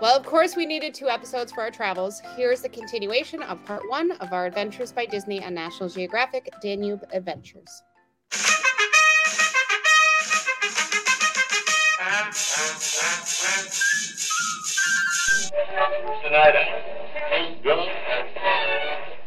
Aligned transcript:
Well, 0.00 0.16
of 0.16 0.24
course, 0.24 0.54
we 0.54 0.64
needed 0.64 0.94
two 0.94 1.08
episodes 1.08 1.50
for 1.50 1.62
our 1.62 1.72
travels. 1.72 2.22
Here's 2.36 2.62
the 2.62 2.68
continuation 2.68 3.42
of 3.42 3.64
part 3.64 3.82
one 3.88 4.12
of 4.12 4.32
our 4.32 4.46
Adventures 4.46 4.92
by 4.92 5.06
Disney 5.06 5.40
and 5.42 5.52
National 5.52 5.88
Geographic 5.88 6.48
Danube 6.62 7.02
Adventures. 7.12 7.82
Tonight, 16.22 16.54
Dylan, 17.64 17.90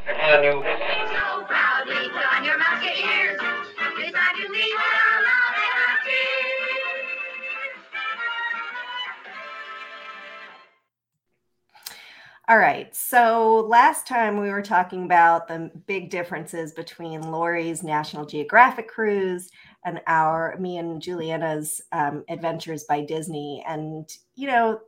on 0.08 0.44
you. 0.44 0.64
So 0.64 1.44
proudly 1.48 2.10
put 2.10 2.24
All 12.52 12.58
right. 12.58 12.94
So 12.94 13.66
last 13.70 14.06
time 14.06 14.38
we 14.38 14.50
were 14.50 14.62
talking 14.62 15.06
about 15.06 15.48
the 15.48 15.72
big 15.88 16.10
differences 16.10 16.74
between 16.74 17.32
Lori's 17.32 17.82
National 17.82 18.26
Geographic 18.26 18.90
cruise 18.90 19.50
and 19.86 20.02
our 20.06 20.58
me 20.60 20.78
and 20.78 21.02
Juliana's 21.02 21.80
um, 21.94 22.26
Adventures 22.28 22.84
by 22.84 23.06
Disney. 23.06 23.64
And 23.66 24.10
you 24.36 24.48
know, 24.48 24.82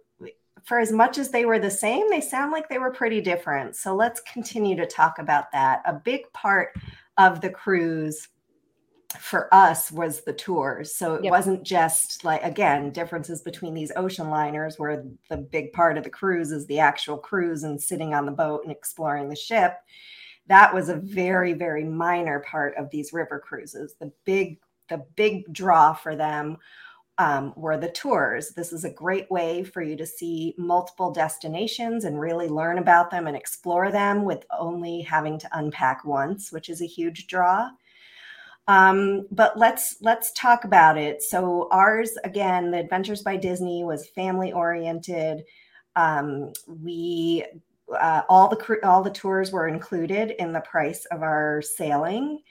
for 0.66 0.78
as 0.78 0.92
much 0.92 1.18
as 1.18 1.30
they 1.30 1.46
were 1.46 1.58
the 1.58 1.72
same, 1.72 2.10
they 2.10 2.20
sound 2.20 2.52
like 2.52 2.68
they 2.68 2.80
were 2.80 2.92
pretty 2.92 3.22
different. 3.22 3.78
So 3.78 3.96
let's 3.96 4.20
continue 4.20 4.76
to 4.76 4.86
talk 4.86 5.20
about 5.20 5.50
that. 5.54 5.84
A 5.86 5.94
big 5.94 6.24
part 6.34 6.74
of 7.18 7.40
the 7.40 7.50
cruise 7.50 8.28
for 9.20 9.54
us 9.54 9.92
was 9.92 10.22
the 10.22 10.34
tours. 10.34 10.94
So 10.96 11.16
it 11.16 11.24
Yep. 11.24 11.32
wasn't 11.32 11.64
just 11.64 12.24
like 12.24 12.44
again 12.44 12.92
differences 12.92 13.42
between 13.42 13.74
these 13.74 13.92
ocean 13.96 14.30
liners 14.30 14.78
where 14.80 15.04
the 15.30 15.38
big 15.38 15.74
part 15.74 15.98
of 15.98 16.04
the 16.04 16.10
cruise 16.10 16.52
is 16.52 16.68
the 16.68 16.80
actual 16.80 17.18
cruise 17.18 17.64
and 17.64 17.82
sitting 17.82 18.14
on 18.14 18.26
the 18.26 18.32
boat 18.32 18.64
and 18.64 18.72
exploring 18.72 19.30
the 19.30 19.36
ship. 19.36 19.76
That 20.48 20.74
was 20.74 20.90
a 20.90 20.96
very 20.98 21.54
very 21.54 21.84
minor 21.86 22.40
part 22.42 22.76
of 22.78 22.90
these 22.92 23.14
river 23.14 23.40
cruises. 23.40 23.96
The 24.00 24.12
big 24.26 24.60
the 24.90 25.06
big 25.16 25.52
draw 25.54 25.94
for 25.94 26.16
them 26.16 26.58
um, 27.20 27.54
were 27.56 27.78
the 27.78 27.92
tours. 27.92 28.50
This 28.50 28.74
is 28.74 28.86
a 28.86 28.90
great 28.90 29.30
way 29.30 29.64
for 29.64 29.82
you 29.84 29.96
to 29.98 30.06
see 30.06 30.56
multiple 30.58 31.12
destinations 31.12 32.06
and 32.06 32.20
really 32.20 32.50
learn 32.50 32.80
about 32.80 33.12
them 33.12 33.28
and 33.28 33.38
explore 33.38 33.92
them 33.92 34.24
with 34.24 34.46
only 34.60 35.02
having 35.02 35.38
to 35.40 35.50
unpack 35.58 36.06
once, 36.06 36.52
which 36.52 36.70
is 36.70 36.82
a 36.82 36.88
huge 36.88 37.28
draw. 37.28 37.70
Um, 38.68 39.28
but 39.32 39.58
let's 39.58 39.98
let's 40.02 40.32
talk 40.34 40.64
about 40.64 40.98
it. 40.98 41.22
So 41.22 41.68
ours 41.72 42.12
again, 42.24 42.72
the 42.72 42.80
Adventures 42.80 43.22
by 43.22 43.36
Disney 43.36 43.84
was 43.84 44.08
family 44.08 44.54
oriented. 44.54 45.44
Um, 45.96 46.54
we 46.68 47.46
uh, 48.00 48.22
all 48.30 48.48
the 48.48 48.80
all 48.84 49.04
the 49.04 49.12
tours 49.12 49.52
were 49.52 49.68
included 49.68 50.32
in 50.40 50.54
the 50.54 50.62
price 50.62 51.06
of 51.06 51.22
our 51.24 51.62
sailing. 51.62 52.42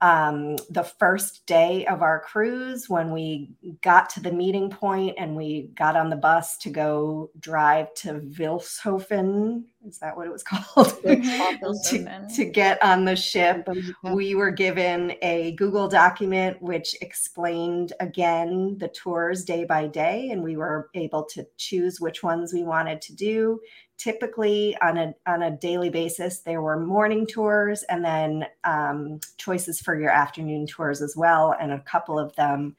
Um, 0.00 0.56
the 0.68 0.82
first 0.82 1.46
day 1.46 1.86
of 1.86 2.02
our 2.02 2.18
cruise, 2.18 2.88
when 2.88 3.12
we 3.12 3.52
got 3.82 4.10
to 4.10 4.20
the 4.20 4.32
meeting 4.32 4.68
point 4.68 5.14
and 5.16 5.36
we 5.36 5.70
got 5.76 5.94
on 5.94 6.10
the 6.10 6.16
bus 6.16 6.58
to 6.58 6.70
go 6.70 7.30
drive 7.38 7.94
to 7.94 8.14
Vilshofen, 8.14 9.62
is 9.86 9.98
that 9.98 10.16
what 10.16 10.26
it 10.26 10.32
was 10.32 10.42
called? 10.44 10.88
to, 11.02 12.26
to 12.34 12.44
get 12.44 12.82
on 12.82 13.04
the 13.04 13.16
ship 13.16 13.68
we 14.04 14.34
were 14.34 14.50
given 14.50 15.14
a 15.22 15.52
Google 15.52 15.88
document 15.88 16.60
which 16.60 16.94
explained 17.00 17.92
again 18.00 18.76
the 18.78 18.88
tours 18.88 19.44
day 19.44 19.64
by 19.64 19.86
day, 19.86 20.30
and 20.30 20.42
we 20.42 20.56
were 20.56 20.90
able 20.94 21.24
to 21.24 21.46
choose 21.56 22.00
which 22.00 22.22
ones 22.22 22.52
we 22.52 22.62
wanted 22.62 23.00
to 23.02 23.14
do. 23.14 23.60
Typically, 23.98 24.76
on 24.82 24.98
a 24.98 25.14
on 25.26 25.42
a 25.42 25.56
daily 25.56 25.90
basis, 25.90 26.40
there 26.40 26.62
were 26.62 26.78
morning 26.78 27.26
tours 27.26 27.84
and 27.84 28.04
then 28.04 28.46
um, 28.64 29.20
choices 29.36 29.80
for 29.80 29.98
your 29.98 30.10
afternoon 30.10 30.66
tours 30.66 31.02
as 31.02 31.16
well, 31.16 31.54
and 31.60 31.72
a 31.72 31.80
couple 31.80 32.18
of 32.18 32.34
them 32.36 32.76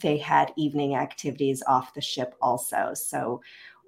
they 0.00 0.16
had 0.16 0.52
evening 0.56 0.94
activities 0.94 1.62
off 1.66 1.94
the 1.94 2.00
ship 2.00 2.34
also. 2.40 2.92
So 2.94 3.40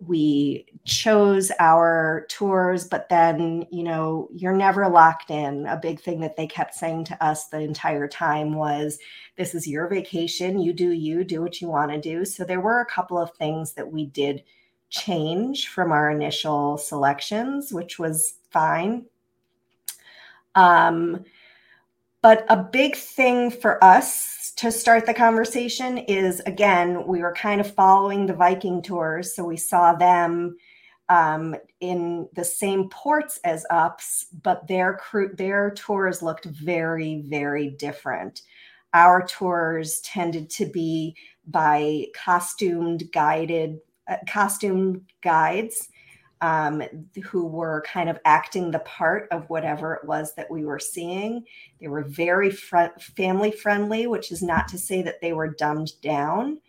we 0.06 0.66
chose 0.84 1.52
our 1.58 2.26
tours, 2.30 2.86
but 2.86 3.08
then, 3.10 3.66
you 3.70 3.82
know, 3.82 4.28
you're 4.32 4.56
never 4.56 4.88
locked 4.88 5.30
in. 5.30 5.66
A 5.66 5.76
big 5.76 6.00
thing 6.00 6.20
that 6.20 6.36
they 6.36 6.46
kept 6.46 6.74
saying 6.74 7.04
to 7.04 7.24
us 7.24 7.48
the 7.48 7.60
entire 7.60 8.08
time 8.08 8.54
was, 8.54 8.98
this 9.36 9.54
is 9.54 9.68
your 9.68 9.88
vacation. 9.88 10.58
You 10.58 10.72
do 10.72 10.90
you, 10.90 11.22
do 11.22 11.42
what 11.42 11.60
you 11.60 11.68
want 11.68 11.92
to 11.92 12.00
do. 12.00 12.24
So 12.24 12.44
there 12.44 12.60
were 12.60 12.80
a 12.80 12.86
couple 12.86 13.18
of 13.18 13.34
things 13.34 13.74
that 13.74 13.92
we 13.92 14.06
did 14.06 14.42
change 14.88 15.68
from 15.68 15.92
our 15.92 16.10
initial 16.10 16.78
selections, 16.78 17.72
which 17.72 17.98
was 17.98 18.34
fine. 18.50 19.04
Um, 20.54 21.24
but 22.22 22.44
a 22.48 22.56
big 22.56 22.96
thing 22.96 23.50
for 23.50 23.82
us 23.82 24.52
to 24.56 24.70
start 24.70 25.06
the 25.06 25.14
conversation 25.14 25.98
is 25.98 26.40
again, 26.40 27.06
we 27.06 27.22
were 27.22 27.34
kind 27.34 27.60
of 27.60 27.74
following 27.74 28.26
the 28.26 28.34
Viking 28.34 28.82
tours. 28.82 29.34
So 29.34 29.44
we 29.44 29.56
saw 29.56 29.94
them 29.94 30.56
um, 31.08 31.56
in 31.80 32.28
the 32.34 32.44
same 32.44 32.88
ports 32.88 33.40
as 33.44 33.66
UPS, 33.70 34.26
but 34.42 34.66
their 34.68 34.94
crew, 34.94 35.34
their 35.34 35.70
tours 35.70 36.22
looked 36.22 36.44
very, 36.44 37.22
very 37.26 37.70
different. 37.70 38.42
Our 38.94 39.26
tours 39.26 40.00
tended 40.00 40.50
to 40.50 40.66
be 40.66 41.16
by 41.46 42.06
costumed 42.14 43.04
guided, 43.12 43.78
uh, 44.08 44.16
costume 44.28 45.06
guides 45.22 45.89
um, 46.40 46.82
who 47.22 47.46
were 47.46 47.82
kind 47.86 48.08
of 48.08 48.18
acting 48.24 48.70
the 48.70 48.78
part 48.80 49.28
of 49.30 49.48
whatever 49.50 49.94
it 49.94 50.06
was 50.06 50.34
that 50.34 50.50
we 50.50 50.64
were 50.64 50.78
seeing. 50.78 51.44
They 51.80 51.88
were 51.88 52.02
very 52.02 52.50
fr- 52.50 52.98
family 52.98 53.50
friendly, 53.50 54.06
which 54.06 54.32
is 54.32 54.42
not 54.42 54.68
to 54.68 54.78
say 54.78 55.02
that 55.02 55.20
they 55.20 55.32
were 55.32 55.48
dumbed 55.48 55.92
down. 56.02 56.60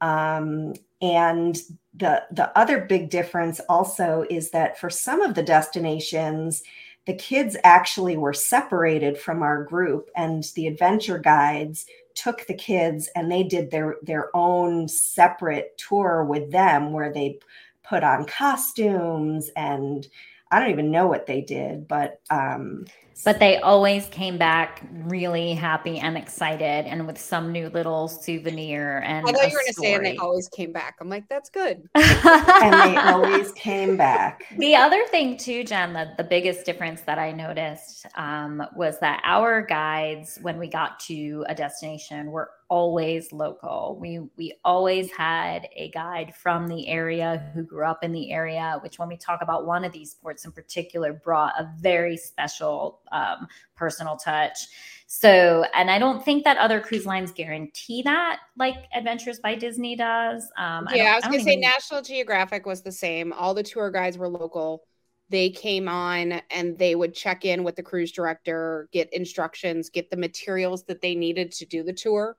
Um, 0.00 0.74
and 1.00 1.56
the 1.94 2.24
the 2.30 2.56
other 2.56 2.80
big 2.80 3.10
difference 3.10 3.60
also 3.68 4.24
is 4.30 4.50
that 4.50 4.78
for 4.78 4.90
some 4.90 5.20
of 5.20 5.34
the 5.34 5.42
destinations, 5.42 6.62
the 7.06 7.14
kids 7.14 7.56
actually 7.64 8.16
were 8.16 8.32
separated 8.34 9.18
from 9.18 9.42
our 9.42 9.64
group, 9.64 10.10
and 10.16 10.44
the 10.54 10.66
adventure 10.66 11.18
guides 11.18 11.86
took 12.14 12.46
the 12.46 12.54
kids 12.54 13.08
and 13.14 13.30
they 13.30 13.44
did 13.44 13.70
their 13.70 13.96
their 14.02 14.34
own 14.36 14.88
separate 14.88 15.76
tour 15.78 16.24
with 16.24 16.50
them, 16.50 16.92
where 16.92 17.12
they 17.12 17.38
put 17.88 18.04
on 18.04 18.24
costumes 18.24 19.50
and 19.56 20.06
I 20.50 20.60
don't 20.60 20.70
even 20.70 20.90
know 20.90 21.06
what 21.06 21.26
they 21.26 21.40
did, 21.40 21.88
but 21.88 22.20
um, 22.30 22.86
But 23.24 23.40
they 23.40 23.58
always 23.58 24.06
came 24.06 24.38
back 24.38 24.86
really 24.92 25.52
happy 25.54 25.98
and 25.98 26.16
excited 26.16 26.86
and 26.86 27.06
with 27.06 27.18
some 27.18 27.52
new 27.52 27.68
little 27.68 28.08
souvenir 28.08 28.98
and 29.04 29.26
I 29.26 29.32
thought 29.32 29.50
you 29.50 29.54
were 29.54 29.60
going 29.60 29.66
to 29.66 29.72
say, 29.74 29.94
and 29.94 30.04
they 30.04 30.16
always 30.16 30.48
came 30.48 30.72
back. 30.72 30.96
I'm 31.00 31.08
like, 31.08 31.28
that's 31.28 31.50
good. 31.50 31.88
and 31.94 32.74
they 32.74 32.96
always 32.96 33.52
came 33.52 33.96
back. 33.96 34.44
the 34.58 34.74
other 34.74 35.04
thing 35.06 35.36
too 35.36 35.64
jen 35.64 35.92
the, 35.92 36.12
the 36.16 36.24
biggest 36.24 36.64
difference 36.64 37.02
that 37.02 37.18
i 37.18 37.32
noticed 37.32 38.06
um, 38.16 38.62
was 38.76 38.98
that 39.00 39.20
our 39.24 39.62
guides 39.62 40.38
when 40.42 40.58
we 40.58 40.68
got 40.68 41.00
to 41.00 41.44
a 41.48 41.54
destination 41.54 42.30
were 42.30 42.50
always 42.70 43.32
local 43.32 43.96
we 44.00 44.20
we 44.36 44.52
always 44.64 45.10
had 45.10 45.66
a 45.74 45.90
guide 45.90 46.34
from 46.34 46.68
the 46.68 46.86
area 46.86 47.50
who 47.54 47.62
grew 47.62 47.84
up 47.84 48.04
in 48.04 48.12
the 48.12 48.30
area 48.30 48.78
which 48.82 48.98
when 48.98 49.08
we 49.08 49.16
talk 49.16 49.40
about 49.40 49.66
one 49.66 49.84
of 49.84 49.92
these 49.92 50.14
ports 50.14 50.44
in 50.44 50.52
particular 50.52 51.12
brought 51.12 51.54
a 51.58 51.70
very 51.80 52.16
special 52.16 53.00
um, 53.12 53.46
personal 53.76 54.16
touch 54.16 54.66
so 55.06 55.64
and 55.74 55.90
i 55.90 55.98
don't 55.98 56.22
think 56.24 56.44
that 56.44 56.56
other 56.58 56.80
cruise 56.80 57.06
lines 57.06 57.32
guarantee 57.32 58.02
that 58.02 58.40
like 58.58 58.74
adventures 58.94 59.38
by 59.40 59.54
disney 59.54 59.96
does 59.96 60.50
um 60.58 60.86
yeah, 60.94 61.16
I, 61.16 61.20
don't- 61.20 61.32
was 61.32 61.38
to 61.40 61.44
say 61.44 61.50
even- 61.52 61.60
National 61.60 62.02
Geographic 62.02 62.66
was 62.66 62.82
the 62.82 62.92
same. 62.92 63.32
All 63.32 63.54
the 63.54 63.62
tour 63.62 63.90
guides 63.90 64.18
were 64.18 64.28
local. 64.28 64.82
They 65.30 65.50
came 65.50 65.88
on 65.88 66.40
and 66.50 66.76
they 66.78 66.94
would 66.94 67.14
check 67.14 67.44
in 67.44 67.62
with 67.64 67.76
the 67.76 67.82
cruise 67.82 68.12
director, 68.12 68.88
get 68.92 69.12
instructions, 69.12 69.90
get 69.90 70.10
the 70.10 70.16
materials 70.16 70.84
that 70.84 71.00
they 71.02 71.14
needed 71.14 71.52
to 71.52 71.66
do 71.66 71.82
the 71.82 71.92
tour 71.92 72.36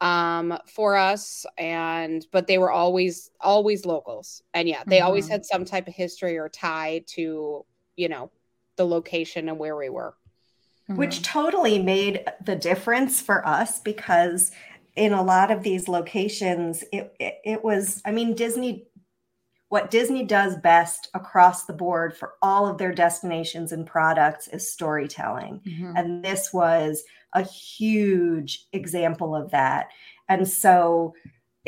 um 0.00 0.56
for 0.66 0.96
us 0.96 1.44
and 1.58 2.24
but 2.30 2.46
they 2.46 2.56
were 2.58 2.70
always 2.70 3.30
always 3.40 3.84
locals 3.84 4.42
and 4.54 4.68
yeah 4.68 4.84
they 4.86 5.00
always 5.00 5.26
Mhm. 5.26 5.30
had 5.30 5.44
some 5.44 5.64
type 5.64 5.88
of 5.88 5.94
history 5.94 6.38
or 6.38 6.48
tie 6.48 7.02
to 7.08 7.66
you 7.96 8.08
know 8.08 8.30
the 8.78 8.86
location 8.86 9.50
and 9.50 9.58
where 9.58 9.76
we 9.76 9.90
were. 9.90 10.14
Which 10.88 11.20
totally 11.20 11.78
made 11.82 12.24
the 12.42 12.56
difference 12.56 13.20
for 13.20 13.46
us 13.46 13.78
because 13.78 14.52
in 14.96 15.12
a 15.12 15.22
lot 15.22 15.50
of 15.50 15.62
these 15.62 15.86
locations 15.86 16.82
it, 16.90 17.14
it, 17.20 17.34
it 17.44 17.62
was 17.62 18.00
i 18.06 18.10
mean 18.10 18.34
disney 18.34 18.86
what 19.68 19.90
disney 19.90 20.24
does 20.24 20.56
best 20.56 21.08
across 21.12 21.66
the 21.66 21.74
board 21.74 22.16
for 22.16 22.32
all 22.40 22.66
of 22.66 22.78
their 22.78 22.92
destinations 22.92 23.70
and 23.70 23.86
products 23.86 24.48
is 24.48 24.72
storytelling. 24.72 25.60
Mhm. 25.66 25.92
and 25.94 26.24
this 26.24 26.54
was 26.54 27.04
a 27.34 27.42
huge 27.42 28.66
example 28.72 29.36
of 29.36 29.50
that. 29.50 29.88
And 30.28 30.48
so 30.48 31.14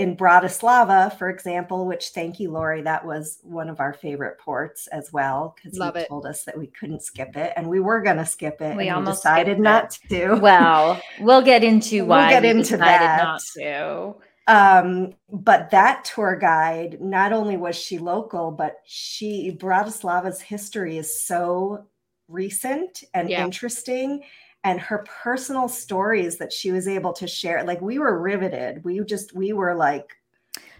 in 0.00 0.16
Bratislava, 0.16 1.16
for 1.18 1.28
example, 1.28 1.86
which 1.86 2.08
thank 2.08 2.40
you, 2.40 2.50
Lori, 2.50 2.80
that 2.82 3.04
was 3.04 3.38
one 3.42 3.68
of 3.68 3.80
our 3.80 3.92
favorite 3.92 4.38
ports 4.38 4.86
as 4.88 5.12
well 5.12 5.54
because 5.56 5.76
he 5.76 5.80
it. 5.94 6.08
told 6.08 6.24
us 6.24 6.42
that 6.44 6.56
we 6.58 6.68
couldn't 6.68 7.02
skip 7.02 7.36
it, 7.36 7.52
and 7.54 7.68
we 7.68 7.80
were 7.80 8.00
going 8.00 8.16
to 8.16 8.24
skip 8.24 8.62
it. 8.62 8.76
We 8.78 8.88
and 8.88 8.96
almost 8.96 9.22
decided 9.22 9.58
skipped 9.58 9.60
not 9.60 9.98
to. 10.10 10.34
Well, 10.36 11.00
we'll 11.20 11.42
get 11.42 11.62
into 11.62 12.06
We'll 12.06 12.06
why 12.06 12.30
get 12.30 12.42
we 12.42 12.50
into 12.50 12.78
decided 12.78 12.78
that. 12.78 13.18
not 13.18 13.42
to. 13.58 14.14
um, 14.46 15.14
but 15.30 15.70
that 15.70 16.04
tour 16.04 16.36
guide, 16.36 17.00
not 17.00 17.32
only 17.32 17.56
was 17.58 17.76
she 17.76 17.98
local, 17.98 18.50
but 18.50 18.76
she 18.86 19.56
Bratislava's 19.60 20.40
history 20.40 20.96
is 20.98 21.22
so 21.22 21.86
recent 22.28 23.04
and 23.14 23.28
Yeah. 23.28 23.44
interesting. 23.44 24.22
And 24.62 24.78
her 24.80 25.04
personal 25.22 25.68
stories 25.68 26.36
that 26.38 26.52
she 26.52 26.70
was 26.70 26.86
able 26.86 27.12
to 27.14 27.26
share, 27.26 27.64
like 27.64 27.80
we 27.80 27.98
were 27.98 28.20
riveted. 28.20 28.84
We 28.84 29.00
just, 29.04 29.34
we 29.34 29.54
were 29.54 29.74
like, 29.74 30.16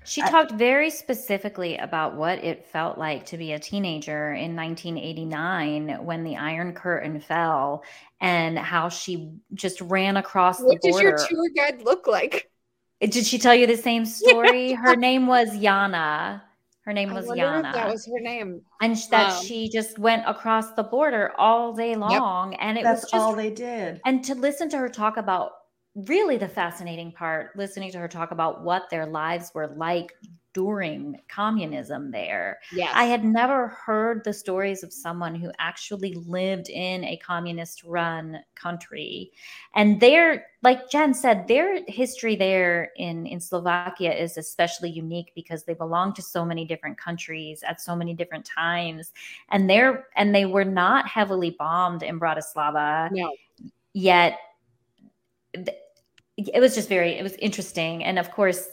She 0.05 0.21
I- 0.23 0.29
talked 0.31 0.53
very 0.53 0.91
specifically 0.91 1.79
about 1.79 2.15
what 2.15 2.44
it 2.44 2.67
felt 2.67 2.99
like 2.99 3.25
to 3.27 3.38
be 3.38 3.53
a 3.53 3.59
teenager 3.59 4.32
in 4.35 4.55
1989 4.55 6.05
when 6.05 6.25
the 6.25 6.37
Iron 6.37 6.75
Curtain 6.75 7.21
fell 7.21 7.82
and 8.21 8.59
how 8.59 8.91
she 8.91 9.32
just 9.55 9.81
ran 9.81 10.19
across 10.19 10.59
the 10.59 10.65
What 10.67 10.82
the 10.82 10.91
does 10.93 11.00
your 11.00 11.17
tour 11.17 11.49
guide 11.56 11.82
look 11.82 12.06
like? 12.06 12.50
Did 13.00 13.25
she 13.25 13.38
tell 13.38 13.55
you 13.55 13.67
the 13.67 13.79
same 13.79 14.05
story? 14.21 14.73
Her 14.73 14.94
name 14.94 15.27
was 15.27 15.49
Yana. 15.50 16.43
Her 16.85 16.93
name 16.93 17.12
was 17.12 17.27
Yana. 17.27 17.73
that 17.73 17.91
was 17.91 18.06
her 18.06 18.21
name. 18.21 18.62
and 18.81 18.97
that 19.11 19.37
Um, 19.37 19.44
she 19.44 19.69
just 19.69 19.99
went 19.99 20.23
across 20.27 20.73
the 20.73 20.82
border 20.82 21.32
all 21.38 21.73
day 21.75 21.94
long. 21.94 22.55
And 22.55 22.79
it 22.79 22.85
that's 22.85 23.03
was 23.03 23.11
just 23.11 23.23
all 23.23 23.35
they 23.35 23.50
did. 23.50 24.00
and 24.06 24.25
to 24.25 24.35
listen 24.35 24.69
to 24.71 24.79
her 24.79 24.88
talk 24.88 25.17
about 25.19 25.53
really 25.94 26.37
the 26.38 26.49
fascinating 26.49 27.12
part 27.12 27.50
listening 27.56 27.91
to 27.93 27.99
her 27.99 28.09
talk 28.09 28.31
about 28.31 28.62
what 28.62 28.88
their 28.91 29.06
lives 29.06 29.50
were 29.55 29.67
like 29.77 30.12
during 30.52 31.20
communism 31.29 32.11
there. 32.11 32.58
Yes. 32.73 32.93
i 32.94 33.05
had 33.05 33.25
never 33.25 33.69
heard 33.69 34.23
the 34.25 34.32
stories 34.32 34.82
of 34.82 34.93
someone 34.93 35.35
who 35.35 35.50
actually 35.58 36.14
lived 36.14 36.69
in 36.69 37.05
a 37.05 37.17
communist 37.19 37.85
run 37.85 38.38
country. 38.55 39.32
And 39.75 40.00
their 40.00 40.47
like 40.62 40.91
jen 40.91 41.14
said 41.14 41.47
their 41.47 41.81
history 41.87 42.37
there 42.37 42.91
in 42.97 43.26
in 43.26 43.41
slovakia 43.41 44.12
is 44.12 44.37
especially 44.37 44.91
unique 44.91 45.32
because 45.35 45.64
they 45.64 45.75
belong 45.75 46.12
to 46.14 46.23
so 46.23 46.44
many 46.44 46.64
different 46.64 46.99
countries 46.99 47.62
at 47.67 47.81
so 47.81 47.94
many 47.94 48.14
different 48.14 48.44
times. 48.44 49.12
And 49.50 49.69
they're 49.70 50.08
and 50.17 50.35
they 50.35 50.46
were 50.46 50.64
not 50.64 51.06
heavily 51.06 51.50
bombed 51.50 52.03
in 52.03 52.19
bratislava 52.19 53.11
no. 53.12 53.32
yet. 53.93 54.38
Th- 55.55 55.76
it 56.37 56.61
was 56.61 56.75
just 56.75 56.88
very 56.88 57.12
it 57.12 57.23
was 57.23 57.35
interesting. 57.35 58.05
And 58.05 58.19
of 58.19 58.31
course 58.31 58.69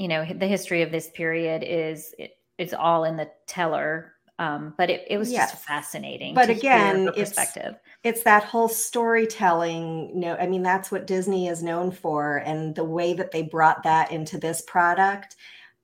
you 0.00 0.08
know 0.08 0.24
the 0.24 0.46
history 0.46 0.80
of 0.80 0.90
this 0.90 1.10
period 1.10 1.62
is 1.62 2.14
it, 2.18 2.32
it's 2.56 2.72
all 2.72 3.04
in 3.04 3.16
the 3.16 3.30
teller 3.46 4.14
um, 4.38 4.72
but 4.78 4.88
it, 4.88 5.04
it 5.10 5.18
was 5.18 5.30
Yes. 5.30 5.50
just 5.52 5.64
fascinating 5.66 6.34
But 6.34 6.48
again, 6.48 7.04
her 7.04 7.12
it's- 7.12 7.28
perspective 7.28 7.74
it's 8.02 8.22
that 8.22 8.44
whole 8.44 8.68
storytelling 8.68 10.18
no 10.18 10.36
i 10.36 10.46
mean 10.46 10.62
that's 10.62 10.90
what 10.90 11.06
disney 11.06 11.48
is 11.48 11.62
known 11.62 11.90
for 11.90 12.38
and 12.38 12.74
the 12.74 12.84
way 12.84 13.12
that 13.12 13.30
they 13.30 13.42
brought 13.42 13.82
that 13.82 14.10
into 14.10 14.38
this 14.38 14.62
product 14.62 15.36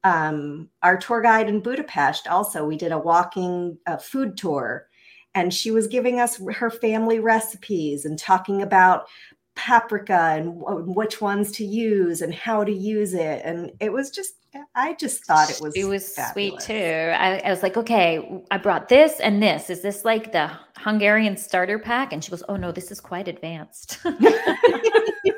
um, 0.04 0.70
our 0.82 0.96
tour 0.96 1.20
guide 1.20 1.48
in 1.50 1.60
budapest 1.60 2.26
also 2.26 2.64
we 2.64 2.76
did 2.78 2.92
a 2.92 2.98
walking 2.98 3.76
uh, 3.86 3.98
food 3.98 4.38
tour 4.38 4.88
and 5.34 5.52
she 5.52 5.70
was 5.70 5.86
giving 5.88 6.18
us 6.20 6.40
her 6.54 6.70
family 6.70 7.20
recipes 7.20 8.06
and 8.06 8.18
talking 8.18 8.62
about 8.62 9.06
paprika 9.56 10.34
and 10.36 10.62
which 10.94 11.20
ones 11.20 11.50
to 11.52 11.64
use 11.64 12.22
and 12.22 12.32
how 12.32 12.62
to 12.62 12.72
use 12.72 13.14
it. 13.14 13.42
And 13.44 13.72
it 13.80 13.92
was 13.92 14.10
just 14.10 14.34
i 14.74 14.94
just 14.94 15.22
thought 15.26 15.50
it 15.50 15.60
was 15.60 15.74
it 15.76 15.84
was 15.84 16.16
sweet 16.32 16.58
too. 16.60 17.12
I, 17.14 17.42
I 17.44 17.50
was 17.50 17.62
like 17.62 17.76
okay 17.76 18.42
i 18.50 18.56
brought 18.58 18.88
this 18.88 19.20
and 19.20 19.42
this. 19.42 19.68
Is 19.68 19.82
this 19.82 20.04
like 20.04 20.32
the 20.32 20.50
hungarian 20.76 21.36
starter 21.36 21.78
pack? 21.78 22.12
And 22.12 22.22
she 22.22 22.30
goes 22.30 22.42
oh 22.48 22.56
no 22.56 22.72
this 22.72 22.90
is 22.90 23.00
quite 23.00 23.28
advanced 23.28 23.98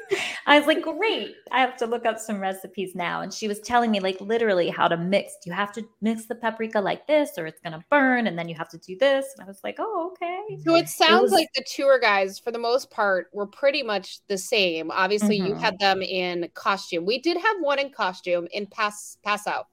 I 0.48 0.58
was 0.58 0.66
like, 0.66 0.82
great. 0.82 1.36
I 1.52 1.60
have 1.60 1.76
to 1.76 1.86
look 1.86 2.06
up 2.06 2.18
some 2.18 2.40
recipes 2.40 2.94
now. 2.94 3.20
And 3.20 3.32
she 3.32 3.46
was 3.46 3.60
telling 3.60 3.90
me, 3.90 4.00
like, 4.00 4.20
literally 4.20 4.70
how 4.70 4.88
to 4.88 4.96
mix. 4.96 5.34
You 5.44 5.52
have 5.52 5.72
to 5.72 5.86
mix 6.00 6.24
the 6.26 6.34
paprika 6.34 6.80
like 6.80 7.06
this, 7.06 7.32
or 7.36 7.46
it's 7.46 7.60
going 7.60 7.74
to 7.74 7.84
burn. 7.90 8.26
And 8.26 8.38
then 8.38 8.48
you 8.48 8.54
have 8.54 8.68
to 8.70 8.78
do 8.78 8.96
this. 8.96 9.26
And 9.36 9.44
I 9.44 9.46
was 9.46 9.60
like, 9.62 9.76
oh, 9.78 10.12
okay. 10.12 10.58
So 10.64 10.74
it 10.74 10.88
sounds 10.88 11.24
was- 11.24 11.32
like 11.32 11.48
the 11.54 11.62
tour 11.64 11.98
guys, 11.98 12.38
for 12.38 12.50
the 12.50 12.58
most 12.58 12.90
part, 12.90 13.28
were 13.32 13.46
pretty 13.46 13.82
much 13.82 14.20
the 14.26 14.38
same. 14.38 14.90
Obviously, 14.90 15.36
you 15.36 15.54
Mhm. 15.54 15.60
had 15.60 15.78
them 15.78 16.00
in 16.02 16.48
costume. 16.54 17.04
We 17.04 17.18
did 17.18 17.36
have 17.36 17.56
one 17.60 17.78
in 17.78 17.90
costume 17.90 18.48
in 18.50 18.66
Pass 18.66 19.18
Passau. 19.22 19.64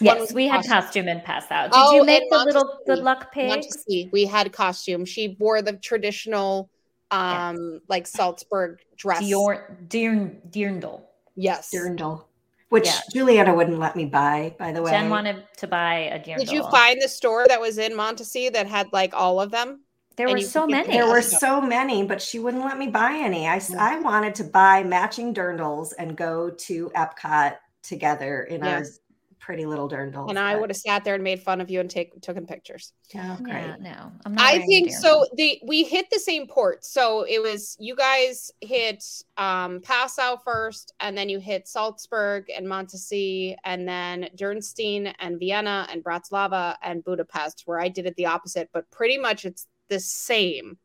Yes, 0.00 0.32
we 0.32 0.48
had 0.48 0.64
costume. 0.64 0.72
costume 0.72 1.08
and 1.08 1.22
pass 1.22 1.44
out. 1.50 1.70
Did 1.70 1.78
Oh, 1.80 1.94
you 1.94 2.04
make 2.04 2.22
and 2.22 2.30
the 2.32 2.44
little 2.44 2.78
good 2.86 2.98
luck 3.00 3.30
pigs? 3.32 3.48
Montessori, 3.50 4.08
we 4.10 4.24
had 4.24 4.50
costume. 4.52 5.04
She 5.04 5.36
wore 5.38 5.62
the 5.62 5.74
traditional, 5.74 6.70
um, 7.12 7.80
like 7.88 8.06
Salzburg 8.06 8.78
dress. 8.96 9.22
Dior, 9.22 9.76
Diern, 9.88 10.40
Dierndl. 10.50 11.02
yes. 11.36 11.70
Dirndl, 11.74 12.24
which 12.70 12.86
Yeah. 12.86 13.00
juliana 13.12 13.54
wouldn't 13.54 13.78
let 13.78 13.94
me 13.96 14.04
buy 14.06 14.54
by 14.58 14.72
the 14.72 14.82
way 14.82 14.90
Jen 14.90 15.10
wanted 15.10 15.44
to 15.58 15.66
buy 15.66 15.94
a 16.12 16.18
Dirndl. 16.18 16.38
Did 16.38 16.50
you 16.52 16.62
find 16.70 17.00
the 17.00 17.08
store 17.08 17.46
that 17.48 17.60
was 17.60 17.78
in 17.78 17.94
Montessori 17.94 18.48
that 18.50 18.66
had 18.66 18.88
like 18.92 19.12
all 19.14 19.40
of 19.40 19.50
them? 19.50 19.82
There 20.16 20.26
and 20.26 20.36
were 20.36 20.42
so 20.42 20.66
many. 20.66 20.92
There 20.92 21.06
were 21.08 21.22
so 21.22 21.60
many, 21.60 22.04
but 22.04 22.20
she 22.20 22.38
wouldn't 22.38 22.64
let 22.64 22.76
me 22.78 22.88
buy 22.88 23.12
any. 23.14 23.48
I, 23.48 23.56
Mm. 23.58 23.76
I 23.78 23.98
wanted 24.00 24.34
to 24.36 24.44
buy 24.44 24.82
matching 24.82 25.32
dirndls 25.32 25.92
and 25.98 26.16
go 26.16 26.50
to 26.50 26.90
Epcot 26.94 27.56
together 27.82 28.42
in 28.44 28.62
Yes. 28.62 28.98
Our 29.42 29.46
pretty 29.46 29.66
little 29.66 29.88
dirndls. 29.88 30.28
And 30.30 30.38
I 30.38 30.54
but- 30.54 30.60
would 30.60 30.70
have 30.70 30.76
sat 30.76 31.04
there 31.04 31.14
and 31.14 31.24
made 31.24 31.42
fun 31.42 31.60
of 31.60 31.70
you 31.70 31.80
and 31.80 31.90
take 31.90 32.20
taken 32.20 32.46
pictures. 32.46 32.92
Yeah, 33.14 33.36
great. 33.42 33.54
Yeah, 33.54 33.76
no, 33.80 34.12
I'm 34.24 34.34
not 34.34 34.44
I 34.44 34.60
think 34.66 34.92
so. 34.92 35.26
The 35.36 35.60
we 35.64 35.84
hit 35.84 36.06
the 36.10 36.18
same 36.18 36.46
port. 36.46 36.84
So 36.84 37.24
it 37.28 37.40
was 37.42 37.76
you 37.80 37.96
guys 37.96 38.50
hit 38.60 39.04
um 39.36 39.80
Passau 39.80 40.36
first, 40.44 40.92
and 41.00 41.16
then 41.16 41.28
you 41.28 41.38
hit 41.38 41.68
Salzburg 41.68 42.46
and 42.54 42.68
Montessori, 42.68 43.56
and 43.64 43.86
then 43.86 44.28
Dürnstein 44.36 45.12
and 45.18 45.38
Vienna 45.38 45.86
and 45.90 46.04
Bratislava 46.04 46.76
and 46.82 47.04
Budapest, 47.04 47.62
where 47.66 47.80
I 47.80 47.88
did 47.88 48.06
it 48.06 48.16
the 48.16 48.26
opposite, 48.26 48.70
but 48.72 48.90
pretty 48.90 49.18
much 49.18 49.44
it's 49.44 49.66
the 49.88 50.00
same. 50.00 50.78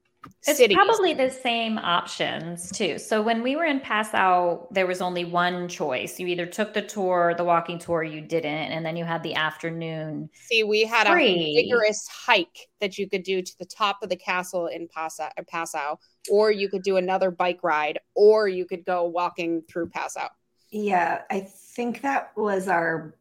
It's 0.47 0.57
cities. 0.57 0.75
probably 0.75 1.13
the 1.13 1.29
same 1.29 1.77
options 1.77 2.71
too. 2.71 2.97
So 2.97 3.21
when 3.21 3.43
we 3.43 3.55
were 3.55 3.65
in 3.65 3.79
Passau, 3.79 4.67
there 4.71 4.87
was 4.87 5.01
only 5.01 5.25
one 5.25 5.67
choice. 5.67 6.19
You 6.19 6.27
either 6.27 6.45
took 6.45 6.73
the 6.73 6.81
tour, 6.81 7.33
the 7.37 7.43
walking 7.43 7.79
tour, 7.79 8.03
you 8.03 8.21
didn't, 8.21 8.71
and 8.71 8.85
then 8.85 8.95
you 8.97 9.05
had 9.05 9.23
the 9.23 9.35
afternoon. 9.35 10.29
See, 10.33 10.63
we 10.63 10.83
had 10.85 11.07
Free. 11.07 11.55
a 11.57 11.61
vigorous 11.63 12.07
hike 12.07 12.68
that 12.81 12.97
you 12.97 13.09
could 13.09 13.23
do 13.23 13.42
to 13.42 13.57
the 13.59 13.65
top 13.65 13.99
of 14.01 14.09
the 14.09 14.15
castle 14.15 14.68
in 14.68 14.87
Passau, 14.87 15.30
uh, 15.37 15.44
Passau, 15.44 15.97
or 16.30 16.51
you 16.51 16.68
could 16.69 16.83
do 16.83 16.97
another 16.97 17.31
bike 17.31 17.59
ride, 17.63 17.99
or 18.15 18.47
you 18.47 18.65
could 18.65 18.85
go 18.85 19.06
walking 19.06 19.61
through 19.69 19.89
Passau. 19.89 20.30
Yeah, 20.71 21.21
I 21.30 21.42
think 21.42 22.01
that 22.01 22.31
was 22.35 22.68
our. 22.68 23.15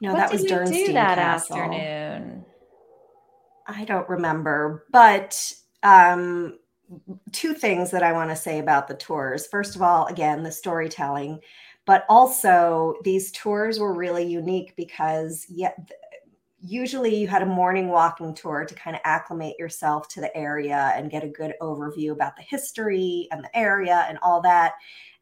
No, 0.00 0.12
what 0.14 0.18
that 0.18 0.30
did 0.30 0.40
was 0.40 0.42
we 0.42 0.48
Dürnstein 0.50 0.86
do 0.86 0.92
that 0.94 1.18
Castle. 1.18 1.56
afternoon? 1.56 2.44
I 3.66 3.84
don't 3.84 4.08
remember, 4.08 4.84
but 4.90 5.54
um, 5.82 6.58
two 7.32 7.54
things 7.54 7.90
that 7.90 8.02
I 8.02 8.12
want 8.12 8.30
to 8.30 8.36
say 8.36 8.58
about 8.58 8.88
the 8.88 8.94
tours. 8.94 9.46
First 9.46 9.76
of 9.76 9.82
all, 9.82 10.06
again, 10.06 10.42
the 10.42 10.52
storytelling, 10.52 11.40
but 11.86 12.04
also 12.08 12.94
these 13.04 13.32
tours 13.32 13.78
were 13.78 13.94
really 13.94 14.24
unique 14.24 14.74
because 14.76 15.46
yet 15.48 15.76
usually 16.62 17.14
you 17.14 17.26
had 17.26 17.42
a 17.42 17.46
morning 17.46 17.88
walking 17.88 18.34
tour 18.34 18.64
to 18.64 18.74
kind 18.74 18.94
of 18.94 19.02
acclimate 19.04 19.56
yourself 19.58 20.08
to 20.08 20.20
the 20.20 20.36
area 20.36 20.92
and 20.94 21.10
get 21.10 21.24
a 21.24 21.28
good 21.28 21.54
overview 21.60 22.12
about 22.12 22.36
the 22.36 22.42
history 22.42 23.28
and 23.30 23.42
the 23.42 23.56
area 23.56 24.04
and 24.08 24.18
all 24.22 24.40
that. 24.42 24.74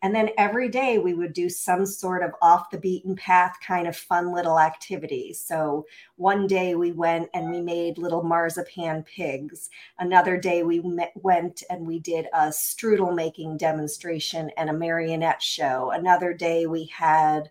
And 0.02 0.14
then 0.14 0.30
every 0.38 0.68
day 0.68 0.98
we 0.98 1.14
would 1.14 1.32
do 1.32 1.48
some 1.48 1.84
sort 1.84 2.22
of 2.22 2.30
off 2.40 2.70
the 2.70 2.78
beaten 2.78 3.16
path 3.16 3.56
kind 3.66 3.88
of 3.88 3.96
fun 3.96 4.32
little 4.32 4.58
activity. 4.60 5.32
So 5.32 5.86
one 6.16 6.46
day 6.46 6.76
we 6.76 6.92
went 6.92 7.28
and 7.34 7.50
we 7.50 7.60
made 7.60 7.98
little 7.98 8.22
marzipan 8.22 9.02
pigs. 9.02 9.70
Another 9.98 10.36
day 10.36 10.62
we 10.62 10.80
met, 10.80 11.12
went 11.16 11.64
and 11.68 11.84
we 11.86 11.98
did 11.98 12.26
a 12.32 12.48
strudel 12.48 13.14
making 13.14 13.56
demonstration 13.56 14.50
and 14.56 14.70
a 14.70 14.72
marionette 14.72 15.42
show. 15.42 15.90
Another 15.90 16.32
day 16.32 16.66
we 16.66 16.86
had 16.86 17.50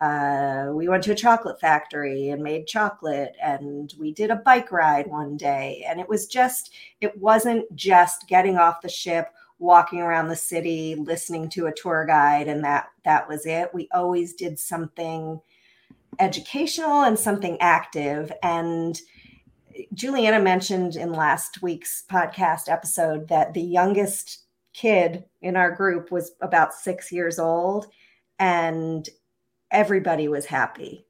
uh, 0.00 0.70
we 0.72 0.88
went 0.88 1.02
to 1.04 1.12
a 1.12 1.16
chocolate 1.16 1.60
factory 1.60 2.30
and 2.30 2.42
made 2.42 2.66
chocolate 2.66 3.36
and 3.42 3.94
we 3.98 4.12
did 4.12 4.30
a 4.30 4.36
bike 4.36 4.72
ride 4.72 5.06
one 5.06 5.36
day. 5.36 5.84
And 5.88 6.00
it 6.00 6.08
was 6.08 6.26
just 6.26 6.74
it 7.00 7.16
wasn't 7.18 7.64
just 7.74 8.28
getting 8.28 8.58
off 8.58 8.82
the 8.82 8.88
ship 8.88 9.28
walking 9.58 10.00
around 10.00 10.28
the 10.28 10.36
city 10.36 10.96
listening 10.96 11.48
to 11.48 11.66
a 11.66 11.72
tour 11.72 12.04
guide 12.04 12.48
and 12.48 12.64
that 12.64 12.88
that 13.04 13.28
was 13.28 13.46
it. 13.46 13.70
We 13.72 13.88
always 13.92 14.34
did 14.34 14.58
something 14.58 15.40
educational 16.18 17.02
and 17.02 17.18
something 17.18 17.56
active. 17.60 18.32
And 18.42 19.00
juliana 19.92 20.40
mentioned 20.40 20.96
in 20.96 21.12
last 21.12 21.62
week's 21.62 22.04
podcast 22.10 22.68
episode 22.68 23.28
that 23.28 23.54
the 23.54 23.62
youngest 23.62 24.44
kid 24.72 25.24
in 25.40 25.56
our 25.56 25.70
group 25.70 26.10
was 26.10 26.32
about 26.40 26.74
six 26.74 27.10
years 27.10 27.38
old. 27.38 27.86
And 28.38 29.08
everybody 29.74 30.28
was 30.28 30.46
happy. 30.46 31.04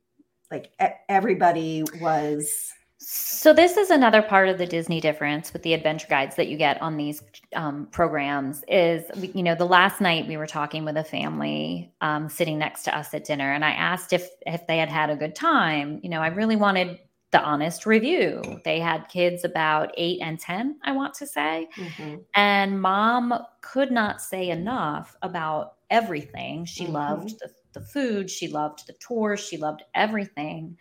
Like 0.50 0.72
everybody 1.08 1.84
was 2.00 2.72
So 2.98 3.52
this 3.52 3.76
is 3.76 3.90
another 3.90 4.22
part 4.22 4.48
of 4.48 4.56
the 4.56 4.66
Disney 4.66 5.00
difference 5.00 5.52
with 5.52 5.62
the 5.62 5.74
adventure 5.74 6.06
guides 6.08 6.36
that 6.36 6.48
you 6.48 6.56
get 6.56 6.80
on 6.80 6.96
these 6.96 7.22
um, 7.54 7.86
programs. 7.92 8.64
Is 8.68 9.04
you 9.34 9.42
know 9.42 9.54
the 9.54 9.66
last 9.66 10.00
night 10.00 10.26
we 10.26 10.36
were 10.36 10.46
talking 10.46 10.84
with 10.84 10.96
a 10.96 11.04
family 11.04 11.92
um, 12.00 12.28
sitting 12.28 12.58
next 12.58 12.84
to 12.84 12.96
us 12.96 13.12
at 13.14 13.24
dinner, 13.24 13.52
and 13.52 13.64
I 13.64 13.70
asked 13.72 14.12
if 14.12 14.28
if 14.46 14.66
they 14.66 14.78
had 14.78 14.88
had 14.88 15.10
a 15.10 15.16
good 15.16 15.34
time. 15.34 16.00
You 16.02 16.08
know, 16.10 16.20
I 16.20 16.28
really 16.28 16.56
wanted 16.56 16.98
the 17.32 17.42
honest 17.42 17.84
review. 17.84 18.60
They 18.64 18.78
had 18.78 19.08
kids 19.08 19.42
about 19.44 19.92
eight 19.96 20.20
and 20.22 20.38
ten, 20.38 20.78
I 20.84 20.92
want 20.92 21.14
to 21.14 21.26
say, 21.26 21.68
Mhm. 21.76 22.22
and 22.36 22.80
mom 22.80 23.34
could 23.60 23.90
not 23.90 24.22
say 24.22 24.50
enough 24.50 25.16
about 25.20 25.74
everything. 25.90 26.64
She 26.64 26.86
Mhm. 26.86 26.92
loved 26.92 27.30
the, 27.40 27.50
the 27.74 27.82
food, 27.82 28.30
she 28.30 28.48
loved 28.48 28.86
the 28.86 28.94
tours, 28.94 29.40
she 29.40 29.56
loved 29.58 29.82
everything. 29.94 30.76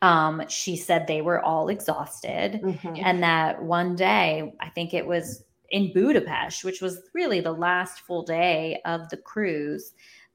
Um, 0.00 0.44
she 0.48 0.76
said 0.76 1.06
they 1.06 1.22
were 1.22 1.42
all 1.44 1.68
exhausted, 1.68 2.60
Mhm. 2.62 3.02
and 3.04 3.22
that 3.22 3.62
one 3.62 3.96
day, 3.96 4.54
I 4.60 4.68
think 4.70 4.94
it 4.94 5.06
was 5.06 5.44
in 5.70 5.92
Budapest, 5.92 6.64
which 6.64 6.80
was 6.80 7.02
really 7.14 7.40
the 7.40 7.52
last 7.52 8.00
full 8.00 8.22
day 8.22 8.80
of 8.86 9.08
the 9.10 9.16
cruise. 9.18 9.92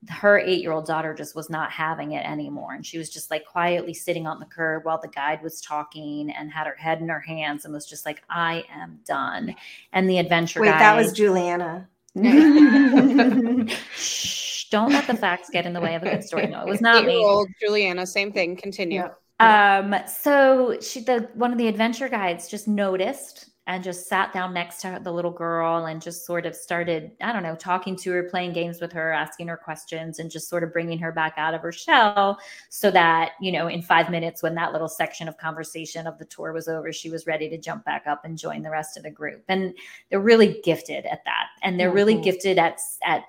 Her 0.09 0.37
eight 0.37 0.61
year 0.61 0.73
old 0.73 0.85
daughter 0.85 1.13
just 1.13 1.33
was 1.33 1.49
not 1.49 1.71
having 1.71 2.11
it 2.11 2.25
anymore. 2.25 2.73
And 2.73 2.85
she 2.85 2.97
was 2.97 3.09
just 3.09 3.31
like 3.31 3.45
quietly 3.45 3.93
sitting 3.93 4.27
on 4.27 4.41
the 4.41 4.45
curb 4.45 4.83
while 4.83 4.99
the 5.01 5.07
guide 5.07 5.41
was 5.41 5.61
talking 5.61 6.29
and 6.29 6.51
had 6.51 6.67
her 6.67 6.75
head 6.75 6.99
in 6.99 7.07
her 7.07 7.21
hands 7.21 7.63
and 7.63 7.73
was 7.73 7.85
just 7.85 8.05
like, 8.05 8.21
I 8.29 8.65
am 8.69 8.99
done. 9.05 9.55
And 9.93 10.09
the 10.09 10.17
adventure 10.17 10.59
Wait, 10.59 10.67
guide. 10.71 10.81
that 10.81 10.95
was 10.97 11.13
Juliana. 11.13 11.87
Shh, 13.95 14.69
don't 14.69 14.91
let 14.91 15.07
the 15.07 15.15
facts 15.15 15.49
get 15.49 15.65
in 15.65 15.73
the 15.73 15.81
way 15.81 15.95
of 15.95 16.03
a 16.03 16.09
good 16.09 16.23
story. 16.23 16.47
No, 16.47 16.61
it 16.61 16.67
was 16.67 16.79
not 16.79 17.05
me. 17.05 17.13
Eight-year-old 17.13 17.49
Juliana, 17.59 18.05
same 18.05 18.31
thing. 18.31 18.55
Continue. 18.55 19.03
Yeah. 19.39 19.79
Um, 19.79 19.95
so 20.07 20.77
she 20.79 21.01
the 21.01 21.29
one 21.33 21.51
of 21.51 21.57
the 21.57 21.67
adventure 21.67 22.07
guides 22.09 22.47
just 22.47 22.67
noticed 22.67 23.49
and 23.65 23.81
just 23.81 24.07
sat 24.07 24.33
down 24.33 24.53
next 24.53 24.81
to 24.81 24.99
the 25.03 25.11
little 25.11 25.31
girl 25.31 25.85
and 25.85 26.01
just 26.01 26.25
sort 26.25 26.45
of 26.45 26.53
started, 26.53 27.11
I 27.21 27.31
don't 27.31 27.43
know, 27.43 27.55
talking 27.55 27.95
to 27.95 28.11
her, 28.11 28.23
playing 28.23 28.51
games 28.51 28.81
with 28.81 28.91
her, 28.91 29.13
asking 29.13 29.47
her 29.47 29.55
questions, 29.55 30.19
and 30.19 30.29
just 30.29 30.49
sort 30.49 30.63
of 30.65 30.73
bringing 30.73 30.99
her 30.99 31.13
back 31.13 31.35
out 31.37 31.53
of 31.53 31.61
her 31.61 31.71
shell 31.71 32.39
so 32.69 32.91
that, 32.91 33.31
you 33.39 33.53
know, 33.53 33.67
in 33.67 33.81
five 33.81 34.09
minutes, 34.09 34.43
when 34.43 34.53
that 34.55 34.73
little 34.73 34.89
section 34.89 35.29
of 35.29 35.37
conversation 35.37 36.07
of 36.07 36.17
the 36.19 36.25
tour 36.25 36.51
was 36.51 36.67
over, 36.67 36.91
she 36.91 37.09
was 37.09 37.25
ready 37.25 37.49
to 37.49 37.57
jump 37.57 37.85
back 37.85 38.03
up 38.05 38.25
and 38.25 38.37
join 38.37 38.63
the 38.63 38.69
rest 38.69 38.97
of 38.97 39.03
the 39.03 39.09
group. 39.11 39.43
And 39.47 39.73
they're 40.09 40.19
really 40.19 40.59
gifted 40.63 41.05
at 41.05 41.23
that. 41.23 41.47
And 41.61 41.79
they're 41.79 41.91
really 41.91 42.15
Mhm. 42.15 42.23
gifted 42.23 42.59
at, 42.59 42.81
at 43.05 43.23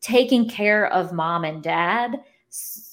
taking 0.00 0.48
care 0.48 0.86
of 0.92 1.12
mom 1.12 1.44
and 1.44 1.60
dad 1.62 2.20
s- 2.50 2.88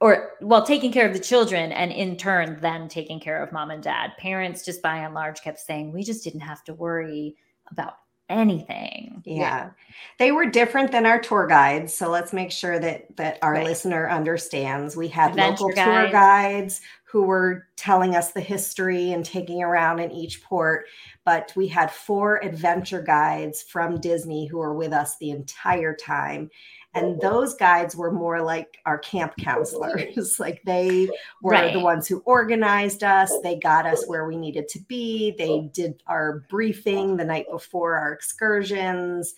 or 0.00 0.32
well 0.40 0.64
taking 0.64 0.92
care 0.92 1.06
of 1.06 1.12
the 1.14 1.18
children 1.20 1.72
and 1.72 1.92
in 1.92 2.16
turn 2.16 2.58
then 2.60 2.88
taking 2.88 3.18
care 3.20 3.42
of 3.42 3.52
mom 3.52 3.70
and 3.70 3.82
dad 3.82 4.12
parents 4.18 4.64
just 4.64 4.82
by 4.82 4.96
and 4.98 5.14
large 5.14 5.40
kept 5.42 5.58
saying 5.58 5.92
we 5.92 6.02
just 6.02 6.22
didn't 6.24 6.40
have 6.40 6.62
to 6.64 6.74
worry 6.74 7.36
about 7.70 7.94
anything 8.28 9.22
Yeah. 9.24 9.70
They 10.18 10.32
were 10.32 10.46
different 10.46 10.90
than 10.90 11.06
our 11.06 11.20
tour 11.20 11.46
guides. 11.46 11.94
So 11.94 12.08
let's 12.10 12.32
make 12.32 12.50
sure 12.50 12.78
that 12.80 13.16
that 13.16 13.38
our 13.42 13.52
Right. 13.52 13.64
listener 13.64 14.08
understands. 14.10 14.96
We 14.96 15.06
had 15.08 15.30
Adventure 15.30 15.64
local 15.64 15.68
tour 15.84 16.08
guides. 16.08 16.12
guides 16.12 16.80
who 17.04 17.22
were 17.22 17.68
telling 17.76 18.16
us 18.16 18.32
the 18.32 18.40
history 18.40 19.12
and 19.12 19.24
taking 19.24 19.62
around 19.62 20.00
in 20.00 20.10
each 20.10 20.42
port, 20.42 20.86
but 21.24 21.52
we 21.56 21.68
had 21.68 21.90
four 21.90 22.44
adventure 22.44 23.00
guides 23.00 23.62
from 23.62 24.00
Disney 24.00 24.46
who 24.46 24.58
were 24.58 24.74
with 24.74 24.92
us 24.92 25.16
the 25.18 25.30
entire 25.30 25.94
time. 25.94 26.50
And 26.96 27.20
those 27.20 27.54
guides 27.54 27.94
were 27.94 28.10
more 28.10 28.40
like 28.40 28.78
our 28.86 28.98
camp 28.98 29.34
counselors. 29.38 30.36
like 30.40 30.62
they 30.64 31.08
were 31.42 31.70
the 31.72 31.80
ones 31.80 32.08
who 32.08 32.20
organized 32.20 33.04
us. 33.04 33.32
They 33.42 33.58
got 33.58 33.86
us 33.86 34.06
where 34.06 34.26
we 34.26 34.36
needed 34.36 34.68
to 34.68 34.80
be. 34.80 35.34
They 35.36 35.68
did 35.72 36.02
our 36.06 36.44
briefing 36.48 37.16
the 37.16 37.24
night 37.24 37.46
before 37.50 37.96
our 37.96 38.12
excursions. 38.12 39.34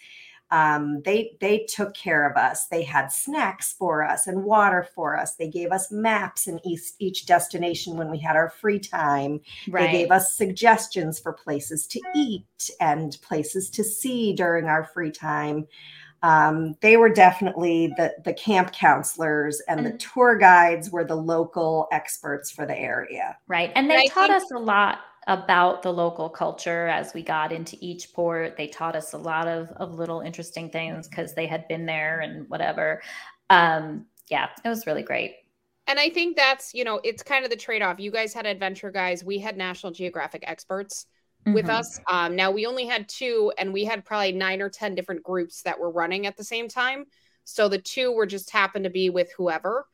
Um, 0.50 1.02
they 1.04 1.36
they 1.40 1.66
took 1.68 1.94
care 1.94 2.28
of 2.28 2.36
us. 2.36 2.68
They 2.68 2.82
had 2.82 3.12
snacks 3.12 3.74
for 3.74 4.02
us 4.02 4.26
and 4.26 4.44
water 4.44 4.88
for 4.94 5.18
us. 5.18 5.34
They 5.34 5.48
gave 5.48 5.72
us 5.72 5.92
maps 5.92 6.46
in 6.46 6.58
each 6.66 6.92
each 6.98 7.26
destination 7.26 7.98
when 7.98 8.10
we 8.10 8.18
had 8.18 8.34
our 8.34 8.48
free 8.48 8.78
time. 8.78 9.40
They 9.86 9.92
gave 9.92 10.10
us 10.10 10.32
suggestions 10.32 11.18
for 11.18 11.32
places 11.34 11.86
to 11.88 12.00
eat 12.14 12.70
and 12.80 13.18
places 13.20 13.68
to 13.70 13.84
see 13.84 14.32
during 14.32 14.66
our 14.66 14.84
free 14.84 15.10
time. 15.10 15.66
Um, 16.22 16.74
they 16.80 16.96
were 16.96 17.08
definitely 17.10 17.94
the 17.96 18.14
the 18.24 18.34
camp 18.34 18.72
counselors, 18.72 19.60
and 19.68 19.86
the 19.86 19.92
tour 19.98 20.36
guides 20.36 20.90
were 20.90 21.04
the 21.04 21.14
local 21.14 21.88
experts 21.92 22.50
for 22.50 22.66
the 22.66 22.76
area. 22.76 23.36
right 23.46 23.70
and 23.76 23.88
And 23.88 23.90
they 23.90 24.04
I 24.04 24.06
taught 24.08 24.30
think- 24.30 24.42
us 24.42 24.50
a 24.50 24.58
lot 24.58 24.98
about 25.28 25.82
the 25.82 25.92
local 25.92 26.28
culture 26.30 26.88
as 26.88 27.12
we 27.12 27.22
got 27.22 27.52
into 27.52 27.76
each 27.80 28.12
port. 28.14 28.56
They 28.56 28.66
taught 28.66 28.96
us 28.96 29.12
a 29.12 29.18
lot 29.18 29.46
of, 29.46 29.68
of 29.72 29.94
little 29.94 30.20
interesting 30.22 30.70
things 30.70 31.06
because 31.06 31.34
they 31.34 31.46
had 31.46 31.68
been 31.68 31.84
there 31.86 32.20
and 32.20 32.48
whatever. 32.48 33.02
Um 33.50 34.06
yeah 34.30 34.48
it 34.64 34.68
was 34.68 34.86
really 34.86 35.02
great. 35.02 35.36
And 35.86 35.98
I 35.98 36.10
think 36.10 36.36
that's, 36.36 36.74
you 36.74 36.84
know, 36.84 37.00
it's 37.04 37.22
kind 37.22 37.44
of 37.44 37.50
the 37.50 37.56
trade 37.56 37.80
off. 37.82 37.98
You 38.00 38.10
guys 38.10 38.34
had 38.34 38.44
adventure 38.46 38.90
guys, 38.90 39.22
we 39.24 39.38
had 39.38 39.56
National 39.56 39.92
Geographic 39.92 40.44
experts 40.46 41.06
with 41.54 41.66
Mhm. 41.66 41.78
us. 41.78 42.00
Um, 42.10 42.36
now 42.36 42.50
we 42.50 42.66
only 42.66 42.86
had 42.86 43.08
two, 43.08 43.52
and 43.58 43.72
we 43.72 43.84
had 43.84 44.04
probably 44.04 44.32
nine 44.32 44.60
or 44.62 44.68
10 44.68 44.94
different 44.94 45.22
groups 45.22 45.62
that 45.62 45.78
were 45.78 45.90
running 45.90 46.26
at 46.26 46.36
the 46.36 46.44
same 46.44 46.68
time. 46.68 47.06
So 47.44 47.68
the 47.68 47.78
two 47.78 48.12
were 48.12 48.26
just 48.26 48.50
happened 48.50 48.84
to 48.84 48.90
be 48.90 49.10
with 49.10 49.32
whoever. 49.32 49.86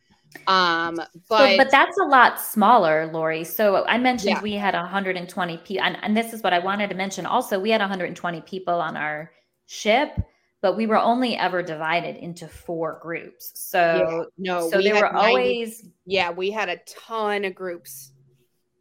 Um, 0.49 0.97
but, 1.29 1.51
so, 1.51 1.57
but 1.57 1.71
that's 1.71 1.97
a 1.99 2.05
lot 2.05 2.41
smaller, 2.41 3.07
Lori. 3.13 3.45
So 3.45 3.87
I 3.87 3.99
mentioned 3.99 4.31
Yeah. 4.31 4.43
we 4.43 4.55
had 4.55 4.75
120 4.75 5.59
people, 5.59 5.85
and, 5.85 5.97
and 6.03 6.17
this 6.17 6.33
is 6.33 6.43
what 6.43 6.53
I 6.53 6.59
wanted 6.59 6.91
to 6.91 6.97
mention. 6.97 7.25
Also, 7.27 7.61
we 7.61 7.71
had 7.71 7.81
120 7.81 8.41
people 8.41 8.75
on 8.75 8.97
our 8.97 9.31
ship, 9.67 10.11
but 10.61 10.77
we 10.77 10.87
were 10.89 10.99
only 10.99 11.37
ever 11.37 11.63
divided 11.63 12.17
into 12.17 12.49
four 12.49 12.99
groups. 13.01 13.53
So, 13.55 14.27
no, 14.37 14.69
so 14.69 14.79
we 14.79 14.85
there 14.85 14.97
were 14.97 15.13
90 15.13 15.29
always 15.29 15.89
yeah, 16.07 16.31
we 16.31 16.51
had 16.51 16.69
a 16.69 16.79
ton 16.87 17.45
of 17.45 17.55
groups. 17.55 18.11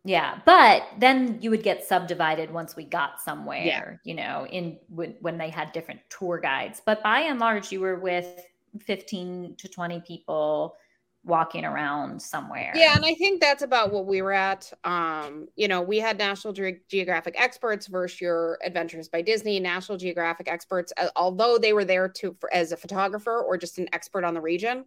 Yeah, 0.06 0.40
but 0.46 0.84
then 1.00 1.38
you 1.42 1.50
would 1.52 1.64
get 1.64 1.86
subdivided 1.86 2.52
once 2.52 2.76
we 2.76 2.84
got 2.84 3.22
somewhere, 3.22 3.64
yeah. 3.64 3.92
you 4.04 4.16
know, 4.16 4.46
in 4.50 4.78
when, 4.90 5.16
when 5.22 5.38
they 5.38 5.50
had 5.50 5.72
different 5.72 6.02
tour 6.10 6.40
guides. 6.40 6.82
But 6.86 7.02
by 7.02 7.22
and 7.22 7.40
large, 7.40 7.72
you 7.72 7.80
were 7.80 7.98
with 7.98 8.28
15 8.82 9.56
to 9.60 9.68
20 9.70 10.02
people 10.02 10.76
walking 11.26 11.64
around 11.64 12.22
somewhere. 12.22 12.74
Yeah, 12.76 12.96
and 12.98 13.06
I 13.06 13.14
think 13.14 13.40
that's 13.40 13.64
about 13.64 13.94
what 13.94 14.06
we 14.06 14.22
were 14.22 14.34
at. 14.34 14.70
Um, 14.84 15.48
you 15.56 15.70
know, 15.70 15.82
we 15.82 16.00
had 16.00 16.18
National 16.18 16.54
Ge- 16.54 16.82
Geographic 16.90 17.36
experts 17.38 17.88
versus 17.88 18.20
your 18.20 18.60
Adventures 18.62 19.08
by 19.08 19.22
Disney. 19.22 19.58
National 19.62 19.98
Geographic 19.98 20.50
experts, 20.50 20.92
uh, 20.98 21.08
although 21.16 21.58
they 21.58 21.72
were 21.72 21.86
there 21.86 22.10
to 22.10 22.36
for, 22.42 22.54
as 22.54 22.74
a 22.74 22.78
photographer 22.78 23.40
or 23.42 23.58
just 23.58 23.78
an 23.78 23.88
expert 23.94 24.26
on 24.26 24.34
the 24.34 24.42
region, 24.42 24.84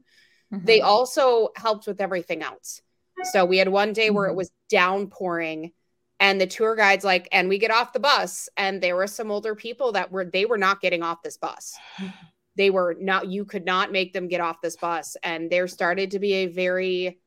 they 0.50 0.80
Mhm. 0.80 0.84
also 0.84 1.48
helped 1.56 1.86
with 1.86 2.02
everything 2.02 2.42
else. 2.42 2.82
So 3.24 3.44
we 3.44 3.58
had 3.58 3.68
one 3.68 3.92
day 3.92 4.10
where 4.10 4.26
it 4.26 4.32
Mhm. 4.32 4.36
was 4.36 4.50
downpouring, 4.68 5.72
and 6.20 6.40
the 6.40 6.46
tour 6.46 6.76
guides 6.76 7.04
like, 7.04 7.28
and 7.32 7.48
we 7.48 7.58
get 7.58 7.70
off 7.70 7.92
the 7.92 8.00
bus, 8.00 8.48
and 8.56 8.82
there 8.82 8.96
were 8.96 9.06
some 9.06 9.30
older 9.30 9.54
people 9.54 9.92
that 9.92 10.10
were 10.10 10.24
they 10.24 10.44
were 10.46 10.58
not 10.58 10.80
getting 10.80 11.02
off 11.02 11.22
this 11.22 11.36
bus. 11.36 11.76
They 12.56 12.70
were 12.70 12.96
not. 12.98 13.28
You 13.28 13.44
could 13.44 13.66
not 13.66 13.92
make 13.92 14.14
them 14.14 14.28
get 14.28 14.40
off 14.40 14.62
this 14.62 14.76
bus, 14.76 15.14
and 15.22 15.50
there 15.50 15.68
started 15.68 16.12
to 16.12 16.18
be 16.18 16.32
a 16.32 16.46
very 16.46 17.20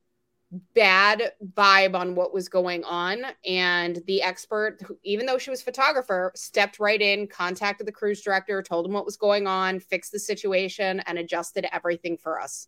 bad 0.73 1.33
vibe 1.53 1.93
on 1.93 2.15
what 2.15 2.33
was 2.33 2.49
going 2.49 2.83
on 2.83 3.23
and 3.45 3.99
the 4.07 4.23
expert 4.23 4.79
even 5.03 5.27
though 5.27 5.37
she 5.37 5.51
was 5.51 5.61
a 5.61 5.63
photographer 5.63 6.31
stepped 6.35 6.79
right 6.79 7.03
in 7.03 7.27
contacted 7.27 7.85
the 7.85 7.91
cruise 7.91 8.21
director 8.23 8.63
told 8.63 8.87
him 8.87 8.93
what 8.93 9.05
was 9.05 9.15
going 9.15 9.45
on 9.45 9.79
fixed 9.79 10.11
the 10.11 10.17
situation 10.17 11.01
and 11.01 11.19
adjusted 11.19 11.67
everything 11.71 12.17
for 12.17 12.41
us 12.41 12.67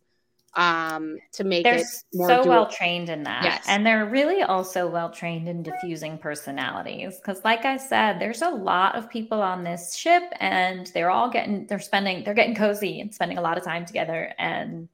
um 0.54 1.16
to 1.32 1.44
make 1.44 1.64
they're 1.64 1.78
it 1.78 1.86
more 2.12 2.28
so 2.28 2.46
well 2.46 2.66
trained 2.66 3.08
in 3.08 3.22
that. 3.22 3.42
Yes. 3.42 3.64
And 3.66 3.86
they're 3.86 4.04
really 4.04 4.42
also 4.42 4.86
well 4.86 5.10
trained 5.10 5.48
in 5.48 5.62
diffusing 5.62 6.18
personalities. 6.18 7.16
Because, 7.16 7.42
like 7.44 7.64
I 7.64 7.78
said, 7.78 8.18
there's 8.20 8.42
a 8.42 8.50
lot 8.50 8.94
of 8.94 9.08
people 9.08 9.40
on 9.40 9.64
this 9.64 9.94
ship, 9.94 10.24
and 10.40 10.88
they're 10.88 11.10
all 11.10 11.30
getting, 11.30 11.66
they're 11.66 11.78
spending, 11.78 12.22
they're 12.24 12.34
getting 12.34 12.54
cozy 12.54 13.00
and 13.00 13.14
spending 13.14 13.38
a 13.38 13.42
lot 13.42 13.56
of 13.56 13.64
time 13.64 13.86
together. 13.86 14.34
And 14.38 14.88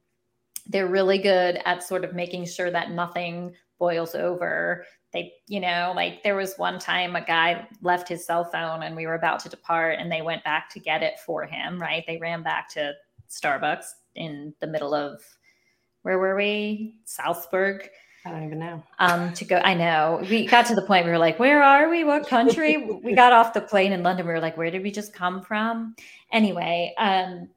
they're 0.67 0.87
really 0.87 1.17
good 1.17 1.59
at 1.65 1.83
sort 1.83 2.05
of 2.05 2.13
making 2.13 2.45
sure 2.45 2.71
that 2.71 2.91
nothing 2.91 3.53
boils 3.79 4.15
over. 4.15 4.85
They, 5.11 5.33
you 5.47 5.59
know, 5.59 5.91
like 5.95 6.21
there 6.23 6.35
was 6.35 6.53
one 6.57 6.77
time 6.77 7.15
a 7.15 7.25
guy 7.25 7.67
left 7.81 8.07
his 8.07 8.25
cell 8.25 8.45
phone 8.45 8.83
and 8.83 8.95
we 8.95 9.07
were 9.07 9.15
about 9.15 9.39
to 9.39 9.49
depart 9.49 9.97
and 9.97 10.11
they 10.11 10.21
went 10.21 10.43
back 10.43 10.69
to 10.69 10.79
get 10.79 11.01
it 11.01 11.19
for 11.25 11.45
him, 11.45 11.81
right? 11.81 12.03
They 12.05 12.17
ran 12.17 12.43
back 12.43 12.69
to 12.73 12.93
Starbucks 13.27 13.85
in 14.15 14.53
the 14.59 14.67
middle 14.67 14.93
of 14.93 15.23
where 16.09 16.17
were 16.17 16.35
we? 16.35 16.95
Salzburg. 17.05 17.87
I 18.25 18.31
don't 18.31 18.43
even 18.43 18.57
know. 18.57 18.83
Um, 18.97 19.31
to 19.33 19.45
go, 19.45 19.57
I 19.57 19.75
know 19.75 20.25
we 20.27 20.47
got 20.47 20.65
to 20.65 20.75
the 20.75 20.81
point 20.81 21.05
we 21.05 21.11
were 21.11 21.19
like, 21.19 21.37
where 21.37 21.61
are 21.61 21.87
we? 21.87 22.03
What 22.03 22.27
country? 22.27 22.77
we 23.03 23.13
got 23.13 23.31
off 23.31 23.53
the 23.53 23.61
plane 23.61 23.91
in 23.91 24.01
London. 24.01 24.25
We 24.25 24.33
were 24.33 24.39
like, 24.39 24.57
where 24.57 24.71
did 24.71 24.81
we 24.81 24.89
just 24.89 25.13
come 25.13 25.43
from? 25.43 25.95
Anyway, 26.33 26.95
um, 26.97 27.47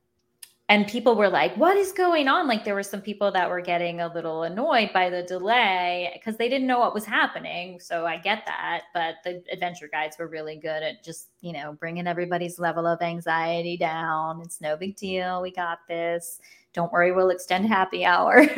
and 0.68 0.86
people 0.86 1.16
were 1.16 1.28
like, 1.28 1.54
"What 1.56 1.76
is 1.76 1.92
going 1.92 2.28
on?" 2.28 2.48
Like 2.48 2.64
there 2.64 2.74
were 2.74 2.82
some 2.82 3.02
people 3.02 3.30
that 3.32 3.50
were 3.50 3.60
getting 3.60 4.00
a 4.00 4.12
little 4.14 4.44
annoyed 4.44 4.90
by 4.94 5.10
the 5.10 5.22
delay 5.22 6.10
because 6.14 6.38
they 6.38 6.48
didn't 6.48 6.66
know 6.66 6.78
what 6.78 6.94
was 6.94 7.04
happening. 7.04 7.78
So 7.78 8.06
I 8.06 8.16
get 8.16 8.46
that, 8.46 8.84
but 8.94 9.16
the 9.24 9.42
adventure 9.52 9.88
guides 9.92 10.16
were 10.18 10.28
really 10.28 10.56
good 10.56 10.82
at 10.82 11.04
just 11.04 11.28
you 11.42 11.52
know 11.52 11.74
bringing 11.74 12.06
everybody's 12.06 12.58
level 12.58 12.86
of 12.86 13.02
anxiety 13.02 13.76
down. 13.76 14.40
It's 14.40 14.60
no 14.62 14.76
big 14.76 14.96
deal. 14.96 15.42
We 15.42 15.52
got 15.52 15.80
this. 15.88 16.40
Don't 16.74 16.92
worry, 16.92 17.12
we'll 17.12 17.30
extend 17.30 17.66
happy 17.66 18.04
hour. 18.04 18.40
it 18.40 18.56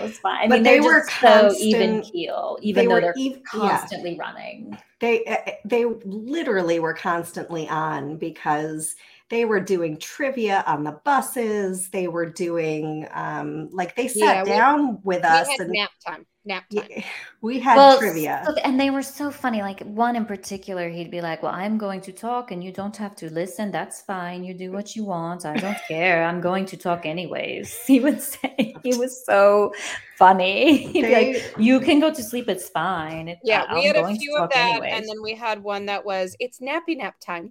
was 0.00 0.18
fine. 0.18 0.44
I 0.44 0.48
But 0.48 0.50
mean, 0.50 0.62
they 0.64 0.80
were 0.80 1.00
just 1.00 1.20
so 1.20 1.54
even 1.58 2.02
keel, 2.02 2.58
even 2.62 2.82
they 2.82 2.88
though 2.88 3.00
they're 3.00 3.14
ev- 3.16 3.40
yeah. 3.52 3.78
constantly 3.80 4.18
running. 4.18 4.78
they 5.00 5.24
eh, 5.24 5.52
they 5.64 5.84
literally 5.84 6.80
were 6.80 6.94
constantly 6.94 7.68
on 7.68 8.16
because 8.18 8.94
they 9.30 9.44
were 9.44 9.60
doing 9.60 9.98
trivia 9.98 10.64
on 10.66 10.84
the 10.84 10.92
buses 11.04 11.88
they 11.90 12.08
were 12.08 12.26
doing 12.28 13.06
um 13.12 13.68
like 13.72 13.94
they 13.96 14.04
Yeah, 14.08 14.08
sat 14.08 14.44
we- 14.44 14.50
down 14.50 15.00
with 15.04 15.22
We 15.22 15.24
us 15.24 15.48
had 15.48 15.60
and 15.60 15.70
nap 15.72 15.90
time. 16.06 16.26
Nap 16.48 16.64
time. 16.70 16.88
yeah, 16.90 17.04
we 17.48 17.54
had 17.66 17.76
Well, 17.76 17.98
trivia 17.98 18.42
so- 18.46 18.54
and 18.66 18.74
they 18.82 18.90
were 18.96 19.02
so 19.20 19.30
funny. 19.30 19.60
Like 19.62 19.80
one 20.06 20.14
in 20.20 20.24
particular, 20.34 20.84
he'd 20.96 21.10
be 21.18 21.20
like, 21.28 21.42
"Well, 21.42 21.54
I'm 21.64 21.76
going 21.86 22.00
to 22.08 22.12
talk, 22.26 22.44
and 22.52 22.58
you 22.64 22.72
don't 22.80 22.96
have 23.04 23.14
to 23.22 23.26
listen. 23.40 23.70
That's 23.78 23.98
fine. 24.02 24.38
You 24.48 24.54
do 24.64 24.68
what 24.76 24.96
you 24.96 25.02
want. 25.04 25.40
I 25.52 25.56
don't 25.64 25.80
care. 25.86 26.24
I'm 26.28 26.40
going 26.40 26.64
to 26.72 26.76
talk 26.76 27.00
anyways." 27.14 27.68
He 27.90 28.00
would 28.00 28.20
say 28.32 28.74
he 28.86 28.92
was 29.02 29.12
so 29.30 29.72
funny. 30.16 30.86
He'd 30.92 31.02
be 31.02 31.14
like, 31.20 31.54
"You 31.68 31.76
can 31.80 32.00
go 32.00 32.08
to 32.18 32.22
sleep. 32.30 32.48
It's 32.48 32.68
fine. 32.68 33.28
It- 33.28 33.38
Yeah, 33.44 33.64
I- 33.68 33.74
we 33.74 33.84
had 33.86 33.96
a 33.96 34.00
going 34.02 34.14
to 34.16 34.20
few 34.20 34.36
of 34.36 34.50
that, 34.50 34.70
anyways." 34.70 34.92
and 34.94 35.02
then 35.08 35.20
we 35.22 35.34
had 35.46 35.62
one 35.62 35.86
that 35.86 36.02
was 36.04 36.34
it's 36.40 36.58
nappy 36.68 36.96
nap 37.02 37.16
time, 37.20 37.46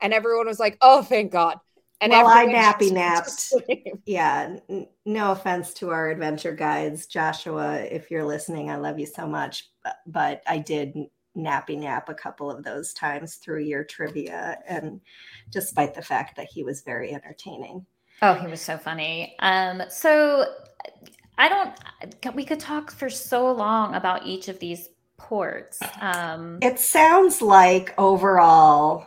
and 0.00 0.12
everyone 0.18 0.46
was 0.46 0.60
like, 0.64 0.76
"Oh, 0.80 1.02
thank 1.02 1.32
God!" 1.32 1.56
And 2.00 2.12
Well, 2.12 2.26
I 2.28 2.46
nappy 2.46 2.92
napped. 2.92 3.52
yeah 4.06 4.56
n- 4.68 4.86
no 5.04 5.32
offense 5.32 5.74
to 5.74 5.90
our 5.90 6.10
adventure 6.10 6.54
guides 6.54 7.06
joshua 7.06 7.76
if 7.80 8.10
you're 8.10 8.24
listening 8.24 8.70
i 8.70 8.76
love 8.76 8.98
you 8.98 9.06
so 9.06 9.26
much 9.26 9.68
but, 9.82 9.96
but 10.06 10.42
i 10.46 10.58
did 10.58 10.94
nappy 11.36 11.76
nap 11.78 12.08
a 12.08 12.14
couple 12.14 12.50
of 12.50 12.62
those 12.64 12.92
times 12.92 13.36
through 13.36 13.62
your 13.62 13.84
trivia 13.84 14.58
and 14.68 15.00
despite 15.50 15.94
the 15.94 16.02
fact 16.02 16.36
that 16.36 16.48
he 16.50 16.62
was 16.64 16.82
very 16.82 17.12
entertaining 17.12 17.84
Oh, 18.20 18.34
he 18.34 18.48
was 18.48 18.60
so 18.60 18.76
funny. 18.76 19.36
Um, 19.38 19.80
so 19.90 20.44
I 21.38 21.48
don't. 21.48 22.34
We 22.34 22.44
could 22.44 22.58
talk 22.58 22.90
for 22.90 23.08
so 23.08 23.52
long 23.52 23.94
about 23.94 24.26
each 24.26 24.48
of 24.48 24.58
these 24.58 24.88
ports. 25.18 25.78
Um, 26.00 26.58
It 26.60 26.80
sounds 26.80 27.40
like 27.40 27.94
overall, 27.96 29.06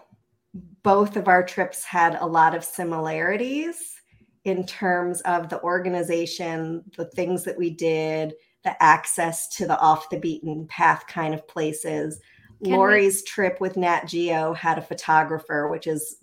both 0.83 1.15
of 1.15 1.27
our 1.27 1.43
trips 1.43 1.83
had 1.83 2.15
a 2.15 2.25
lot 2.25 2.55
of 2.55 2.63
similarities 2.63 4.01
in 4.43 4.65
terms 4.65 5.21
of 5.21 5.49
the 5.49 5.61
organization, 5.61 6.83
the 6.97 7.05
things 7.05 7.43
that 7.43 7.57
we 7.57 7.69
did, 7.69 8.33
the 8.63 8.81
access 8.81 9.47
to 9.49 9.67
the 9.67 9.79
off 9.79 10.09
the 10.09 10.19
beaten 10.19 10.67
path 10.67 11.05
kind 11.07 11.33
of 11.33 11.47
places. 11.47 12.19
Can 12.63 12.71
we- 12.71 12.77
Lori's 12.77 13.23
trip 13.23 13.59
with 13.59 13.77
Nat 13.77 14.05
Geo 14.05 14.53
had 14.53 14.77
a 14.77 14.83
photographer, 14.83 15.67
which 15.67 15.87
is 15.87 16.17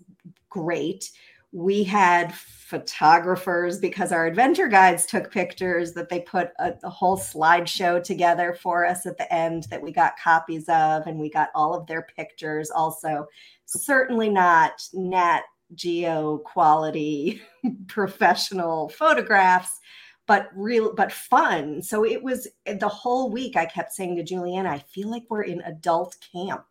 great. 0.49 1.11
We 1.51 1.83
had 1.83 2.33
photographers 2.33 3.79
because 3.79 4.11
our 4.11 4.27
adventure 4.27 4.67
guides 4.67 5.07
took 5.07 5.31
pictures 5.31 5.93
that 5.93 6.07
they 6.07 6.19
put 6.19 6.51
a, 6.59 6.73
a 6.83 6.89
whole 6.89 7.17
slideshow 7.17 8.03
together 8.03 8.53
for 8.53 8.85
us 8.85 9.07
at 9.07 9.17
the 9.17 9.33
end 9.33 9.63
that 9.71 9.81
we 9.81 9.91
got 9.91 10.19
copies 10.19 10.69
of, 10.69 11.07
and 11.07 11.19
we 11.19 11.29
got 11.31 11.49
all 11.55 11.73
of 11.73 11.87
their 11.87 12.05
pictures 12.15 12.69
also. 12.69 13.27
Certainly 13.69 14.29
not 14.29 14.87
Nat 14.93 15.41
Geo 15.75 16.39
quality 16.39 17.41
professional 17.87 18.89
photographs 18.89 19.79
but 20.25 20.49
real 20.55 20.93
but 20.93 21.11
fun. 21.11 21.81
So 21.81 22.05
it 22.05 22.21
was 22.21 22.47
the 22.65 22.87
whole 22.87 23.31
week 23.31 23.55
i 23.55 23.65
kept 23.65 23.93
saying 23.93 24.15
to 24.15 24.23
juliana 24.23 24.69
i 24.69 24.77
feel 24.77 25.09
like 25.09 25.23
we're 25.29 25.43
in 25.43 25.61
adult 25.61 26.17
camp. 26.31 26.65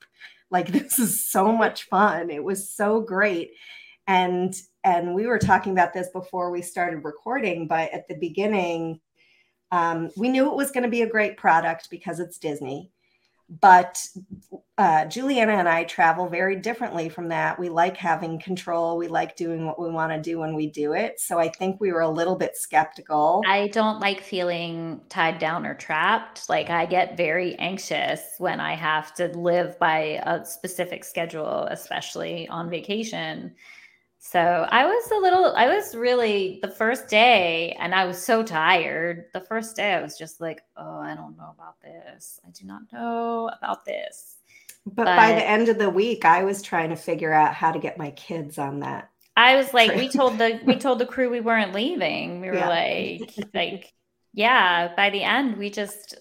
Like 0.51 0.69
this 0.73 0.99
is 0.99 1.29
so 1.29 1.53
much 1.53 1.85
fun. 1.85 2.31
It 2.31 2.43
was 2.43 2.69
so 2.69 3.01
great. 3.01 3.53
And 4.07 4.55
and 4.85 5.15
we 5.15 5.27
were 5.27 5.39
talking 5.39 5.73
about 5.73 5.93
this 5.93 6.09
before 6.11 6.51
we 6.51 6.63
started 6.63 7.05
recording 7.05 7.67
but 7.69 7.93
at 7.93 8.09
the 8.09 8.17
beginning 8.17 9.01
um, 9.71 10.11
we 10.17 10.31
knew 10.31 10.51
it 10.51 10.57
was 10.57 10.71
going 10.71 10.85
to 10.85 10.89
be 10.89 11.03
a 11.03 11.09
great 11.09 11.37
product 11.37 11.91
because 11.91 12.21
it's 12.21 12.39
disney 12.39 12.91
but 13.49 14.07
uh, 14.77 15.07
Juliana 15.07 15.55
and 15.55 15.69
I 15.69 15.85
travel 15.85 16.29
very 16.29 16.55
differently 16.57 17.09
from 17.09 17.29
that. 17.29 17.59
We 17.59 17.69
like 17.69 17.97
having 17.97 18.39
control. 18.39 18.97
We 18.97 19.09
like 19.09 19.37
doing 19.37 19.67
what 19.67 19.81
we 19.81 19.91
want 19.91 20.13
to 20.13 20.21
do 20.21 20.39
when 20.39 20.55
we 20.55 20.69
do 20.69 20.93
it. 20.93 21.19
So 21.19 21.39
I 21.39 21.49
think 21.49 21.81
we 21.81 21.93
were 21.93 22.03
a 22.03 22.09
little 22.09 22.37
bit 22.37 22.57
skeptical. 22.57 23.43
I 23.47 23.69
don't 23.69 24.01
like 24.01 24.21
feeling 24.21 25.01
tied 25.09 25.39
down 25.39 25.67
or 25.67 25.75
trapped. 25.75 26.49
Like 26.49 26.71
I 26.71 26.87
get 26.87 27.17
very 27.17 27.57
anxious 27.57 28.21
when 28.39 28.61
I 28.61 28.75
have 28.75 29.15
to 29.15 29.29
live 29.29 29.79
by 29.79 30.21
a 30.25 30.45
specific 30.45 31.05
schedule, 31.05 31.67
especially 31.71 32.47
on 32.49 32.71
vacation. 32.71 33.55
So 34.21 34.41
I 34.41 34.85
was 34.85 35.11
a 35.13 35.17
little, 35.17 35.55
I 35.55 35.69
was 35.69 35.95
really 35.95 36.59
the 36.61 36.69
first 36.69 37.09
day, 37.09 37.77
and 37.79 37.95
I 37.95 38.05
was 38.05 38.23
so 38.23 38.43
tired. 38.43 39.27
The 39.33 39.41
first 39.41 39.77
day, 39.77 39.95
I 39.95 40.03
was 40.03 40.19
just 40.19 40.41
like, 40.41 40.63
oh, 40.77 40.99
I 40.99 41.15
don't 41.15 41.37
know 41.37 41.51
about 41.55 41.81
this. 41.81 42.41
I 42.47 42.51
do 42.51 42.67
not 42.67 42.83
know 42.93 43.49
about 43.57 43.85
this. 43.85 44.37
but, 44.87 45.15
by 45.15 45.33
the 45.33 45.47
end 45.47 45.69
of 45.69 45.79
the 45.79 45.91
week, 45.91 46.25
I 46.25 46.43
was 46.45 46.63
trying 46.63 46.91
to 46.91 46.97
figure 46.97 47.33
out 47.33 47.55
how 47.55 47.73
to 47.73 47.79
get 47.79 47.99
my 47.99 48.11
kids 48.13 48.59
on 48.59 48.81
that. 48.81 49.11
I 49.37 49.57
was 49.57 49.73
like, 49.73 49.95
we 49.95 50.09
told 50.09 50.39
the 50.39 50.61
we 50.65 50.77
told 50.79 50.99
the 50.99 51.07
crew 51.07 51.31
we 51.31 51.41
weren't 51.41 51.73
leaving. 51.75 52.41
We 52.41 52.51
were 52.51 52.59
Yeah. 52.59 52.69
like, 52.69 53.35
like, 53.55 53.93
yeah. 54.33 54.95
By 54.97 55.11
the 55.11 55.23
end, 55.23 55.57
we 55.57 55.71
just, 55.71 56.15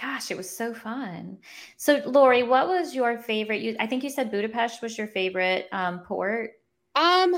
gosh, 0.00 0.30
it 0.30 0.36
was 0.36 0.48
so 0.54 0.72
fun. 0.74 1.38
So, 1.76 2.02
Lori, 2.06 2.42
what 2.42 2.68
was 2.68 2.94
your 2.94 3.18
favorite? 3.18 3.60
You, 3.62 3.76
I 3.78 3.86
think 3.86 4.02
you 4.04 4.10
said 4.10 4.30
Budapest 4.30 4.80
was 4.82 4.96
your 4.96 5.06
favorite 5.08 5.68
um, 5.72 6.00
port. 6.00 6.52
Um, 6.94 7.34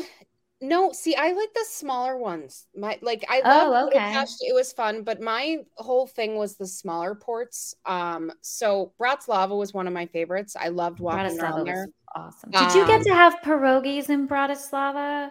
no, 0.60 0.92
see, 0.92 1.14
I 1.14 1.32
like 1.32 1.52
the 1.54 1.64
smaller 1.68 2.16
ones. 2.16 2.66
My 2.74 2.98
like 3.02 3.24
I 3.28 3.42
love 3.42 3.68
Oh, 3.68 3.70
love 3.70 3.88
okay. 3.88 4.00
Budapest. 4.12 4.38
It 4.42 4.54
was 4.54 4.72
fun, 4.72 5.02
but 5.04 5.20
my 5.20 5.58
whole 5.76 6.06
thing 6.06 6.36
was 6.36 6.56
the 6.56 6.66
smaller 6.66 7.14
ports. 7.14 7.74
Um, 7.84 8.32
so 8.40 8.92
Bratislava 9.00 9.56
was 9.58 9.74
one 9.74 9.86
of 9.86 9.92
my 9.92 10.06
favorites. 10.06 10.56
I 10.56 10.68
loved 10.68 11.00
walking 11.00 11.38
Bratislava 11.38 11.40
around 11.40 11.64
was 11.64 11.66
there. 11.66 11.88
awesome. 12.14 12.50
Did 12.50 12.74
you 12.74 12.84
get 12.86 13.00
Um, 13.00 13.04
to 13.04 13.14
have 13.14 13.36
pierogies 13.42 14.10
in 14.10 14.28
Bratislava? 14.28 15.30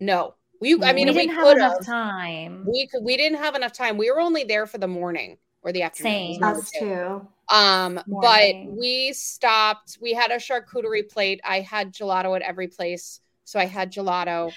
No, 0.00 0.34
we. 0.60 0.80
I 0.82 0.92
mean, 0.92 1.08
we 1.08 1.12
we, 1.14 1.26
didn't 1.26 1.34
have 1.34 1.48
could 1.48 1.56
enough 1.56 1.78
have. 1.78 1.84
time. 1.84 2.64
We 2.64 2.88
could. 2.88 3.02
We 3.04 3.16
didn't 3.16 3.38
have 3.38 3.54
enough 3.54 3.72
time. 3.72 3.96
We 3.98 4.10
were 4.10 4.20
only 4.20 4.44
there 4.44 4.66
for 4.66 4.78
the 4.78 4.88
morning 4.88 5.38
or 5.62 5.72
the 5.72 5.82
afternoon. 5.82 6.22
It 6.22 6.26
was 6.28 6.38
Same. 6.38 6.40
one 6.40 6.50
of 6.52 6.56
the 6.56 6.62
Us 6.62 6.70
too. 6.70 7.28
Um, 7.50 8.00
but 8.20 8.56
we 8.64 9.12
stopped. 9.12 9.98
We 10.00 10.12
had 10.14 10.30
a 10.30 10.36
charcuterie 10.36 11.08
plate. 11.10 11.40
I 11.44 11.60
had 11.60 11.92
gelato 11.94 12.34
at 12.36 12.42
every 12.42 12.68
place, 12.68 13.20
so 13.44 13.58
I 13.58 13.66
had 13.66 13.92
gelato. 13.92 14.52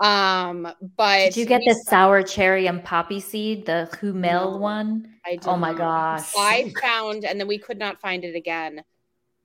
Um, 0.00 0.66
but 0.96 1.32
Did 1.32 1.36
you 1.36 1.46
get 1.46 1.62
the 1.66 1.74
sour 1.74 2.22
cherry 2.22 2.66
and 2.66 2.82
poppy 2.82 3.20
seed, 3.20 3.66
the 3.66 3.88
humel 3.92 4.22
No, 4.22 4.56
one? 4.56 5.14
I 5.26 5.32
did 5.32 5.46
Oh 5.46 5.56
my 5.56 5.74
gosh. 5.74 6.34
I 6.38 6.72
found, 6.80 7.24
and 7.24 7.38
then 7.38 7.46
we 7.46 7.58
could 7.58 7.78
not 7.78 8.00
find 8.00 8.24
it 8.24 8.34
again. 8.34 8.82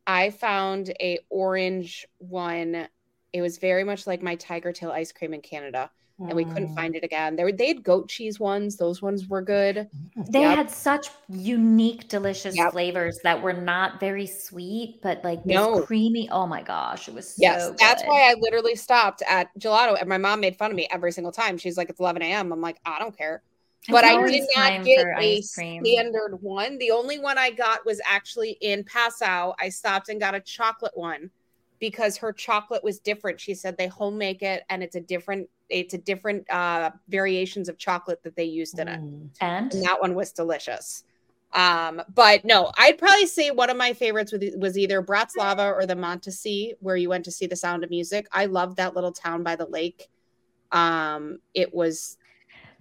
I 0.08 0.30
found 0.30 0.94
a 1.02 1.20
orange 1.30 2.08
one. 2.20 2.88
It 3.34 3.42
was 3.42 3.58
very 3.58 3.84
much 3.84 4.08
like 4.08 4.22
my 4.22 4.36
tiger 4.36 4.72
tail 4.72 4.92
ice 4.92 5.12
cream 5.12 5.34
in 5.34 5.42
Canada, 5.42 5.92
and 6.20 6.36
we 6.36 6.46
couldn't 6.46 6.70
Mm. 6.70 6.76
find 6.76 6.96
it 6.96 7.04
again. 7.04 7.36
There, 7.36 7.52
they 7.52 7.68
had 7.68 7.84
goat 7.84 8.10
cheese 8.10 8.40
ones. 8.40 8.78
Those 8.78 9.02
ones 9.02 9.28
were 9.28 9.42
good. 9.42 9.90
They 10.30 10.42
Yep. 10.42 10.56
had 10.58 10.72
such 10.72 11.10
unique, 11.30 12.08
delicious 12.08 12.56
Yep. 12.56 12.72
flavors 12.72 13.20
that 13.24 13.42
were 13.42 13.54
not 13.54 14.00
very 14.00 14.26
sweet, 14.26 15.02
but 15.02 15.24
like 15.24 15.44
this 15.44 15.56
No. 15.58 15.82
creamy. 15.82 16.30
Oh 16.30 16.48
my 16.48 16.62
gosh, 16.62 17.08
it 17.08 17.14
was 17.14 17.28
so 17.28 17.42
Yes, 17.42 17.72
that's 17.80 18.04
why 18.04 18.30
I 18.32 18.36
literally 18.40 18.76
stopped 18.76 19.22
at 19.28 19.50
gelato, 19.60 20.00
and 20.00 20.08
my 20.08 20.18
mom 20.18 20.40
made 20.40 20.58
fun 20.58 20.72
of 20.72 20.78
me 20.78 20.88
every 20.92 21.12
single 21.12 21.32
time. 21.34 21.58
She's 21.58 21.78
like, 21.78 21.90
"It's 21.90 22.00
11 22.00 22.22
a.m." 22.22 22.52
I'm 22.54 22.62
like, 22.62 22.80
"I 22.86 23.00
don't 23.00 23.16
care." 23.16 23.44
but 23.92 24.04
I 24.04 24.16
did 24.26 24.50
not 24.56 24.84
get 24.84 25.02
for 25.02 25.14
a 25.20 25.42
standard 25.44 26.42
one. 26.42 26.80
The 26.80 26.90
only 26.90 27.20
one 27.20 27.38
I 27.38 27.52
got 27.52 27.86
was 27.86 28.02
actually 28.04 28.58
in 28.62 28.84
Passau. 28.84 29.54
I 29.60 29.70
stopped 29.70 30.10
and 30.10 30.20
got 30.20 30.34
a 30.34 30.40
chocolate 30.40 30.98
one 30.98 31.30
because 31.78 32.18
her 32.18 32.34
chocolate 32.34 32.84
was 32.84 33.00
different. 33.00 33.40
She 33.40 33.54
said 33.54 33.78
they 33.78 33.86
home 33.86 34.18
make 34.18 34.42
it 34.42 34.64
and 34.72 34.82
it's 34.82 34.96
a 34.96 35.02
different 35.02 35.48
it's 35.70 35.94
a 35.94 35.98
different 35.98 36.50
uh 36.50 36.92
variations 37.08 37.70
of 37.70 37.78
chocolate 37.78 38.22
that 38.24 38.36
they 38.36 38.44
used 38.44 38.80
in 38.80 38.88
it. 38.88 39.00
Mm. 39.00 39.30
And 39.42 39.74
And 39.74 39.84
that 39.86 40.00
one 40.00 40.16
was 40.16 40.32
delicious. 40.32 41.04
Um, 41.54 42.02
but 42.14 42.44
no, 42.44 42.72
I'd 42.78 42.98
probably 42.98 43.28
say 43.28 43.50
one 43.52 43.70
of 43.70 43.78
my 43.78 43.94
favorites 43.94 44.34
was, 44.34 44.44
was 44.58 44.78
either 44.78 45.02
Bratislava 45.02 45.74
or 45.74 45.86
the 45.86 45.96
Mondsee, 45.96 46.74
where 46.82 46.98
you 46.98 47.08
went 47.08 47.24
to 47.26 47.32
see 47.32 47.48
the 47.48 47.56
sound 47.56 47.84
of 47.86 47.90
music. 47.90 48.28
I 48.32 48.46
loved 48.46 48.76
that 48.78 48.94
little 48.94 49.14
town 49.14 49.42
by 49.42 49.56
the 49.56 49.66
lake. 49.66 50.10
Um, 50.74 51.40
it 51.54 51.74
was 51.74 52.18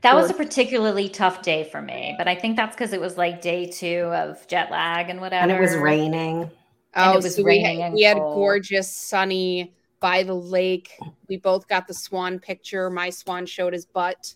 that 0.01 0.15
was 0.15 0.29
a 0.29 0.35
particularly 0.35 1.09
tough 1.09 1.41
day 1.41 1.65
for 1.65 1.81
me, 1.81 2.15
but 2.19 2.29
I 2.29 2.35
think 2.35 2.57
that's 2.57 2.77
because 2.77 2.93
it 2.93 3.01
was 3.01 3.17
like 3.17 3.41
day 3.41 3.67
two 3.67 4.01
of 4.13 4.47
jet 4.49 4.71
lag 4.71 5.09
and 5.09 5.21
whatever. 5.21 5.43
And 5.43 5.53
it 5.53 5.61
was 5.61 5.77
raining. 5.77 6.43
And 6.43 6.51
Oh, 6.97 7.13
it 7.13 7.23
was 7.23 7.37
so 7.37 7.43
we 7.43 7.49
raining 7.49 7.81
had, 7.81 7.87
and 7.87 7.95
we 7.95 8.03
had 8.03 8.19
cold. 8.19 8.35
gorgeous 8.37 8.91
sunny 8.95 9.73
by 10.05 10.23
the 10.23 10.35
lake. 10.35 10.91
We 11.31 11.39
both 11.39 11.67
got 11.67 11.89
the 11.89 11.95
swan 11.95 12.39
picture. 12.39 12.91
My 12.91 13.09
swan 13.09 13.47
showed 13.47 13.73
his 13.73 13.87
butt. 13.87 14.35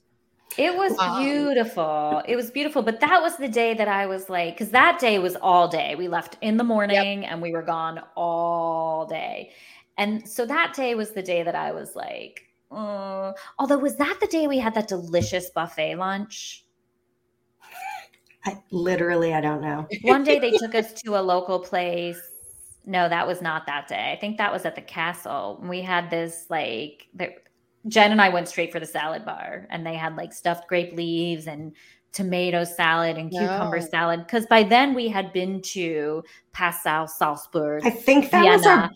It 0.57 0.75
was 0.75 0.99
Um, 0.99 1.23
beautiful. 1.23 2.23
It 2.27 2.37
was 2.37 2.51
beautiful. 2.51 2.81
But 2.81 3.01
that 3.01 3.21
was 3.21 3.37
the 3.37 3.51
day 3.51 3.75
that 3.75 3.87
I 3.87 4.07
was 4.07 4.31
like, 4.31 4.55
because 4.55 4.71
that 4.71 4.99
day 4.99 5.19
was 5.19 5.37
all 5.37 5.69
day. 5.69 5.95
We 5.95 6.09
left 6.09 6.39
in 6.41 6.57
the 6.57 6.65
morning 6.65 7.27
and 7.27 7.43
we 7.43 7.53
were 7.53 7.61
gone 7.61 8.01
all 8.17 9.05
day. 9.05 9.51
And 9.99 10.27
so 10.27 10.47
that 10.47 10.73
day 10.73 10.95
was 10.95 11.11
the 11.11 11.23
day 11.23 11.43
that 11.43 11.55
I 11.55 11.73
was 11.73 11.95
like, 11.95 12.49
uh, 12.71 13.33
although, 13.59 13.79
was 13.79 13.97
that 13.97 14.17
the 14.23 14.27
day 14.27 14.47
we 14.47 14.59
had 14.59 14.73
that 14.73 14.89
delicious 14.89 15.51
buffet 15.51 15.97
lunch? 15.97 16.65
I, 18.47 18.57
literally, 18.71 19.35
I 19.35 19.43
don't 19.43 19.61
know. 19.61 19.87
One 20.01 20.25
day 20.25 20.39
they 20.39 20.53
took 20.53 20.75
us 20.75 20.95
to 21.03 21.21
a 21.21 21.21
local 21.21 21.59
place. 21.59 22.38
No, 22.89 23.09
that 23.09 23.27
was 23.27 23.43
not 23.43 23.67
that 23.67 23.87
day. 23.87 24.13
I 24.17 24.19
think 24.19 24.39
that 24.39 24.51
was 24.51 24.65
at 24.65 24.75
the 24.75 24.81
castle. 24.81 25.63
We 25.63 25.83
had 25.83 26.09
this 26.11 26.47
like 26.49 27.07
the, 27.15 27.35
Jen 27.87 28.13
and 28.13 28.21
I 28.21 28.31
went 28.31 28.49
straight 28.49 28.73
for 28.73 28.81
the 28.81 28.87
salad 28.87 29.25
bar, 29.27 29.67
and 29.71 29.87
they 29.87 29.95
had 29.95 30.17
like 30.17 30.33
stuffed 30.33 30.67
grape 30.69 30.95
leaves 30.95 31.47
and 31.47 31.73
tomato 32.13 32.65
salad 32.65 33.19
and 33.19 33.31
cucumber 33.31 33.79
No. 33.79 33.87
salad. 33.87 34.21
Because 34.21 34.47
by 34.47 34.63
then 34.63 34.95
we 34.95 35.07
had 35.09 35.33
been 35.35 35.61
to 35.63 36.25
Passau, 36.53 37.07
Salzburg. 37.07 37.83
I 37.87 37.91
think 37.91 38.31
that 38.31 38.43
was 38.43 38.67
our 38.67 38.77
Vienna. 38.77 38.95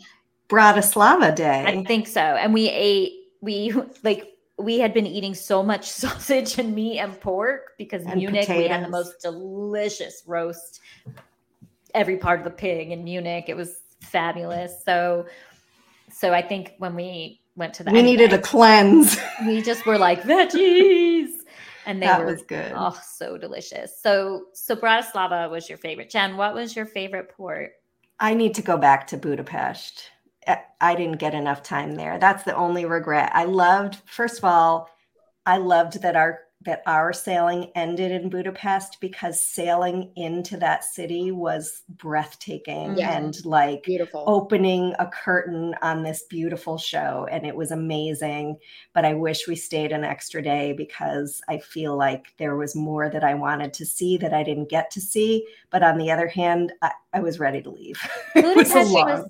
Bratislava 0.49 1.35
day. 1.35 1.65
I 1.67 1.85
think 1.85 2.07
so. 2.07 2.21
And 2.21 2.55
we 2.55 2.69
ate, 2.71 3.13
we 3.43 3.75
like, 4.03 4.29
we 4.59 4.79
had 4.79 4.95
been 4.95 5.07
eating 5.07 5.35
so 5.35 5.63
much 5.63 5.91
sausage 5.91 6.59
and 6.59 6.75
meat 6.75 6.99
and 6.99 7.21
pork 7.21 7.73
because 7.77 8.05
And 8.07 8.17
Munich, 8.17 8.49
we 8.49 8.69
had 8.69 8.85
the 8.85 8.89
most 8.89 9.21
delicious 9.21 10.23
roast, 10.27 10.81
every 11.95 12.17
part 12.17 12.41
of 12.41 12.45
the 12.45 12.51
pig 12.51 12.91
in 12.91 13.05
Munich. 13.05 13.45
It 13.49 13.57
was 13.57 13.82
fabulous. 14.03 14.73
So, 14.85 15.27
so 16.11 16.33
I 16.33 16.43
think 16.43 16.75
when 16.79 16.95
we 16.95 17.41
went 17.57 17.75
to 17.75 17.85
the, 17.85 17.91
we 17.91 18.03
needed 18.03 18.33
a 18.33 18.39
cleanse. 18.39 19.19
we 19.47 19.63
just 19.63 19.87
were 19.87 19.99
like 19.99 20.23
veggies, 20.23 21.31
and 21.87 22.03
they 22.03 22.07
that 22.07 22.21
were 22.21 22.27
was 22.27 22.43
good. 22.43 22.73
oh 22.75 22.99
so 23.05 23.39
delicious. 23.39 24.01
So, 24.01 24.47
so 24.53 24.77
Bratislava 24.77 25.51
was 25.51 25.69
your 25.69 25.79
favorite. 25.79 26.11
Jen, 26.11 26.37
what 26.37 26.55
was 26.55 26.77
your 26.77 26.87
favorite 26.87 27.31
port? 27.31 27.73
I 28.21 28.35
need 28.35 28.55
to 28.55 28.63
go 28.63 28.77
back 28.77 29.09
to 29.09 29.17
Budapest. 29.17 30.11
I 30.81 30.97
didn't 30.97 31.19
get 31.19 31.35
enough 31.35 31.63
time 31.63 31.95
there. 31.95 32.19
That's 32.19 32.43
the 32.43 32.55
only 32.57 32.85
regret. 32.85 33.31
I 33.33 33.45
loved, 33.45 33.99
first 34.07 34.39
of 34.39 34.45
all, 34.45 34.91
I 35.47 35.59
loved 35.59 36.03
that 36.03 36.17
our 36.17 36.41
that 36.65 36.83
our 36.87 37.13
sailing 37.13 37.71
ended 37.75 38.13
in 38.13 38.29
Budapest 38.29 38.99
because 39.01 39.41
sailing 39.41 40.13
into 40.17 40.57
that 40.59 40.85
city 40.85 41.33
was 41.33 41.83
breathtaking 41.89 42.97
Yeah. 42.97 43.17
and 43.17 43.45
like 43.45 43.83
Beautiful. 43.85 44.25
opening 44.27 44.95
a 44.99 45.07
curtain 45.07 45.75
on 45.83 46.03
this 46.03 46.25
beautiful 46.29 46.79
show 46.79 47.27
and 47.31 47.47
it 47.47 47.57
was 47.57 47.71
amazing 47.71 48.59
but 48.93 49.05
i 49.05 49.15
wish 49.15 49.47
we 49.49 49.57
stayed 49.57 49.93
an 49.93 50.05
extra 50.05 50.43
day 50.43 50.73
because 50.73 51.41
i 51.49 51.59
feel 51.59 51.97
like 51.97 52.33
there 52.39 52.57
was 52.57 52.77
more 52.77 53.09
that 53.11 53.25
i 53.25 53.35
wanted 53.35 53.73
to 53.75 53.87
see 53.87 54.17
that 54.19 54.33
i 54.35 54.43
didn't 54.43 54.69
get 54.69 54.91
to 54.91 55.01
see 55.01 55.47
but 55.71 55.83
on 55.83 55.99
the 55.99 56.11
other 56.11 56.29
hand 56.29 56.73
i, 56.83 56.91
I 57.13 57.21
was 57.21 57.41
ready 57.41 57.63
to 57.63 57.71
leave 57.71 58.01
it 58.35 58.57
was 58.57 58.71
was. 58.73 59.25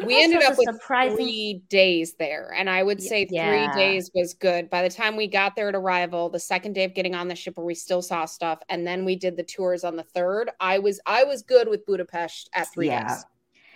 Budapest 0.00 0.06
we 0.16 0.22
ended 0.22 0.42
up 0.42 0.58
with 0.58 0.66
surprising. 0.66 1.16
three 1.16 1.62
days 1.68 2.14
there 2.18 2.52
and 2.56 2.68
i 2.68 2.82
would 2.82 3.02
say 3.02 3.26
yeah. 3.30 3.70
three 3.72 3.80
days 3.80 4.10
was 4.14 4.34
good 4.34 4.68
by 4.70 4.82
the 4.82 4.88
time 4.88 5.16
we 5.16 5.26
got 5.26 5.56
there 5.56 5.68
at 5.68 5.74
arrival 5.74 6.28
the 6.28 6.38
second 6.40 6.72
day 6.72 6.84
of 6.84 6.94
getting 6.94 7.14
on 7.14 7.28
the 7.28 7.34
ship 7.34 7.56
where 7.56 7.66
we 7.66 7.74
still 7.74 8.02
saw 8.02 8.24
stuff 8.24 8.58
and 8.68 8.86
then 8.86 9.04
we 9.04 9.16
did 9.16 9.36
the 9.36 9.42
tours 9.42 9.84
on 9.84 9.96
the 9.96 10.02
third 10.02 10.50
i 10.60 10.78
was 10.78 11.00
i 11.06 11.24
was 11.24 11.42
good 11.42 11.68
with 11.68 11.84
budapest 11.86 12.50
at 12.54 12.66
three 12.72 12.86
Yeah. 12.88 13.08
days 13.08 13.24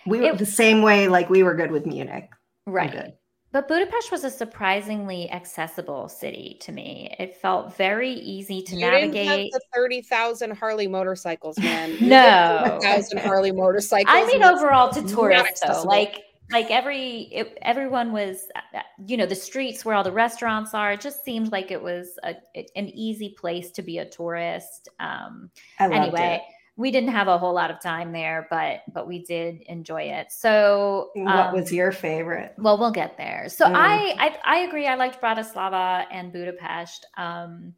we 0.06 0.20
were 0.20 0.26
It- 0.30 0.38
the 0.38 0.46
same 0.46 0.82
way 0.82 1.08
like 1.08 1.28
we 1.30 1.42
were 1.42 1.54
good 1.54 1.70
with 1.70 1.86
munich 1.86 2.28
I'm 2.66 2.72
Right. 2.74 3.14
But 3.50 3.66
Budapest 3.66 4.12
was 4.12 4.24
a 4.24 4.30
surprisingly 4.30 5.30
accessible 5.30 6.08
city 6.08 6.58
to 6.60 6.72
me. 6.72 7.14
It 7.18 7.34
felt 7.36 7.76
very 7.76 8.12
easy 8.12 8.60
to 8.62 8.74
you 8.74 8.80
navigate. 8.82 9.52
the 9.52 9.60
30,000 9.74 10.50
harley 10.50 10.86
motorcycles 10.86 11.58
man 11.58 11.96
No. 12.00 12.78
30,000 12.82 13.18
harley 13.24 13.52
motorcycles 13.52 14.14
I 14.14 14.26
mean, 14.26 14.42
overall 14.42 14.90
to 14.92 15.02
tourists, 15.02 15.60
though, 15.66 15.82
like 15.84 16.24
like 16.50 16.70
every 16.70 17.28
it, 17.32 17.58
everyone 17.62 18.12
was, 18.12 18.46
uh, 18.56 18.80
you 19.06 19.16
know, 19.16 19.26
the 19.26 19.34
streets 19.34 19.84
where 19.84 19.94
all 19.94 20.04
the 20.04 20.12
restaurants 20.12 20.72
are. 20.72 20.92
It 20.92 21.00
just 21.00 21.22
seemed 21.22 21.52
like 21.52 21.70
it 21.70 21.82
was 21.82 22.18
a, 22.24 22.36
an 22.54 22.88
easy 22.88 23.34
place 23.38 23.70
to 23.72 23.82
be 23.82 23.98
a 23.98 24.08
tourist. 24.08 24.88
Um, 24.98 25.50
i 25.78 25.86
loved 25.86 25.94
anyway, 26.00 26.42
we 26.78 26.92
didn't 26.92 27.10
have 27.10 27.26
a 27.26 27.36
whole 27.36 27.52
lot 27.52 27.72
of 27.72 27.80
time 27.80 28.12
there, 28.12 28.46
but 28.48 28.82
but 28.94 29.06
we 29.08 29.24
did 29.24 29.62
enjoy 29.62 30.02
it. 30.02 30.30
So, 30.30 31.10
it 31.16 31.24
what 31.24 31.48
um, 31.48 31.54
was 31.54 31.72
your 31.72 31.90
favorite 31.90 32.54
Well, 32.56 32.78
we'll 32.78 32.92
get 32.92 33.18
there. 33.18 33.48
So 33.48 33.66
Mm. 33.66 33.74
I, 33.74 34.14
I 34.18 34.38
I 34.44 34.56
agree. 34.60 34.86
I 34.86 34.94
liked 34.94 35.20
Bratislava 35.20 36.06
and 36.10 36.32
Budapest. 36.32 37.04
Um, 37.16 37.74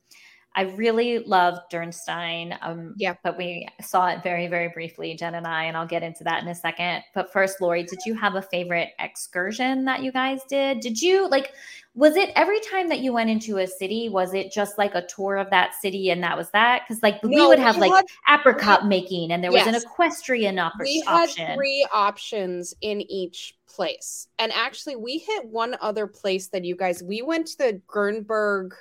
I 0.57 0.63
really 0.63 1.21
loved 1.21 1.61
Dürnstein. 1.73 2.59
Um, 2.61 2.95
Yeah. 2.97 3.15
but 3.23 3.39
we 3.39 3.69
saw 3.81 4.09
it 4.09 4.23
very 4.23 4.49
very 4.49 4.69
briefly, 4.69 5.15
Jen 5.15 5.37
and 5.37 5.47
I, 5.47 5.65
and 5.65 5.77
I'll 5.77 5.87
get 5.87 6.03
into 6.03 6.25
that 6.25 6.43
in 6.43 6.49
a 6.49 6.55
second. 6.55 7.03
But 7.15 7.33
first, 7.33 7.61
Lori, 7.61 7.85
did 7.85 8.01
you 8.05 8.15
have 8.15 8.35
a 8.35 8.43
favorite 8.43 8.89
excursion 8.99 9.85
that 9.85 10.03
you 10.03 10.11
guys 10.11 10.41
did? 10.49 10.81
Did 10.81 11.01
you 11.01 11.29
like? 11.29 11.53
Was 11.95 12.15
it 12.17 12.31
every 12.37 12.61
time 12.61 12.89
that 12.89 13.01
you 13.01 13.13
went 13.13 13.31
into 13.31 13.59
a 13.59 13.67
city? 13.67 14.09
Was 14.09 14.33
it 14.33 14.53
just 14.53 14.79
like 14.79 14.95
a 14.95 15.07
tour 15.07 15.37
of 15.37 15.51
that 15.51 15.75
city 15.75 16.11
and 16.11 16.23
that 16.23 16.37
was 16.37 16.49
that? 16.51 16.83
Because 16.87 17.03
like 17.03 17.23
we 17.23 17.37
No, 17.37 17.49
would 17.49 17.59
have 17.59 17.79
like 17.79 17.93
had- 17.93 18.41
apricot 18.41 18.87
making, 18.87 19.33
and 19.33 19.43
there 19.45 19.53
was 19.53 19.67
an 19.67 19.75
equestrian 19.75 20.59
op- 20.59 20.73
we 20.81 21.01
had 21.07 21.29
three 21.55 21.87
options 21.93 22.75
in 22.81 23.01
each 23.03 23.57
place 23.69 24.27
and 24.41 24.51
actually 24.53 24.97
we 24.97 25.17
hit 25.19 25.47
one 25.47 25.77
other 25.81 26.09
place 26.09 26.49
that 26.49 26.65
you 26.65 26.75
guys 26.75 27.05
we 27.05 27.23
went 27.23 27.47
to 27.47 27.57
the 27.59 27.81
Greinburg 27.87 28.73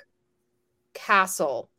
castle 0.94 1.70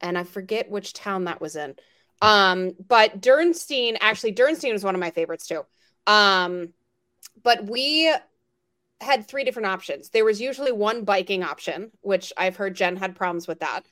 and 0.00 0.16
i 0.16 0.24
forget 0.24 0.70
which 0.70 0.92
town 0.92 1.24
that 1.24 1.40
was 1.40 1.56
in 1.56 1.74
um 2.22 2.72
but 2.88 3.20
dürnstein 3.20 3.96
actually 4.00 4.32
dürnstein 4.32 4.72
was 4.72 4.84
one 4.84 4.94
of 4.94 5.00
my 5.00 5.10
favorites 5.10 5.46
too 5.46 5.62
um 6.06 6.68
but 7.42 7.68
we 7.68 8.12
had 9.00 9.26
three 9.26 9.44
different 9.44 9.66
options 9.66 10.08
there 10.10 10.24
was 10.24 10.40
usually 10.40 10.72
one 10.72 11.04
biking 11.04 11.42
option 11.42 11.90
which 12.00 12.32
i've 12.36 12.56
heard 12.56 12.74
jen 12.74 12.96
had 12.96 13.14
problems 13.14 13.46
with 13.46 13.60
that 13.60 13.84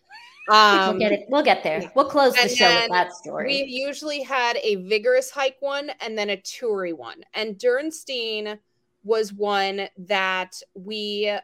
um 0.51 0.91
we'll 0.91 0.99
get 0.99 1.13
it. 1.13 1.27
We'll 1.29 1.43
get 1.43 1.63
there. 1.63 1.81
yeah. 1.83 1.89
We'll 1.95 2.09
close 2.09 2.35
the 2.35 2.49
show 2.49 2.69
with 2.69 2.91
that 2.91 3.15
story. 3.15 3.47
we 3.47 3.65
usually 3.65 4.23
had 4.23 4.59
a 4.63 4.77
vigorous 4.77 5.31
hike 5.31 5.57
one 5.61 5.91
and 6.01 6.19
then 6.19 6.31
a 6.31 6.37
toury 6.37 6.93
one. 6.93 7.23
And 7.33 7.57
Dürnstein 7.57 8.59
was 9.05 9.33
one 9.33 9.89
that 9.99 10.61
we 10.75 11.35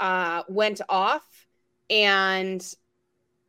uh, 0.00 0.42
went 0.48 0.80
off 0.88 1.24
and 1.90 2.74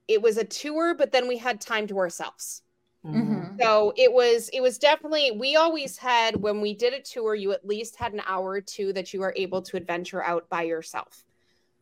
it 0.08 0.22
was 0.22 0.38
a 0.38 0.44
tour, 0.46 0.96
but 0.96 1.12
then 1.12 1.28
we 1.28 1.38
had 1.38 1.62
time 1.62 1.88
to 1.88 1.98
ourselves. 2.00 2.62
Mhm. 3.06 3.58
So 3.62 3.94
it 3.98 4.12
was 4.12 4.50
it 4.50 4.62
was 4.62 4.78
definitely 4.78 5.32
we 5.32 5.56
always 5.56 5.98
had 5.98 6.36
when 6.36 6.62
we 6.62 6.74
did 6.76 6.94
a 6.94 7.02
tour, 7.02 7.36
you 7.36 7.52
at 7.54 7.66
least 7.66 7.96
had 7.98 8.14
an 8.14 8.22
hour 8.28 8.52
or 8.52 8.62
two 8.62 8.94
that 8.94 9.14
you 9.14 9.22
were 9.22 9.34
able 9.38 9.62
to 9.64 9.78
adventure 9.78 10.24
out 10.24 10.50
by 10.50 10.64
yourself. 10.64 11.24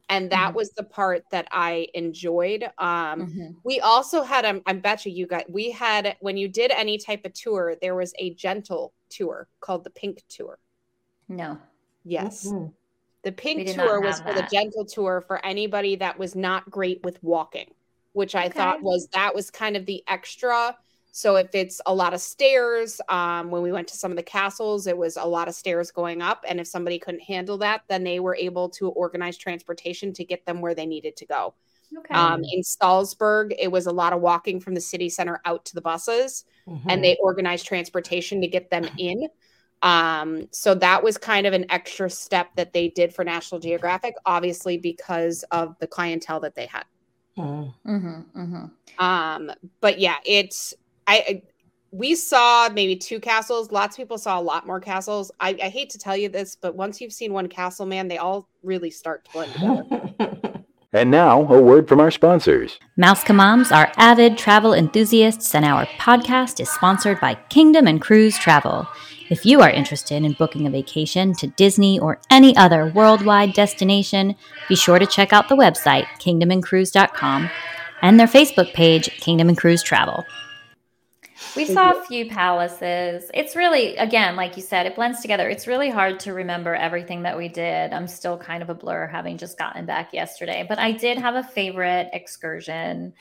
And 0.10 0.32
that 0.32 0.54
Mhm. 0.54 0.56
was 0.56 0.72
the 0.72 0.84
part 0.84 1.24
that 1.32 1.48
I 1.52 1.88
enjoyed. 1.94 2.64
Um 2.78 3.22
Mhm. 3.24 3.56
we 3.64 3.80
also 3.80 4.24
had, 4.24 4.46
um, 4.46 4.62
I 4.66 4.74
bet 4.74 5.06
you, 5.06 5.12
you 5.14 5.26
got, 5.26 5.50
we 5.50 5.72
had, 5.72 6.18
when 6.20 6.36
you 6.36 6.50
did 6.50 6.72
any 6.72 6.98
type 6.98 7.26
of 7.26 7.34
tour, 7.34 7.76
there 7.82 7.96
was 7.96 8.14
a 8.20 8.34
gentle 8.34 8.94
tour 9.10 9.48
called 9.62 9.86
the 9.86 9.90
Pink 9.90 10.22
Tour. 10.28 10.60
No. 11.28 11.58
Yes. 12.04 12.54
The 13.24 13.32
Pink 13.32 13.60
We 13.60 13.64
did 13.66 13.78
not 13.78 13.88
Tour 13.88 14.02
was 14.02 14.20
have 14.20 14.28
for 14.28 14.42
the 14.42 14.48
gentle 14.52 14.86
tour 14.86 15.24
for 15.26 15.44
anybody 15.46 15.96
that 15.96 16.20
was 16.20 16.36
not 16.36 16.70
great 16.70 17.02
with 17.04 17.22
walking, 17.24 17.72
which 18.12 18.36
I 18.36 18.50
thought 18.50 18.82
was, 18.82 19.08
that 19.14 19.34
was 19.34 19.50
kind 19.50 19.78
of 19.78 19.86
the 19.86 20.04
extra. 20.08 20.78
So 21.12 21.36
if 21.36 21.54
it's 21.54 21.80
a 21.86 21.94
lot 21.94 22.14
of 22.14 22.20
stairs, 22.22 23.00
um, 23.08 23.50
when 23.52 23.62
we 23.62 23.72
went 23.72 23.88
to 23.90 23.96
some 23.96 24.12
of 24.12 24.18
the 24.18 24.24
castles, 24.24 24.88
it 24.88 24.98
was 24.98 25.16
a 25.16 25.24
lot 25.24 25.48
of 25.48 25.56
stairs 25.56 25.92
going 25.92 26.22
up. 26.22 26.44
And 26.48 26.60
if 26.60 26.68
somebody 26.68 27.00
couldn't 27.00 27.22
handle 27.22 27.58
that, 27.60 27.84
then 27.88 28.04
they 28.04 28.20
were 28.20 28.36
able 28.36 28.68
to 28.70 28.90
organize 28.90 29.38
transportation 29.38 30.12
to 30.14 30.26
get 30.26 30.46
them 30.46 30.60
where 30.60 30.76
they 30.76 30.86
needed 30.86 31.16
to 31.18 31.26
go. 31.26 31.54
Okay. 31.96 32.14
Um, 32.16 32.44
in 32.52 32.64
Salzburg, 32.64 33.54
it 33.60 33.72
was 33.72 33.86
a 33.86 33.92
lot 33.92 34.14
of 34.14 34.22
walking 34.22 34.60
from 34.60 34.74
the 34.74 34.82
city 34.82 35.08
center 35.08 35.40
out 35.46 35.64
to 35.66 35.76
the 35.76 35.82
buses, 35.82 36.46
Mhm. 36.68 36.82
and 36.88 37.04
they 37.04 37.16
organized 37.18 37.68
transportation 37.68 38.42
to 38.42 38.48
get 38.48 38.72
them 38.72 38.90
in. 38.98 39.30
Um, 39.84 40.48
so 40.52 40.74
that 40.76 41.04
was 41.04 41.18
kind 41.18 41.46
of 41.46 41.54
an 41.54 41.66
extra 41.70 42.10
step 42.10 42.48
that 42.56 42.74
they 42.74 42.90
did 42.90 43.14
for 43.14 43.24
National 43.24 43.60
Geographic, 43.60 44.16
obviously 44.26 44.78
because 44.78 45.44
of 45.52 45.78
the 45.80 45.88
clientele 45.88 46.40
that 46.40 46.56
they 46.56 46.66
had. 46.66 46.86
Mhm. 47.38 47.74
mm-hmm, 47.86 48.42
mm-hmm. 48.42 49.04
Um, 49.04 49.52
but 49.82 50.00
yeah, 50.00 50.18
it's 50.26 50.74
I, 51.08 51.16
I 51.28 51.42
we 51.92 52.16
saw 52.16 52.70
maybe 52.70 52.96
two 52.96 53.20
castles. 53.20 53.72
Lots 53.72 53.96
of 53.96 53.98
people 53.98 54.18
saw 54.18 54.40
a 54.40 54.42
lot 54.42 54.66
more 54.66 54.80
castles. 54.80 55.32
I, 55.40 55.58
I 55.62 55.70
hate 55.70 55.92
to 55.92 56.00
tell 56.00 56.18
you 56.18 56.30
this, 56.30 56.56
but 56.56 56.76
once 56.76 57.00
you've 57.00 57.14
seen 57.14 57.34
one 57.34 57.48
castle, 57.48 57.86
man, 57.86 58.08
they 58.08 58.18
all 58.18 58.50
really 58.64 58.90
start 58.90 59.26
to 59.26 59.32
blend 59.32 59.54
together. 59.54 60.40
And 60.96 61.10
now, 61.10 61.42
a 61.52 61.60
word 61.60 61.90
from 61.90 62.00
our 62.00 62.12
sponsors. 62.12 62.78
Mouse 62.98 63.28
Moms 63.28 63.72
are 63.72 63.92
avid 63.98 64.38
travel 64.38 64.76
enthusiasts, 64.76 65.56
and 65.56 65.66
our 65.66 65.88
podcast 65.98 66.60
is 66.60 66.70
sponsored 66.70 67.20
by 67.20 67.34
Kingdom 67.50 67.88
and 67.88 68.00
Cruise 68.00 68.38
Travel. 68.38 68.88
If 69.34 69.48
you 69.48 69.62
are 69.62 69.70
interested 69.72 70.24
in 70.24 70.34
booking 70.34 70.68
a 70.68 70.70
vacation 70.70 71.34
to 71.38 71.48
Disney 71.48 71.98
or 71.98 72.22
any 72.30 72.56
other 72.56 72.92
worldwide 72.94 73.54
destination, 73.54 74.36
be 74.70 74.76
sure 74.76 75.00
to 75.00 75.08
check 75.08 75.34
out 75.34 75.50
the 75.50 75.56
website, 75.56 76.06
kingdomandcruise.com, 76.20 77.50
and 78.04 78.20
their 78.20 78.28
Facebook 78.28 78.72
page, 78.76 79.10
Kingdom 79.22 79.50
and 79.50 79.58
Cruise 79.58 79.82
Travel. 79.82 80.24
We 81.56 81.66
saw 81.66 82.00
a 82.00 82.06
few 82.06 82.30
palaces. 82.30 83.32
It's 83.34 83.56
really, 83.56 83.96
again, 83.98 84.36
like 84.36 84.56
you 84.56 84.62
said, 84.62 84.86
it 84.86 84.94
blends 84.94 85.22
together. 85.22 85.50
It's 85.50 85.66
really 85.66 85.90
hard 85.90 86.20
to 86.20 86.34
remember 86.34 86.76
everything 86.76 87.24
that 87.24 87.36
we 87.36 87.48
did. 87.48 87.92
I'm 87.92 88.08
still 88.08 88.38
kind 88.38 88.62
of 88.62 88.70
a 88.70 88.76
blur 88.76 89.08
having 89.08 89.40
just 89.40 89.58
gotten 89.58 89.88
back 89.88 90.14
yesterday, 90.14 90.64
but 90.70 90.78
I 90.78 90.92
did 90.92 91.18
have 91.18 91.34
a 91.34 91.44
favorite 91.44 92.10
excursion. 92.14 93.14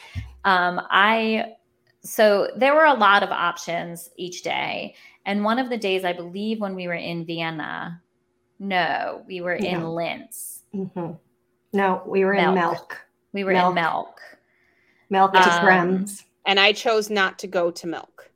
Um, 0.45 0.79
I, 0.91 1.55
so 2.03 2.51
there 2.55 2.75
were 2.75 2.85
a 2.85 2.93
lot 2.93 3.23
of 3.23 3.31
options 3.31 4.11
each 4.19 4.43
day. 4.43 4.95
And 5.25 5.45
one 5.45 5.59
of 5.59 5.71
the 5.71 5.77
days, 5.77 6.05
I 6.05 6.13
believe, 6.13 6.61
when 6.61 6.75
we 6.75 6.87
were 6.89 6.95
in 6.95 7.25
Vienna, 7.25 8.01
no, 8.59 9.23
we 9.27 9.41
were 9.41 9.55
in 9.55 9.81
No. 9.81 9.93
Linz. 9.93 10.63
Mhm. 10.75 11.19
No, 11.73 12.03
we 12.07 12.25
were 12.25 12.35
in 12.35 12.55
Melk. 12.55 12.55
Melk. 12.55 13.07
We 13.33 13.45
were 13.45 13.53
Melk. 13.53 13.69
in 13.71 13.75
Melk. 13.75 14.21
Melk 15.11 15.33
to 15.35 15.39
Um, 15.39 15.65
Krems. 15.67 16.25
And 16.47 16.59
I 16.59 16.73
chose 16.73 17.09
not 17.09 17.39
to 17.41 17.47
go 17.47 17.71
to 17.71 17.87
Melk. 17.87 18.31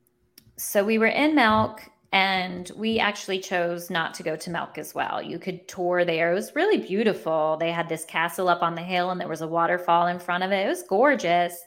So 0.57 0.85
we 0.85 0.99
were 0.99 1.07
in 1.07 1.35
Melk 1.35 1.83
and 2.13 2.71
we 2.77 2.99
actually 2.99 3.41
chose 3.41 3.91
not 3.91 4.15
to 4.15 4.23
go 4.23 4.37
to 4.37 4.51
Melk 4.51 4.79
as 4.79 4.95
well. 4.95 5.21
You 5.21 5.39
could 5.39 5.67
tour 5.69 6.05
there. 6.05 6.31
It 6.31 6.35
was 6.35 6.55
really 6.55 6.79
beautiful. 6.79 7.57
They 7.59 7.73
had 7.73 7.89
this 7.89 8.05
castle 8.05 8.49
up 8.49 8.63
on 8.63 8.75
the 8.75 8.83
hill 8.83 9.11
and 9.11 9.21
there 9.21 9.29
was 9.29 9.43
a 9.43 9.49
waterfall 9.49 10.07
in 10.07 10.19
front 10.19 10.45
of 10.45 10.53
it. 10.53 10.65
It 10.65 10.69
was 10.69 10.83
gorgeous. 10.83 11.65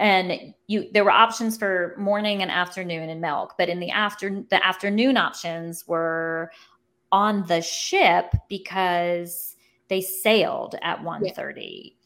And 0.00 0.54
you 0.66 0.90
there 0.92 1.04
were 1.04 1.10
options 1.10 1.58
for 1.58 1.94
morning 1.98 2.40
and 2.40 2.50
afternoon 2.50 3.10
in 3.10 3.20
Melk, 3.20 3.54
but 3.58 3.68
in 3.68 3.80
the 3.80 3.90
after 3.90 4.42
the 4.48 4.64
afternoon 4.66 5.18
options 5.18 5.86
were 5.86 6.50
on 7.12 7.44
the 7.46 7.60
ship 7.60 8.34
because 8.48 9.56
they 9.88 10.00
sailed 10.00 10.74
at 10.80 11.02
1:30. 11.02 11.96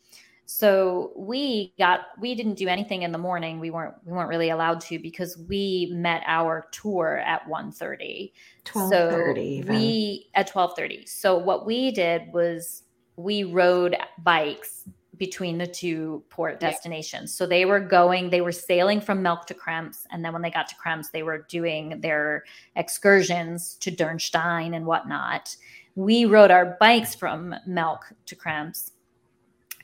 So 0.46 1.12
we 1.16 1.72
got 1.78 2.00
we 2.18 2.34
didn't 2.34 2.54
do 2.54 2.66
anything 2.66 3.02
in 3.02 3.12
the 3.12 3.18
morning. 3.18 3.60
We 3.60 3.70
weren't 3.70 3.94
we 4.04 4.12
weren't 4.12 4.28
really 4.28 4.50
allowed 4.50 4.80
to 4.82 4.98
because 4.98 5.38
we 5.48 5.88
met 5.94 6.24
our 6.26 6.66
tour 6.72 7.22
at 7.24 7.46
1:30. 7.48 8.32
Twelve 8.64 8.90
So 8.90 9.36
even. 9.36 9.72
we 9.72 10.30
at 10.34 10.52
12:30. 10.52 11.08
So 11.08 11.38
what 11.38 11.64
we 11.64 11.92
did 11.92 12.32
was 12.32 12.82
we 13.16 13.44
rode 13.44 13.96
bikes 14.24 14.88
between 15.16 15.58
the 15.58 15.66
two 15.66 16.24
port 16.28 16.58
Yeah. 16.60 16.70
destinations. 16.70 17.34
So 17.34 17.46
they 17.46 17.64
were 17.64 17.80
going, 17.80 18.30
they 18.30 18.40
were 18.40 18.52
sailing 18.52 19.00
from 19.00 19.22
Melk 19.22 19.46
to 19.46 19.54
Krems, 19.54 20.06
and 20.10 20.24
then 20.24 20.32
when 20.32 20.42
they 20.42 20.50
got 20.50 20.68
to 20.68 20.74
Krems, 20.76 21.10
they 21.10 21.22
were 21.22 21.46
doing 21.48 22.00
their 22.00 22.44
excursions 22.76 23.76
to 23.76 23.90
Dürnstein 23.90 24.74
and 24.74 24.86
whatnot. 24.86 25.56
We 25.94 26.24
rode 26.24 26.50
our 26.50 26.76
bikes 26.80 27.14
from 27.14 27.54
Melk 27.66 28.12
to 28.26 28.36
Krems, 28.36 28.90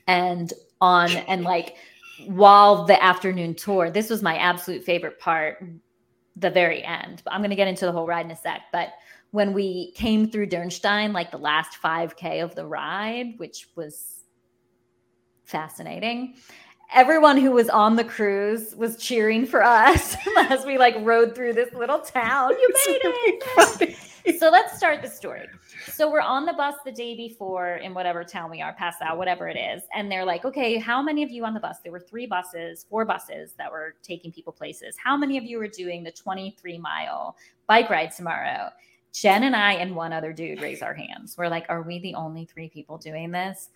and 0.07 0.51
on 0.81 1.11
and 1.11 1.43
like 1.43 1.75
while 2.25 2.85
the 2.85 3.01
afternoon 3.03 3.55
tour, 3.55 3.89
this 3.89 4.09
was 4.09 4.21
my 4.21 4.37
absolute 4.37 4.83
favorite 4.83 5.19
part, 5.19 5.63
the 6.35 6.49
very 6.49 6.83
end. 6.83 7.21
But 7.23 7.33
I'm 7.33 7.41
going 7.41 7.49
to 7.51 7.55
get 7.55 7.67
into 7.67 7.85
the 7.85 7.91
whole 7.91 8.05
ride 8.05 8.25
in 8.25 8.31
a 8.31 8.35
sec. 8.35 8.61
But 8.71 8.89
when 9.31 9.53
we 9.53 9.91
came 9.93 10.29
through 10.29 10.47
Dürnstein, 10.47 11.13
like 11.13 11.31
the 11.31 11.37
last 11.37 11.77
5K 11.81 12.43
of 12.43 12.53
the 12.53 12.65
ride, 12.65 13.33
which 13.37 13.69
was 13.75 14.20
fascinating. 15.51 16.35
Everyone 16.93 17.37
who 17.37 17.51
was 17.51 17.69
on 17.69 17.95
the 17.95 18.03
cruise 18.03 18.75
was 18.75 18.97
cheering 18.97 19.45
for 19.45 19.63
us 19.63 20.15
as 20.37 20.65
we 20.65 20.77
like 20.77 20.95
rode 21.01 21.35
through 21.35 21.53
this 21.53 21.73
little 21.73 21.99
town. 21.99 22.51
You 22.51 22.69
made 22.87 23.01
it. 24.23 24.39
so 24.39 24.49
let's 24.49 24.77
start 24.77 25.01
the 25.01 25.07
story. 25.07 25.47
So 25.87 26.11
we're 26.11 26.21
on 26.21 26.45
the 26.45 26.53
bus 26.53 26.75
the 26.85 26.91
day 26.91 27.15
before 27.15 27.75
in 27.75 27.93
whatever 27.93 28.23
town 28.23 28.49
we 28.49 28.61
are, 28.61 28.73
Passau, 28.73 29.15
whatever 29.15 29.47
it 29.47 29.57
is. 29.57 29.83
And 29.93 30.11
they're 30.11 30.25
like, 30.25 30.45
okay, 30.45 30.77
how 30.77 31.01
many 31.01 31.23
of 31.23 31.31
you 31.31 31.45
on 31.45 31.53
the 31.53 31.59
bus? 31.59 31.77
There 31.83 31.91
were 31.91 31.99
three 31.99 32.27
buses, 32.27 32.85
four 32.89 33.05
buses 33.05 33.53
that 33.57 33.71
were 33.71 33.95
taking 34.03 34.31
people 34.31 34.53
places. 34.53 34.95
How 35.01 35.17
many 35.17 35.37
of 35.37 35.43
you 35.43 35.61
are 35.61 35.67
doing 35.67 36.03
the 36.03 36.11
23 36.11 36.77
mile 36.77 37.35
bike 37.67 37.89
ride 37.89 38.11
tomorrow? 38.15 38.69
Jen 39.13 39.43
and 39.43 39.55
I 39.55 39.73
and 39.73 39.95
one 39.95 40.13
other 40.13 40.31
dude 40.31 40.61
raise 40.61 40.81
our 40.81 40.93
hands. 40.93 41.35
We're 41.37 41.49
like, 41.49 41.65
are 41.67 41.81
we 41.81 41.99
the 41.99 42.15
only 42.15 42.45
three 42.45 42.69
people 42.69 42.97
doing 42.97 43.31
this? 43.31 43.69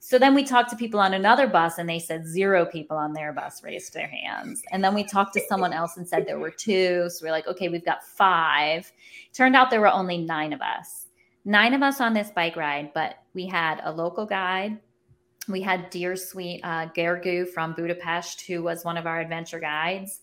So 0.00 0.18
then 0.18 0.34
we 0.34 0.44
talked 0.44 0.70
to 0.70 0.76
people 0.76 1.00
on 1.00 1.14
another 1.14 1.46
bus 1.46 1.78
and 1.78 1.88
they 1.88 1.98
said 1.98 2.26
zero 2.26 2.64
people 2.64 2.96
on 2.96 3.12
their 3.12 3.32
bus 3.32 3.62
raised 3.62 3.92
their 3.92 4.06
hands. 4.06 4.62
And 4.70 4.82
then 4.82 4.94
we 4.94 5.04
talked 5.04 5.34
to 5.34 5.40
someone 5.48 5.72
else 5.72 5.96
and 5.96 6.08
said 6.08 6.26
there 6.26 6.38
were 6.38 6.50
two. 6.50 7.10
So 7.10 7.26
we're 7.26 7.32
like, 7.32 7.48
okay, 7.48 7.68
we've 7.68 7.84
got 7.84 8.04
five. 8.04 8.90
Turned 9.32 9.56
out 9.56 9.70
there 9.70 9.80
were 9.80 9.88
only 9.88 10.18
nine 10.18 10.52
of 10.52 10.60
us. 10.60 11.06
Nine 11.44 11.74
of 11.74 11.82
us 11.82 12.00
on 12.00 12.14
this 12.14 12.30
bike 12.30 12.56
ride, 12.56 12.92
but 12.94 13.16
we 13.34 13.46
had 13.46 13.80
a 13.82 13.92
local 13.92 14.26
guide. 14.26 14.78
We 15.48 15.62
had 15.62 15.90
dear 15.90 16.14
sweet 16.14 16.60
uh, 16.62 16.88
Gergu 16.94 17.48
from 17.48 17.72
Budapest, 17.72 18.42
who 18.42 18.62
was 18.62 18.84
one 18.84 18.98
of 18.98 19.06
our 19.06 19.18
adventure 19.20 19.58
guides, 19.58 20.20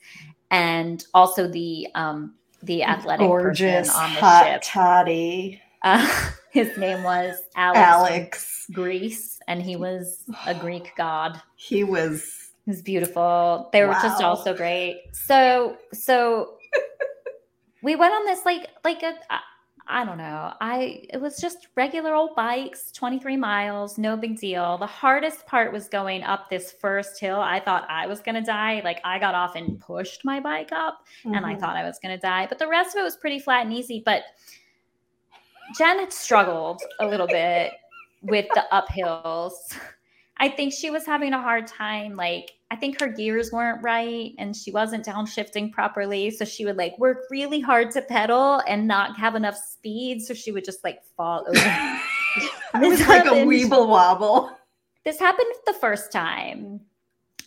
and 0.52 1.04
also 1.16 1.48
the 1.48 1.88
um, 1.96 2.36
the 2.62 2.84
athletic 2.84 3.26
gorgeous 3.26 3.88
person 3.88 4.02
on 4.02 4.14
the 4.14 4.20
hot 4.20 4.46
ship. 4.46 4.62
toddy 4.64 5.62
Uh, 5.82 6.30
his 6.56 6.76
name 6.78 7.04
was 7.04 7.36
Alex, 7.56 7.80
Alex. 7.80 8.66
Greece, 8.72 9.40
and 9.48 9.62
he 9.62 9.76
was 9.76 10.24
a 10.48 10.56
Greek 10.56 10.94
god. 10.98 11.40
He 11.56 11.84
was 11.84 12.52
He 12.66 12.72
was 12.72 12.82
beautiful. 12.82 13.70
They 13.74 13.84
were 13.84 13.94
just 13.94 14.22
Wow. 14.22 14.30
all 14.30 14.36
so 14.38 14.54
great. 14.56 15.04
So, 15.14 15.78
so 15.94 16.58
we 17.84 17.96
went 17.96 18.14
on 18.14 18.26
this 18.26 18.44
like 18.46 18.70
like 18.84 19.04
a 19.04 19.14
I- 19.30 19.40
I 19.88 20.04
don't 20.04 20.18
know. 20.18 20.52
I 20.62 21.04
it 21.14 21.22
was 21.22 21.38
just 21.38 21.68
regular 21.76 22.16
old 22.16 22.36
bikes, 22.36 22.92
23 22.92 23.38
miles, 23.38 24.00
no 24.00 24.18
big 24.18 24.40
deal. 24.40 24.80
The 24.80 24.88
hardest 24.88 25.46
part 25.46 25.72
was 25.72 25.88
going 25.88 26.24
up 26.24 26.50
this 26.50 26.72
first 26.72 27.20
hill. 27.20 27.40
I 27.40 27.60
thought 27.60 27.86
I 27.88 28.08
was 28.08 28.20
going 28.22 28.34
to 28.34 28.42
die. 28.42 28.82
Like 28.84 29.00
I 29.04 29.20
got 29.20 29.36
off 29.36 29.56
and 29.56 29.80
pushed 29.80 30.26
my 30.26 30.40
bike 30.40 30.72
up 30.72 31.06
and 31.26 31.46
I 31.46 31.54
Mhm. 31.54 31.60
thought 31.60 31.76
I 31.76 31.84
was 31.84 32.00
going 32.00 32.16
to 32.16 32.20
die. 32.20 32.48
But 32.50 32.58
the 32.58 32.68
rest 32.68 32.96
of 32.96 33.02
it 33.02 33.04
was 33.04 33.16
pretty 33.16 33.38
flat 33.38 33.64
and 33.64 33.72
easy. 33.74 34.02
But 34.04 34.24
Jen 35.78 36.10
struggled 36.12 36.82
a 37.00 37.08
little 37.08 37.28
bit 37.28 37.74
with 38.22 38.46
the 38.54 38.66
uphills. 38.72 39.54
I 40.38 40.50
think 40.50 40.74
she 40.74 40.90
was 40.90 41.06
having 41.06 41.34
a 41.34 41.42
hard 41.42 41.66
time. 41.68 42.16
Like, 42.16 42.52
I 42.72 42.76
think 42.76 43.00
her 43.00 43.08
gears 43.08 43.52
weren't 43.52 43.82
right 43.84 44.34
and 44.38 44.56
she 44.56 44.72
wasn't 44.72 45.06
downshifting 45.06 45.72
properly. 45.72 46.30
So 46.32 46.46
she 46.46 46.66
would 46.66 46.78
like 46.78 46.98
work 47.00 47.24
really 47.30 47.60
hard 47.60 47.92
to 47.92 48.02
pedal 48.02 48.62
and 48.68 48.88
not 48.88 49.18
have 49.18 49.36
enough 49.36 49.56
speed. 49.56 50.22
So 50.22 50.34
she 50.34 50.52
would 50.52 50.66
just 50.66 50.84
like 50.84 51.00
fall 51.16 51.46
over. 51.48 51.58
it 52.76 52.88
was 52.88 53.00
like 53.08 53.24
a 53.26 53.30
happened. 53.30 53.50
weeble 53.50 53.88
wobble. 53.88 54.52
this 55.06 55.20
happened 55.20 55.48
the 55.66 55.74
first 55.74 56.12
time 56.12 56.82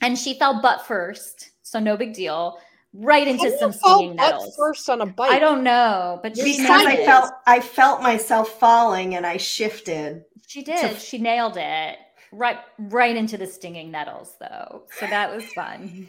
and 0.00 0.18
she 0.18 0.38
fell 0.38 0.62
butt 0.62 0.86
first. 0.86 1.50
So 1.62 1.78
no 1.78 1.96
big 1.96 2.14
deal. 2.14 2.58
Right 2.94 3.28
into 3.28 3.50
How 3.50 3.58
some 3.58 3.72
fall 3.72 3.98
stinging 3.98 4.16
nettles. 4.16 4.56
first 4.56 4.88
on 4.88 5.02
a 5.02 5.06
bike. 5.06 5.30
I 5.30 5.38
don't 5.38 5.62
know, 5.62 6.20
but 6.22 6.36
she 6.36 6.56
Because 6.56 6.86
I 6.86 7.04
felt 7.04 7.32
I 7.46 7.60
felt 7.60 8.02
myself 8.02 8.58
falling 8.58 9.14
and 9.14 9.26
I 9.26 9.36
shifted. 9.36 10.24
She 10.46 10.62
did. 10.62 10.98
She 10.98 11.18
nailed 11.18 11.58
it. 11.58 11.98
Right 12.32 12.58
right 12.78 13.14
into 13.14 13.36
the 13.36 13.46
stinging 13.46 13.90
nettles 13.90 14.36
though. 14.40 14.84
So 14.98 15.06
that 15.06 15.34
was 15.34 15.44
fun. 15.52 16.08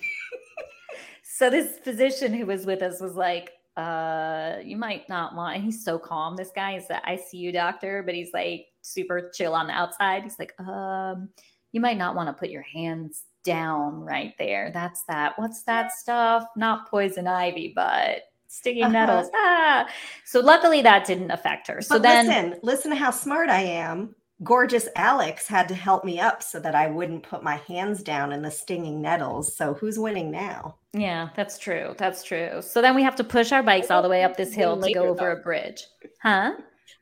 so 1.24 1.50
this 1.50 1.80
physician 1.80 2.34
who 2.34 2.46
was 2.46 2.66
with 2.66 2.82
us 2.82 3.02
was 3.02 3.16
like, 3.16 3.52
uh, 3.76 4.58
you 4.64 4.78
might 4.78 5.08
not 5.10 5.36
want 5.36 5.56
and 5.56 5.66
he's 5.66 5.84
so 5.84 6.00
calm. 6.00 6.38
This 6.38 6.52
guy 6.56 6.78
is 6.78 6.88
the 6.88 7.02
ICU 7.08 7.54
doctor, 7.54 8.04
but 8.04 8.16
he's 8.16 8.32
like 8.34 8.68
super 8.82 9.30
chill 9.34 9.54
on 9.54 9.68
the 9.68 9.74
outside. 9.74 10.24
He's 10.24 10.40
like, 10.40 10.54
um, 10.60 11.30
you 11.74 11.82
might 11.82 11.98
not 11.98 12.16
want 12.16 12.28
to 12.28 12.34
put 12.34 12.50
your 12.50 12.64
hands 12.64 13.24
down 13.44 14.02
right 14.02 14.34
there. 14.38 14.72
That's 14.74 15.04
that. 15.04 15.34
What's 15.38 15.64
that 15.64 15.92
stuff? 15.92 16.46
Not 16.56 16.90
poison 16.90 17.28
ivy, 17.28 17.74
but 17.76 18.24
stinging 18.48 18.84
Uh-huh. 18.84 18.92
nettles. 18.94 19.30
Ah. 19.36 19.88
So 20.26 20.40
luckily 20.40 20.82
that 20.82 21.06
didn't 21.06 21.32
affect 21.32 21.68
her. 21.68 21.82
So 21.82 21.96
but 21.96 22.02
then 22.04 22.28
listen, 22.28 22.60
listen 22.64 22.92
to 22.92 22.98
how 22.98 23.12
smart 23.12 23.50
I 23.50 23.62
am. 23.62 24.16
Gorgeous 24.42 24.88
Alex 24.96 25.48
had 25.48 25.68
to 25.68 25.76
help 25.76 26.06
me 26.06 26.20
up 26.20 26.42
so 26.42 26.60
that 26.62 26.74
I 26.74 26.88
wouldn't 26.88 27.24
put 27.24 27.44
my 27.44 27.58
hands 27.68 28.02
down 28.02 28.32
in 28.32 28.42
the 28.42 28.50
stinging 28.50 29.02
nettles. 29.02 29.56
So 29.58 29.74
who's 29.74 30.00
winning 30.00 30.32
now? 30.32 30.78
Yeah, 30.94 31.30
that's 31.36 31.58
true. 31.58 31.94
That's 31.98 32.24
true. 32.24 32.62
So 32.62 32.82
then 32.82 32.96
we 32.96 33.04
have 33.04 33.18
to 33.18 33.24
push 33.26 33.52
our 33.52 33.62
bikes 33.62 33.92
all 33.92 34.02
the 34.02 34.08
way 34.10 34.24
up 34.24 34.38
this 34.38 34.54
hill 34.54 34.76
to 34.78 34.82
Later, 34.82 35.02
go 35.02 35.08
over 35.10 35.36
though. 35.36 35.42
a 35.42 35.44
bridge. 35.44 35.84
Huh? 36.24 36.54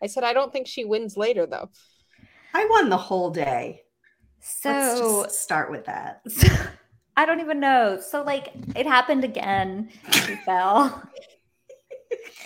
I 0.02 0.08
said 0.08 0.23
I 0.23 0.34
don't 0.34 0.52
think 0.52 0.67
she 0.67 0.84
wins 0.84 1.15
later 1.15 1.45
though. 1.45 1.69
I 2.56 2.65
won 2.71 2.89
the 2.89 2.97
whole 2.97 3.30
day. 3.30 3.84
So 4.39 5.28
start 5.30 5.71
with 5.71 5.86
that. 5.86 6.21
I 7.17 7.26
don't 7.26 7.39
even 7.39 7.60
know. 7.60 8.00
So 8.00 8.23
like 8.23 8.54
it 8.76 8.86
happened 8.86 9.23
again. 9.23 9.89
She 10.12 10.36
fell. 10.45 11.04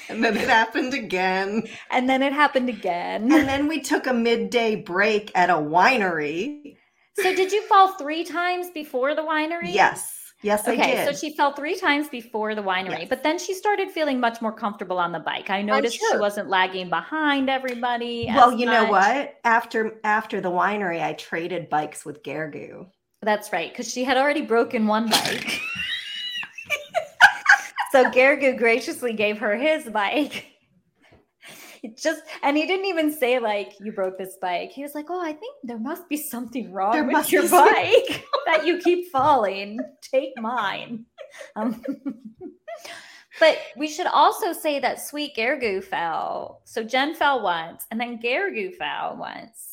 And 0.10 0.24
then 0.24 0.36
it 0.36 0.48
happened 0.48 0.94
again. 0.94 1.64
And 1.90 2.10
then 2.10 2.24
it 2.24 2.34
happened 2.34 2.70
again. 2.70 3.32
And 3.32 3.48
then 3.48 3.68
we 3.68 3.82
took 3.82 4.08
a 4.08 4.14
midday 4.14 4.76
break 4.76 5.32
at 5.36 5.50
a 5.50 5.56
winery. 5.56 6.78
So 7.18 7.36
did 7.36 7.52
you 7.52 7.62
fall 7.64 7.94
three 7.94 8.24
times 8.24 8.70
before 8.72 9.16
the 9.16 9.22
winery? 9.22 9.74
Yes. 9.74 10.21
Yes, 10.44 10.68
I 10.68 10.74
Okay, 10.74 11.06
so 11.06 11.14
she 11.14 11.36
fell 11.36 11.54
three 11.54 11.76
times 11.76 12.10
before 12.10 12.56
the 12.56 12.64
winery, 12.64 13.02
Yes. 13.02 13.10
but 13.10 13.22
then 13.22 13.38
she 13.38 13.54
started 13.54 13.92
feeling 13.92 14.20
much 14.20 14.42
more 14.42 14.52
comfortable 14.52 14.98
on 14.98 15.12
the 15.12 15.20
bike. 15.20 15.52
I 15.52 15.62
noticed 15.62 16.00
she 16.00 16.18
wasn't 16.18 16.50
lagging 16.50 16.90
behind 16.90 17.50
everybody. 17.50 18.26
well, 18.28 18.52
you 18.52 18.66
know 18.66 18.86
what? 18.86 19.38
After 19.44 20.00
after 20.04 20.42
the 20.42 20.50
winery, 20.50 21.02
I 21.02 21.14
traded 21.14 21.70
bikes 21.70 22.06
with 22.06 22.24
Gergu. 22.24 22.88
That's 23.22 23.54
right, 23.54 23.72
because 23.72 23.92
she 23.92 24.04
had 24.04 24.18
already 24.18 24.42
broken 24.42 24.88
one 24.88 25.10
bike. 25.10 25.60
so 27.92 28.06
Gergu 28.06 28.58
graciously 28.58 29.14
gave 29.14 29.38
her 29.38 29.56
his 29.56 29.88
bike. 29.90 30.48
It 31.84 31.98
just 31.98 32.22
and 32.44 32.56
he 32.56 32.68
didn't 32.68 32.86
even 32.86 33.12
say 33.12 33.40
like 33.40 33.74
you 33.80 33.92
broke 33.92 34.18
this 34.20 34.38
bike. 34.40 34.72
He 34.72 34.84
was 34.84 34.94
like, 34.94 35.08
"Oh, 35.10 35.20
I 35.20 35.34
think 35.34 35.56
there 35.64 35.80
must 35.80 36.08
be 36.08 36.18
something 36.18 36.72
wrong 36.72 36.92
There 36.92 37.04
with 37.04 37.32
your 37.32 37.50
bike 37.50 38.24
that 38.46 38.68
you 38.68 38.78
keep 38.78 39.12
falling. 39.12 39.80
Take 40.02 40.34
mine." 40.38 41.06
Um, 41.56 41.82
but 43.40 43.58
we 43.78 43.88
should 43.88 44.08
also 44.08 44.52
say 44.52 44.80
that 44.80 45.00
sweet 45.00 45.34
Gergu 45.34 45.82
fell. 45.82 46.60
So 46.66 46.84
Jen 46.84 47.16
fell 47.16 47.42
once, 47.42 47.88
and 47.90 47.98
then 47.98 48.20
Gergu 48.22 48.76
fell 48.76 49.16
once 49.18 49.71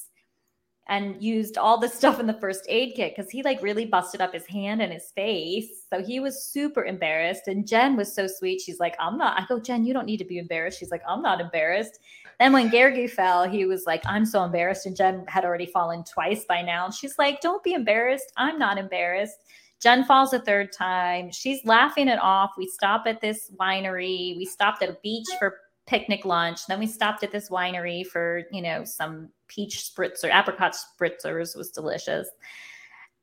and 0.89 1.23
used 1.23 1.59
all 1.59 1.79
the 1.79 1.89
stuff 1.89 2.19
in 2.19 2.27
the 2.27 2.41
first 2.41 2.65
aid 2.69 2.95
kit 2.97 3.15
because 3.15 3.31
he 3.31 3.43
like 3.43 3.63
really 3.63 3.85
busted 3.85 4.21
up 4.21 4.33
his 4.33 4.47
hand 4.47 4.81
and 4.81 4.93
his 4.93 5.11
face. 5.11 5.85
So 5.91 6.03
he 6.03 6.19
was 6.19 6.43
super 6.43 6.85
embarrassed. 6.85 7.47
And 7.47 7.67
Jen 7.67 7.97
was 7.97 8.13
so 8.13 8.27
sweet. 8.27 8.61
She's 8.61 8.81
like, 8.81 8.97
I'm 8.99 9.19
not. 9.19 9.39
I 9.39 9.45
go, 9.47 9.61
Jen, 9.61 9.85
you 9.85 9.93
don't 9.93 10.07
need 10.07 10.17
to 10.19 10.25
be 10.25 10.39
embarrassed. 10.39 10.79
She's 10.79 10.91
like, 10.91 11.03
I'm 11.07 11.21
not 11.21 11.41
embarrassed. 11.41 11.99
Then 12.41 12.53
when 12.53 12.71
Gergu 12.71 13.11
fell, 13.11 13.49
he 13.49 13.67
was 13.67 13.85
like, 13.85 14.03
I'm 14.07 14.25
so 14.25 14.45
embarrassed. 14.45 14.87
And 14.87 14.97
Jen 14.97 15.25
had 15.29 15.45
already 15.45 15.67
fallen 15.67 16.05
twice 16.05 16.45
by 16.47 16.63
now. 16.63 16.87
And 16.87 16.95
she's 16.95 17.19
like, 17.19 17.41
Don't 17.41 17.63
be 17.63 17.75
embarrassed. 17.75 18.33
I'm 18.37 18.59
not 18.59 18.79
embarrassed. 18.79 19.39
Jen 19.81 20.05
falls 20.05 20.33
a 20.33 20.41
third 20.41 20.73
time. 20.73 21.31
She's 21.31 21.65
laughing 21.65 22.09
it 22.09 22.19
off. 22.21 22.51
We 22.57 22.67
stop 22.67 23.05
at 23.07 23.21
this 23.21 23.51
winery. 23.61 24.37
We 24.37 24.45
stopped 24.45 24.83
at 24.83 24.89
a 24.89 24.97
beach 25.03 25.27
for 25.39 25.59
picnic 25.89 26.25
lunch. 26.25 26.67
Then 26.67 26.79
we 26.79 26.87
stopped 26.87 27.25
at 27.25 27.33
this 27.33 27.49
winery 27.49 28.07
for, 28.07 28.43
you 28.53 28.61
know, 28.63 28.85
some 28.85 29.31
peach 29.49 29.91
spritzer, 29.91 30.33
apricot 30.33 30.77
spritzers 30.77 31.57
was 31.57 31.71
delicious. 31.71 32.29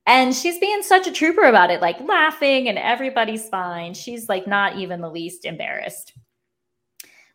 And 0.08 0.36
she's 0.36 0.60
being 0.60 0.82
such 0.82 1.08
a 1.08 1.12
trooper 1.12 1.44
about 1.44 1.72
it, 1.72 1.82
like 1.82 2.00
laughing 2.02 2.68
and 2.68 2.78
everybody's 2.78 3.48
fine. 3.50 3.94
She's 3.94 4.28
like 4.28 4.48
not 4.48 4.78
even 4.78 5.00
the 5.00 5.10
least 5.10 5.46
embarrassed. 5.46 6.14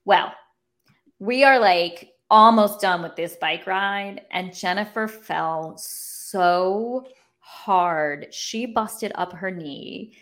Well, 0.04 0.32
we 1.20 1.44
are 1.44 1.58
like 1.58 2.10
almost 2.28 2.80
done 2.80 3.02
with 3.02 3.16
this 3.16 3.36
bike 3.40 3.66
ride, 3.66 4.22
and 4.30 4.54
Jennifer 4.54 5.08
fell 5.08 5.76
so 5.78 7.04
hard. 7.38 8.28
She 8.32 8.66
busted 8.66 9.12
up 9.16 9.32
her 9.32 9.50
knee. 9.50 10.12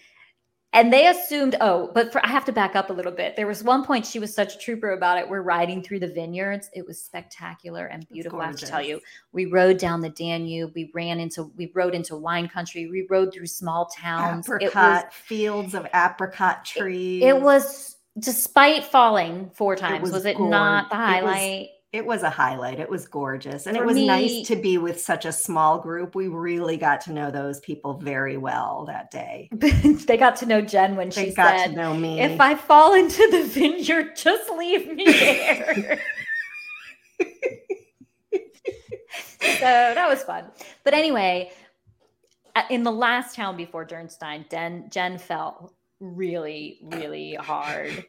And 0.74 0.92
they 0.92 1.06
assumed, 1.06 1.56
oh, 1.62 1.90
but 1.94 2.12
for, 2.12 2.24
I 2.24 2.28
have 2.28 2.44
to 2.44 2.52
back 2.52 2.76
up 2.76 2.90
a 2.90 2.92
little 2.92 3.12
bit. 3.12 3.36
There 3.36 3.46
was 3.46 3.64
one 3.64 3.84
point 3.84 4.04
she 4.04 4.18
was 4.18 4.34
such 4.34 4.54
a 4.54 4.58
trooper 4.58 4.90
about 4.90 5.18
it. 5.18 5.28
We're 5.28 5.40
riding 5.40 5.82
through 5.82 6.00
the 6.00 6.08
vineyards. 6.08 6.68
It 6.74 6.86
was 6.86 7.00
spectacular 7.00 7.86
and 7.86 8.06
beautiful. 8.08 8.40
I 8.40 8.46
have 8.46 8.56
to 8.56 8.66
tell 8.66 8.82
you, 8.82 9.00
we 9.32 9.46
rode 9.46 9.78
down 9.78 10.02
the 10.02 10.10
Danube. 10.10 10.72
We 10.74 10.90
ran 10.94 11.20
into, 11.20 11.50
we 11.56 11.72
rode 11.74 11.94
into 11.94 12.16
wine 12.16 12.48
country. 12.48 12.86
We 12.86 13.06
rode 13.08 13.32
through 13.32 13.46
small 13.46 13.86
towns. 13.86 14.46
It 14.46 14.52
was 14.52 14.62
Apricot 14.62 15.14
fields 15.14 15.74
of 15.74 15.86
apricot 15.94 16.66
trees. 16.66 17.22
it 17.22 17.40
was 17.40 17.96
despite 18.18 18.84
falling 18.84 19.50
four 19.54 19.76
times 19.76 20.02
was, 20.02 20.12
was 20.12 20.24
it 20.26 20.40
not 20.40 20.90
the 20.90 20.96
it 20.96 20.98
highlight 20.98 21.68
It 21.90 22.04
was 22.04 22.22
a 22.22 22.28
highlight. 22.28 22.80
It 22.80 22.90
was 22.90 23.08
gorgeous. 23.08 23.66
And 23.66 23.74
For 23.76 23.82
it 23.82 23.86
was 23.86 23.96
me- 23.96 24.06
nice 24.06 24.46
to 24.48 24.56
be 24.56 24.76
with 24.76 25.00
such 25.00 25.24
a 25.24 25.32
small 25.32 25.78
group. 25.80 26.14
We 26.14 26.28
really 26.28 26.76
got 26.76 27.00
to 27.02 27.12
know 27.14 27.30
those 27.30 27.60
people 27.60 27.94
very 27.94 28.36
well 28.36 28.84
that 28.88 29.10
day. 29.10 29.48
they 29.52 30.18
got 30.18 30.36
to 30.36 30.46
know 30.46 30.60
jen 30.60 30.96
when 30.96 31.08
They 31.08 31.30
she 31.30 31.34
got 31.34 31.58
said 31.60 31.66
to 31.68 31.72
know 31.76 31.94
me. 31.94 32.20
if 32.20 32.38
i 32.40 32.54
fall 32.54 32.92
into 32.94 33.26
the 33.30 33.44
vineyard 33.44 34.16
just 34.16 34.50
leave 34.50 34.86
me 34.92 35.04
there 35.06 35.98
so 39.40 39.60
that 39.60 40.06
was 40.08 40.22
fun 40.22 40.44
but 40.84 40.94
anyway 40.94 41.50
in 42.70 42.82
the 42.82 42.92
last 42.92 43.34
town 43.34 43.56
before 43.56 43.86
dürnstein 43.86 44.48
jen, 44.50 44.88
jen 44.90 45.18
fell 45.18 45.74
really 46.00 46.78
really 46.82 47.34
hard 47.34 48.04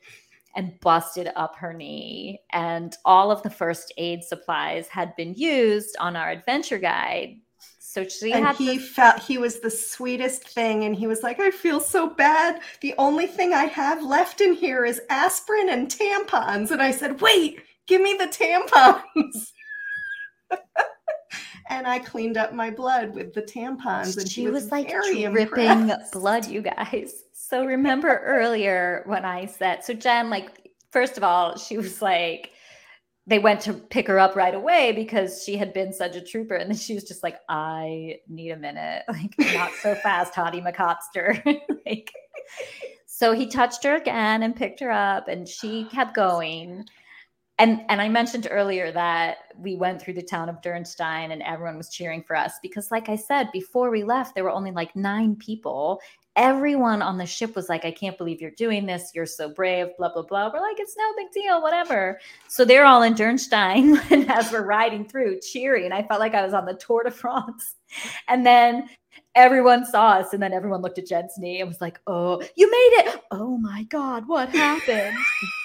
and 0.60 0.78
busted 0.82 1.32
up 1.38 1.56
her 1.56 1.74
knee. 1.74 2.42
And 2.52 2.94
all 3.06 3.32
of 3.32 3.42
the 3.44 3.50
first 3.50 3.94
aid 3.98 4.26
supplies 4.26 4.90
had 4.90 5.16
been 5.16 5.34
used 5.34 5.96
on 6.02 6.18
our 6.18 6.30
adventure 6.30 6.78
guide. 6.78 7.38
So 7.80 8.06
she 8.06 8.34
and 8.34 8.46
had 8.46 8.58
he 8.58 8.78
felt 8.78 9.22
he 9.22 9.38
was 9.38 9.62
the 9.62 9.72
sweetest 9.72 10.48
thing 10.50 10.84
and 10.84 10.94
he 10.94 11.08
was 11.08 11.24
like 11.24 11.40
i 11.40 11.50
feel 11.50 11.80
so 11.80 12.10
bad. 12.10 12.62
The 12.82 12.94
only 12.98 13.26
thing 13.26 13.54
i 13.54 13.66
have 13.66 14.04
left 14.04 14.42
in 14.42 14.54
here 14.54 14.84
is 14.84 15.02
aspirin 15.10 15.70
and 15.70 15.90
tampons. 15.90 16.72
And 16.72 16.82
i 16.82 16.92
said 16.92 17.22
wait 17.22 17.62
give 17.88 18.02
me 18.02 18.16
the 18.20 18.28
tampons 18.28 19.54
and 21.70 21.88
i 21.88 22.00
cleaned 22.00 22.38
up 22.38 22.54
my 22.54 22.70
blood 22.70 23.14
with 23.14 23.34
the 23.34 23.42
tampons 23.42 24.18
and 24.18 24.30
she 24.30 24.42
he 24.42 24.48
was, 24.50 24.72
like 24.72 24.90
very 24.90 25.24
dripping 25.26 25.90
impressed. 25.90 26.14
blood, 26.14 26.48
you 26.48 26.62
guys. 26.62 27.24
So 27.34 27.66
remember 27.66 28.22
earlier 28.26 29.04
when 29.08 29.26
I 29.26 29.48
said, 29.48 29.84
so 29.84 29.94
Jen, 29.94 30.30
like, 30.30 30.70
first 30.92 31.18
of 31.18 31.24
all, 31.24 31.58
she 31.58 31.78
was 31.78 32.00
like, 32.02 32.52
they 33.26 33.40
went 33.40 33.62
to 33.62 33.74
pick 33.74 34.08
her 34.08 34.20
up 34.20 34.36
right 34.36 34.54
away 34.54 34.92
because 34.92 35.44
she 35.44 35.58
had 35.58 35.74
been 35.74 35.94
such 35.94 36.16
a 36.16 36.22
trooper. 36.22 36.56
And 36.56 36.70
then 36.70 36.78
she 36.78 36.94
was 36.94 37.04
just 37.06 37.24
like, 37.24 37.38
I 37.50 38.18
need 38.28 38.52
a 38.52 38.58
minute. 38.58 39.04
Like, 39.10 39.34
not 39.54 39.72
so 39.82 39.96
fast, 39.96 40.34
Hottie 40.34 40.64
McCotster. 40.64 41.44
like, 41.86 42.12
so 43.06 43.34
he 43.34 43.48
touched 43.48 43.84
her 43.84 43.96
again 43.96 44.44
and 44.44 44.56
picked 44.56 44.80
her 44.80 44.92
up, 44.92 45.28
and 45.28 45.48
she 45.48 45.86
kept 45.86 46.16
going. 46.16 46.86
And 47.60 47.82
and 47.90 48.02
I 48.02 48.08
mentioned 48.08 48.48
earlier 48.50 48.90
that 48.94 49.40
we 49.58 49.76
went 49.76 50.02
through 50.02 50.14
the 50.14 50.24
town 50.24 50.48
of 50.48 50.62
Dürnstein 50.62 51.34
and 51.34 51.44
everyone 51.44 51.76
was 51.76 51.90
cheering 51.90 52.24
for 52.24 52.36
us 52.38 52.54
because, 52.62 52.90
like 52.90 53.10
I 53.10 53.18
said, 53.18 53.52
before 53.52 53.92
we 53.92 54.04
left, 54.04 54.34
there 54.34 54.46
were 54.46 54.50
only 54.50 54.72
like 54.72 54.96
nine 54.96 55.36
people. 55.36 56.00
Everyone 56.38 57.02
on 57.02 57.18
the 57.18 57.26
ship 57.26 57.58
was 57.58 57.68
like, 57.68 57.84
I 57.84 57.92
can't 57.92 58.18
believe 58.18 58.40
you're 58.40 58.52
doing 58.52 58.86
this. 58.86 59.12
You're 59.14 59.26
so 59.26 59.50
brave, 59.50 59.88
blah, 59.98 60.14
blah, 60.14 60.22
blah. 60.22 60.50
We're 60.54 60.62
like, 60.62 60.80
it's 60.80 60.96
no 60.98 61.14
big 61.18 61.32
deal, 61.34 61.62
whatever. 61.62 62.18
So 62.48 62.64
they're 62.64 62.86
all 62.86 63.02
in 63.04 63.14
Dürnstein 63.14 64.00
and 64.12 64.32
as 64.32 64.50
we're 64.50 64.64
riding 64.64 65.04
through 65.04 65.42
cheering. 65.42 65.92
I 65.92 66.04
felt 66.04 66.22
like 66.22 66.36
I 66.36 66.46
was 66.46 66.54
on 66.54 66.66
the 66.66 66.76
Tour 66.76 67.04
de 67.04 67.12
France. 67.12 67.76
And 68.30 68.46
then 68.46 68.88
everyone 69.36 69.86
saw 69.86 70.12
us, 70.12 70.32
and 70.32 70.42
then 70.42 70.54
everyone 70.54 70.82
looked 70.82 71.00
at 71.00 71.08
Jen's 71.08 71.38
knee 71.38 71.60
and 71.60 71.68
was 71.68 71.82
like, 71.82 72.00
Oh, 72.08 72.42
you 72.56 72.72
made 72.72 73.04
it. 73.04 73.22
Oh 73.32 73.58
my 73.58 73.84
God, 73.84 74.26
what 74.26 74.48
happened? 74.48 75.18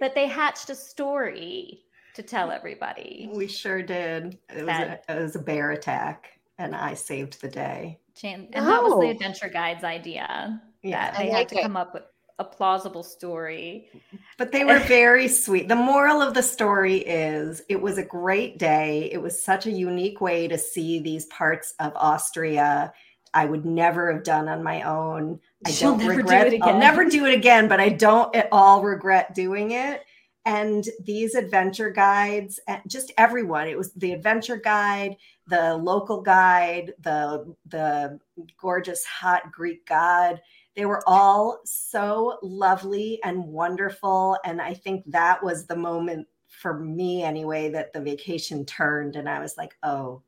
but 0.00 0.14
they 0.14 0.26
hatched 0.26 0.70
a 0.70 0.74
story 0.74 1.82
to 2.14 2.22
tell 2.22 2.50
everybody. 2.50 3.28
we 3.34 3.46
sure 3.46 3.82
did 3.82 4.38
it 4.48 4.64
was, 4.64 4.68
a, 4.68 5.00
it 5.08 5.20
was 5.22 5.36
a 5.36 5.40
bear 5.40 5.72
attack 5.72 6.38
and 6.58 6.74
i 6.74 6.94
saved 6.94 7.40
the 7.42 7.48
day 7.48 7.98
Jan- 8.14 8.48
and 8.54 8.66
that 8.66 8.82
was 8.82 8.92
the 8.92 9.06
Oh. 9.08 9.10
adventure 9.10 9.48
guide's 9.50 9.84
idea. 9.84 10.60
yeah 10.82 11.10
they 11.18 11.30
I 11.30 11.38
had 11.38 11.48
to 11.50 11.58
it. 11.58 11.62
come 11.62 11.76
up 11.76 11.92
with 11.92 12.04
a 12.38 12.44
plausible 12.44 13.02
story. 13.02 13.88
But 14.36 14.52
they 14.52 14.62
were 14.62 14.78
very 15.00 15.26
sweet. 15.26 15.68
The 15.68 15.74
moral 15.74 16.20
of 16.20 16.34
the 16.34 16.42
story 16.42 16.98
is 16.98 17.62
it 17.70 17.80
was 17.80 17.96
a 17.96 18.02
great 18.04 18.58
day. 18.58 19.08
It 19.10 19.22
was 19.22 19.42
such 19.42 19.64
a 19.64 19.70
unique 19.70 20.20
way 20.20 20.46
to 20.46 20.58
see 20.58 20.98
these 20.98 21.24
parts 21.26 21.72
of 21.80 21.94
Austria 21.96 22.92
I 23.36 23.44
would 23.44 23.66
never 23.66 24.10
have 24.10 24.24
done 24.24 24.48
on 24.48 24.62
my 24.62 24.80
own. 24.80 25.38
I 25.66 25.70
She'll 25.70 25.96
don't 25.96 26.08
never 26.08 26.22
do 26.22 26.32
it 26.32 26.62
I'll 26.62 26.70
again. 26.70 26.80
never 26.80 27.04
do 27.04 27.26
it 27.26 27.34
again, 27.34 27.68
but 27.68 27.80
I 27.80 27.90
don't 27.90 28.34
at 28.34 28.48
all 28.50 28.82
regret 28.82 29.34
doing 29.34 29.72
it. 29.72 30.04
And 30.46 30.88
these 31.04 31.34
adventure 31.34 31.90
guides, 31.90 32.58
eh, 32.66 32.80
just 32.86 33.12
everyone, 33.18 33.68
it 33.68 33.76
was 33.76 33.92
the 33.92 34.12
adventure 34.12 34.56
guide, 34.56 35.16
the 35.48 35.76
local 35.76 36.22
guide, 36.22 36.94
the 37.00 37.54
the 37.66 38.18
gorgeous 38.58 39.04
hot 39.04 39.52
Greek 39.52 39.86
god 39.86 40.40
they 40.76 40.84
were 40.84 41.02
all 41.06 41.60
so 41.64 42.38
lovely 42.42 43.18
and 43.24 43.42
wonderful 43.42 44.36
and 44.44 44.60
i 44.60 44.74
think 44.74 45.02
that 45.06 45.42
was 45.42 45.66
the 45.66 45.74
moment 45.74 46.26
for 46.48 46.78
me 46.78 47.22
anyway 47.22 47.70
that 47.70 47.92
the 47.92 48.00
vacation 48.00 48.64
turned 48.66 49.16
and 49.16 49.26
i 49.28 49.40
was 49.40 49.56
like 49.56 49.74
oh 49.82 50.22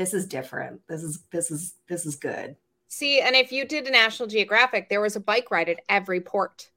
this 0.00 0.14
is 0.14 0.24
different. 0.26 0.80
This 0.88 1.02
is 1.02 1.18
this 1.30 1.50
is 1.50 1.74
this 1.86 2.06
is 2.06 2.16
good. 2.16 2.56
See, 2.88 3.20
and 3.20 3.36
if 3.36 3.52
you 3.52 3.66
did 3.66 3.86
a 3.86 3.90
National 3.90 4.26
Geographic, 4.26 4.88
there 4.88 5.02
was 5.02 5.14
a 5.14 5.20
bike 5.20 5.50
ride 5.50 5.68
at 5.68 5.80
every 5.90 6.22
port. 6.22 6.70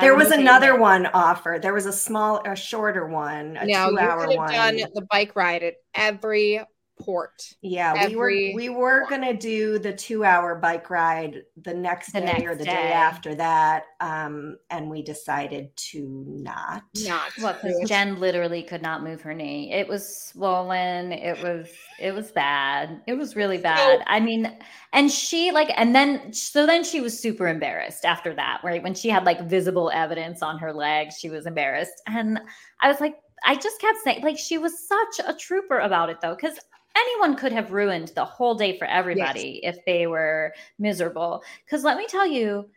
There 0.00 0.16
was 0.16 0.32
another 0.32 0.72
that- 0.72 0.80
one 0.80 1.06
offered. 1.06 1.62
There 1.62 1.72
was 1.72 1.86
a 1.86 1.92
small 1.92 2.42
a 2.44 2.56
shorter 2.56 3.06
one 3.06 3.56
a 3.56 3.64
now 3.64 3.86
two 3.86 3.92
you 3.92 3.98
hour 4.00 4.26
could 4.26 4.30
have 4.30 4.36
one. 4.38 4.52
done 4.52 4.76
the 4.92 5.06
bike 5.08 5.36
ride 5.36 5.62
at 5.62 5.74
every 5.94 6.60
port. 7.04 7.54
Yeah, 7.62 8.06
we 8.08 8.16
were 8.16 8.28
we 8.54 8.68
were 8.68 9.06
gonna 9.08 9.34
do 9.34 9.78
the 9.78 9.92
two 9.92 10.24
hour 10.24 10.54
bike 10.54 10.90
ride 10.90 11.42
the 11.62 11.74
next 11.74 12.12
The 12.12 12.20
day 12.20 12.44
or 12.44 12.54
the 12.54 12.64
day. 12.64 12.70
day 12.70 12.92
after 12.92 13.34
that, 13.34 13.84
um, 14.00 14.58
and 14.70 14.90
we 14.90 15.02
decided 15.02 15.74
to 15.76 16.24
not. 16.26 16.82
Not 17.06 17.32
Well, 17.40 17.56
because 17.62 17.88
Jen 17.88 18.18
literally 18.20 18.62
could 18.62 18.82
not 18.82 19.02
move 19.02 19.20
her 19.22 19.34
knee. 19.34 19.72
It 19.72 19.88
was 19.88 20.16
swollen. 20.16 21.12
It 21.12 21.42
was 21.42 21.68
it 21.98 22.12
was 22.14 22.30
bad. 22.30 23.00
It 23.06 23.14
was 23.14 23.36
really 23.36 23.58
bad. 23.58 24.02
I 24.06 24.20
mean, 24.20 24.56
and 24.92 25.10
she 25.10 25.50
like, 25.52 25.70
and 25.76 25.94
then 25.94 26.32
so 26.32 26.66
then 26.66 26.84
she 26.84 27.00
was 27.00 27.18
super 27.18 27.48
embarrassed 27.48 28.04
after 28.04 28.34
that, 28.34 28.60
right? 28.64 28.82
When 28.82 28.94
she 28.94 29.08
had 29.08 29.24
like 29.24 29.48
visible 29.48 29.90
evidence 29.92 30.42
on 30.42 30.58
her 30.58 30.72
leg, 30.72 31.12
she 31.12 31.30
was 31.30 31.46
embarrassed. 31.46 32.02
And 32.06 32.40
I 32.80 32.88
was 32.88 33.00
like, 33.00 33.16
I 33.44 33.54
just 33.56 33.80
kept 33.80 33.98
saying, 34.04 34.22
like, 34.22 34.38
she 34.38 34.58
was 34.58 34.86
such 34.86 35.26
a 35.26 35.34
trooper 35.34 35.80
about 35.80 36.10
it 36.10 36.20
though, 36.20 36.34
because 36.34 36.58
anyone 36.96 37.36
could 37.36 37.52
have 37.52 37.72
ruined 37.72 38.08
the 38.14 38.24
whole 38.24 38.54
day 38.54 38.78
for 38.78 38.86
everybody 38.86 39.60
if 39.62 39.78
they 39.86 40.06
were 40.06 40.54
miserable. 40.78 41.42
Because 41.64 41.84
let 41.84 41.96
me 41.96 42.06
tell 42.06 42.26
you, 42.26 42.68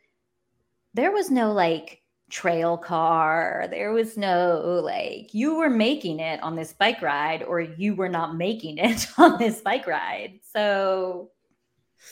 there 0.93 1.11
was 1.11 1.29
no 1.29 1.51
like 1.51 2.01
trail 2.29 2.77
car. 2.77 3.67
There 3.69 3.91
was 3.91 4.17
no 4.17 4.81
like 4.83 5.33
you 5.33 5.55
were 5.55 5.69
making 5.69 6.19
it 6.19 6.41
on 6.41 6.55
this 6.55 6.73
bike 6.73 7.01
ride 7.01 7.43
or 7.43 7.61
you 7.61 7.95
were 7.95 8.09
not 8.09 8.35
making 8.35 8.77
it 8.77 9.07
on 9.17 9.37
this 9.37 9.61
bike 9.61 9.87
ride. 9.87 10.39
So 10.53 11.31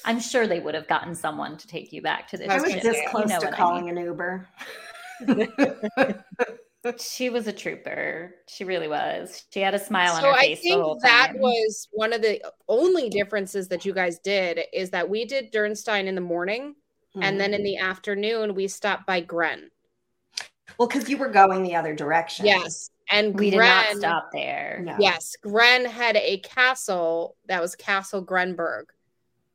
I'm 0.05 0.19
sure 0.19 0.47
they 0.47 0.59
would 0.59 0.75
have 0.75 0.87
gotten 0.87 1.15
someone 1.15 1.57
to 1.57 1.67
take 1.67 1.93
you 1.93 2.01
back 2.01 2.27
to 2.29 2.37
this. 2.37 2.49
I 2.49 2.55
was 2.55 2.69
gonna 2.69 2.81
this 2.81 2.95
say, 2.95 3.03
you 3.03 3.09
close 3.09 3.29
know 3.29 3.39
to 3.39 3.45
what 3.45 3.53
I 3.53 3.57
calling 3.57 3.85
mean. 3.85 3.97
an 3.97 4.05
Uber. 4.05 4.47
But 6.83 6.99
she 6.99 7.29
was 7.29 7.47
a 7.47 7.53
trooper. 7.53 8.35
She 8.47 8.65
really 8.65 8.89
was. 8.89 9.45
She 9.51 9.61
had 9.61 9.73
a 9.73 9.79
smile 9.79 10.15
on 10.15 10.23
her 10.23 10.31
I 10.31 10.41
face 10.41 10.59
the 10.59 10.69
think 10.69 10.81
whole 10.81 10.99
that 11.01 11.27
time. 11.27 11.39
was 11.39 11.87
one 11.91 12.11
of 12.11 12.21
the 12.21 12.43
only 12.67 13.09
differences 13.09 13.69
that 13.69 13.85
you 13.85 13.93
guys 13.93 14.19
did 14.19 14.59
is 14.73 14.89
that 14.89 15.09
we 15.09 15.23
did 15.23 15.53
Dürnstein 15.53 16.07
in 16.07 16.15
the 16.15 16.21
morning 16.21 16.75
and 17.21 17.39
then 17.39 17.53
in 17.53 17.61
hmm. 17.61 17.65
the 17.65 17.77
afternoon 17.77 18.55
we 18.55 18.67
stopped 18.67 19.05
by 19.05 19.21
Grein. 19.21 19.69
well, 20.77 20.87
because 20.87 21.09
you 21.09 21.17
were 21.17 21.29
going 21.29 21.63
the 21.63 21.75
other 21.75 21.95
direction. 21.95 22.45
Yes. 22.45 22.89
And 23.11 23.37
we 23.37 23.49
did 23.49 23.59
not 23.59 23.85
Grein- 23.85 23.99
stop 23.99 24.29
there. 24.33 24.81
No. 24.83 24.95
Yes, 24.99 25.35
Grein 25.43 25.85
had 25.85 26.15
a 26.17 26.39
castle 26.39 27.35
that 27.47 27.61
was 27.61 27.75
Castle 27.75 28.21
Greinburg. 28.21 28.85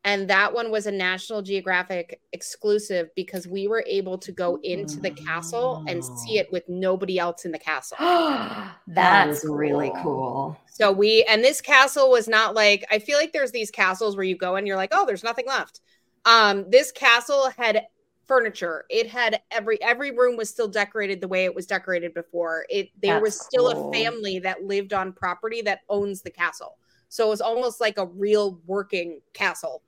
And 0.09 0.27
that 0.31 0.55
one 0.55 0.71
was 0.71 0.87
a 0.87 0.91
National 0.91 1.43
Geographic 1.43 2.23
exclusive 2.33 3.11
because 3.15 3.47
we 3.47 3.69
were 3.69 3.85
able 3.87 4.17
to 4.17 4.33
go 4.33 4.59
into 4.63 4.99
the 5.01 5.11
castle 5.11 5.85
and 5.87 6.03
see 6.03 6.39
it 6.39 6.51
with 6.51 6.67
nobody 6.67 7.19
else 7.19 7.45
in 7.45 7.53
the 7.53 7.59
castle. 7.59 7.99
That's 8.87 9.43
was 9.43 9.51
really 9.51 9.93
cool. 10.03 10.57
So 10.67 10.91
we 10.91 11.27
and 11.29 11.45
this 11.45 11.61
castle 11.61 12.11
was 12.11 12.27
not 12.27 12.55
like 12.55 12.87
I 12.91 13.01
feel 13.01 13.19
like 13.19 13.35
there's 13.35 13.51
these 13.51 13.71
castles 13.71 14.17
where 14.17 14.25
you 14.25 14.35
go 14.35 14.57
and 14.57 14.67
you're 14.67 14.79
like, 14.79 14.93
oh, 14.93 15.05
there's 15.05 15.23
nothing 15.23 15.45
left. 15.47 15.83
Um, 16.25 16.65
this 16.71 16.91
castle 16.91 17.51
had 17.59 17.85
furniture. 18.27 18.87
It 18.89 19.09
had 19.11 19.43
every 19.51 19.81
every 19.83 20.13
room 20.13 20.39
was 20.39 20.49
still 20.49 20.69
decorated 20.69 21.21
the 21.21 21.29
way 21.29 21.45
it 21.45 21.55
was 21.55 21.67
decorated 21.67 22.15
before. 22.15 22.65
It 22.71 22.89
there 23.03 23.17
That's 23.17 23.25
was 23.25 23.41
still 23.41 23.71
cool. 23.71 23.91
a 23.91 23.93
family 23.93 24.39
that 24.39 24.65
lived 24.65 24.95
on 24.95 25.13
property 25.13 25.61
that 25.63 25.81
owns 25.91 26.23
the 26.23 26.31
castle. 26.31 26.79
So 27.11 27.27
it 27.27 27.31
was 27.31 27.41
almost 27.43 27.79
like 27.79 27.99
a 27.99 28.07
real 28.07 28.59
working 28.67 29.21
castle. 29.35 29.83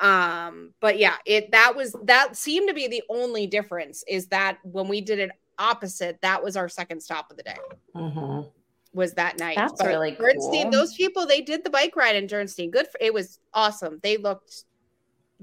Um, 0.00 0.72
but 0.80 0.98
yeah, 0.98 1.16
it 1.26 1.52
that 1.52 1.76
was 1.76 1.94
that 2.04 2.34
seemed 2.36 2.68
to 2.68 2.74
be 2.74 2.88
the 2.88 3.02
only 3.10 3.46
difference 3.46 4.02
is 4.08 4.26
that 4.28 4.58
when 4.64 4.88
we 4.88 5.00
did 5.02 5.18
it 5.18 5.30
opposite, 5.58 6.18
that 6.22 6.42
was 6.42 6.56
our 6.56 6.68
second 6.70 7.00
stop 7.02 7.30
of 7.30 7.36
the 7.36 7.42
day 7.42 7.56
Mhm. 7.94 8.50
was 8.94 9.12
that 9.14 9.38
night. 9.38 9.56
That's 9.56 9.84
really 9.84 10.12
Dürnstein, 10.12 10.62
cool. 10.62 10.70
those 10.70 10.94
people, 10.94 11.26
they 11.26 11.42
did 11.42 11.64
the 11.64 11.70
bike 11.70 11.96
ride 11.96 12.16
in 12.16 12.26
Dürnstein. 12.26 12.70
Good 12.70 12.86
for 12.86 12.96
it 13.00 13.12
was 13.12 13.38
awesome. 13.52 14.00
They 14.02 14.16
looked 14.16 14.64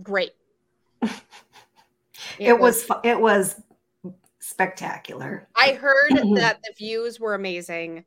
great. 0.02 0.32
It, 2.40 2.60
was. 2.60 2.84
fu- 2.84 2.94
It 3.04 3.20
was 3.20 3.62
spectacular. 4.40 5.48
I 5.56 5.74
heard 5.74 6.14
that 6.36 6.60
the 6.64 6.74
views 6.78 7.20
were 7.20 7.36
amazing. 7.36 8.06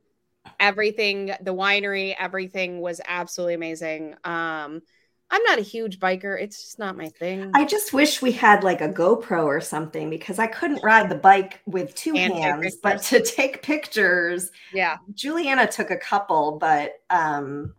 Everything, 0.59 1.27
the 1.43 1.55
winery, 1.55 2.15
everything 2.19 2.81
was 2.81 3.01
absolutely 3.07 3.55
amazing. 3.55 4.17
Um, 4.25 4.83
I'm 5.31 5.43
not 5.45 5.59
a 5.59 5.63
huge 5.63 6.01
biker. 6.01 6.41
It's 6.41 6.63
just 6.63 6.79
not 6.79 6.97
my 6.97 7.09
thing. 7.09 7.51
I 7.55 7.65
just 7.65 7.93
wish 7.93 8.21
we 8.21 8.33
had 8.33 8.65
like 8.65 8.81
a 8.81 8.89
GoPro 8.89 9.45
or 9.45 9.61
something 9.61 10.11
because 10.11 10.39
I 10.39 10.49
couldn't 10.49 10.83
ride 10.83 11.09
the 11.09 11.15
bike 11.15 11.61
with 11.67 11.95
two 11.95 12.17
And 12.17 12.33
hands, 12.35 12.77
but 12.83 13.01
to 13.05 13.23
take 13.23 13.63
pictures, 13.63 14.51
yeah. 14.73 14.97
Juliana 15.15 15.67
took 15.69 15.91
a 15.91 15.97
couple, 15.97 16.59
but 16.59 17.01
um 17.11 17.75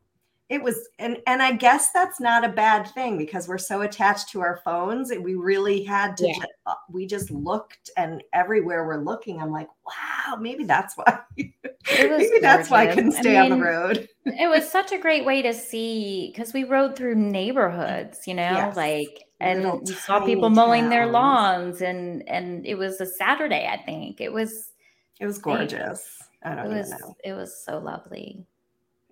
it 0.51 0.61
was 0.61 0.89
and 0.99 1.17
and 1.27 1.41
I 1.41 1.53
guess 1.53 1.91
that's 1.93 2.19
not 2.19 2.43
a 2.43 2.49
bad 2.49 2.85
thing 2.89 3.17
because 3.17 3.47
we're 3.47 3.57
so 3.57 3.81
attached 3.81 4.27
to 4.31 4.41
our 4.41 4.59
phones 4.65 5.09
and 5.11 5.23
we 5.23 5.35
really 5.35 5.81
had 5.83 6.17
to 6.17 6.27
Yeah. 6.27 6.33
ju- 6.33 6.45
uh, 6.65 6.73
we 6.91 7.05
just 7.07 7.31
looked 7.31 7.89
and 7.95 8.21
everywhere 8.33 8.85
we're 8.85 9.01
looking 9.01 9.39
I'm 9.41 9.51
like, 9.51 9.69
wow, 9.87 10.35
maybe 10.35 10.65
that's 10.65 10.95
why 10.97 11.19
was 11.37 11.49
maybe 11.87 12.39
that's 12.41 12.69
why 12.69 12.89
I 12.89 12.93
couldn't 12.93 13.15
I 13.15 13.21
stay 13.21 13.37
on 13.37 13.49
the 13.49 13.63
road. 13.63 14.09
it 14.25 14.49
was 14.49 14.69
such 14.77 14.91
a 14.91 14.97
great 14.97 15.23
way 15.25 15.41
to 15.41 15.53
see 15.53 16.31
because 16.33 16.53
we 16.53 16.65
rode 16.65 16.97
through 16.97 17.15
neighborhoods, 17.15 18.27
you 18.27 18.33
know, 18.33 18.43
Yes. 18.51 18.75
like 18.75 19.23
and 19.39 19.63
Little 19.63 19.79
we 19.79 19.93
saw 19.93 20.19
people 20.25 20.49
mowing 20.49 20.89
their 20.89 21.07
lawns 21.07 21.81
and 21.81 22.27
and 22.27 22.65
it 22.65 22.75
was 22.75 22.99
a 22.99 23.05
Saturday, 23.05 23.67
I 23.71 23.77
think. 23.85 24.19
It 24.19 24.33
was 24.33 24.73
It 25.19 25.25
was 25.25 25.37
gorgeous. 25.37 26.05
I 26.43 26.55
don't 26.55 26.73
was 26.73 26.87
even 26.87 26.99
know. 26.99 27.15
it 27.23 27.33
was 27.33 27.63
so 27.63 27.77
lovely. 27.79 28.45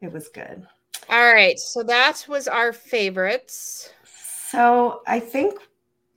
It 0.02 0.12
was 0.12 0.28
good. 0.28 0.68
All 1.10 1.34
right. 1.34 1.58
So 1.58 1.84
that 1.84 2.26
was 2.28 2.48
our 2.48 2.72
favorites. 2.72 3.90
So 4.52 5.02
I 5.08 5.20
think 5.20 5.60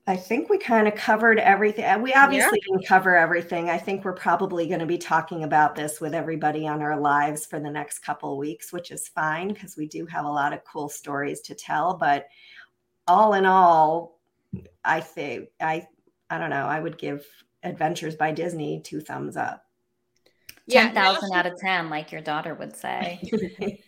I 0.07 0.17
think 0.17 0.51
we 0.51 0.59
kind 0.59 0.89
of 0.89 0.97
covered 0.97 1.39
everything. 1.39 1.85
Uh, 1.85 1.99
we 1.99 2.13
obviously 2.13 2.61
didn't 2.67 2.87
cover 2.87 3.17
everything. 3.17 3.71
I 3.71 3.79
think 3.79 4.05
we're 4.05 4.15
probably 4.15 4.67
going 4.67 4.81
to 4.81 4.87
be 4.87 4.99
talking 4.99 5.45
about 5.45 5.77
this 5.77 6.01
with 6.01 6.13
everybody 6.13 6.67
on 6.67 6.83
our 6.83 6.99
lives 6.99 7.47
for 7.47 7.61
the 7.61 7.71
next 7.71 8.01
couple 8.01 8.33
of 8.33 8.39
weeks, 8.39 8.73
which 8.73 8.91
is 8.91 9.07
fine 9.07 9.49
because 9.49 9.77
we 9.77 9.87
do 9.87 10.05
have 10.07 10.25
a 10.25 10.31
lot 10.31 10.53
of 10.53 10.65
cool 10.65 10.89
stories 10.89 11.41
to 11.43 11.55
tell. 11.55 11.95
But 11.95 12.27
all 13.07 13.35
in 13.35 13.47
all, 13.47 14.19
I 14.85 15.01
think 15.01 15.51
I 15.61 15.87
I 16.29 16.39
don't 16.39 16.51
know. 16.51 16.67
I 16.67 16.81
would 16.81 16.99
give 16.99 17.25
Adventures 17.63 18.17
by 18.17 18.33
Disney 18.33 18.81
two 18.81 19.01
thumbs 19.01 19.37
up. 19.37 19.65
Ten 20.71 20.95
thousand 20.95 21.31
National- 21.31 21.35
out 21.35 21.47
of 21.47 21.59
ten, 21.59 21.91
like 21.91 22.13
your 22.13 22.21
daughter 22.21 22.55
would 22.55 22.77
say. 22.77 23.21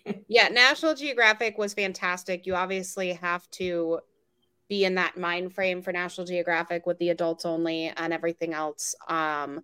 yeah 0.29 0.49
national 0.49 0.95
geographic 0.95 1.57
was 1.59 1.75
fantastic. 1.75 2.47
You 2.47 2.55
obviously 2.55 3.13
have 3.15 3.49
to 3.53 4.01
be 4.69 4.85
in 4.85 4.95
that 4.97 5.17
mind 5.17 5.55
frame 5.55 5.83
for 5.83 5.93
national 5.93 6.27
geographic 6.27 6.87
with 6.87 6.99
the 6.99 7.11
adults 7.11 7.45
only 7.45 7.93
and 7.97 8.13
everything 8.13 8.55
else 8.55 8.95
um 9.09 9.61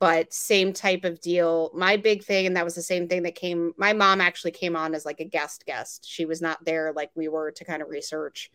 but 0.00 0.32
same 0.32 0.72
type 0.72 1.04
of 1.04 1.20
deal. 1.20 1.72
My 1.74 1.96
big 1.96 2.22
thing 2.22 2.46
and 2.46 2.56
that 2.56 2.64
was 2.64 2.76
the 2.76 2.82
same 2.82 3.08
thing 3.08 3.24
that 3.24 3.34
came 3.34 3.72
my 3.76 3.92
mom 3.92 4.20
actually 4.20 4.52
came 4.52 4.76
on 4.76 4.94
as 4.94 5.04
like 5.04 5.18
a 5.20 5.24
guest 5.24 5.66
guest. 5.66 6.06
She 6.08 6.24
was 6.24 6.40
not 6.40 6.64
there 6.64 6.92
like 6.94 7.10
we 7.16 7.26
were 7.28 7.50
to 7.50 7.64
kind 7.64 7.82
of 7.82 7.88
research. 7.88 8.50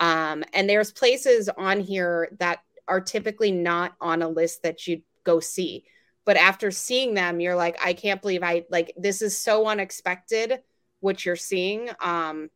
Um 0.00 0.44
and 0.52 0.68
there's 0.68 0.92
places 0.92 1.48
on 1.48 1.80
here 1.80 2.28
that 2.40 2.58
are 2.88 3.00
typically 3.00 3.52
not 3.52 3.94
on 4.00 4.20
a 4.20 4.28
list 4.28 4.64
that 4.64 4.86
you'd 4.86 5.02
go 5.22 5.38
see 5.38 5.84
but 6.24 6.36
after 6.36 6.70
seeing 6.70 7.14
them 7.14 7.40
you're 7.40 7.56
like 7.56 7.76
i 7.84 7.92
can't 7.92 8.20
believe 8.22 8.42
i 8.42 8.64
like 8.70 8.92
this 8.96 9.22
is 9.22 9.36
so 9.36 9.66
unexpected 9.66 10.60
what 11.00 11.24
you're 11.24 11.36
seeing 11.36 11.90
um 12.00 12.50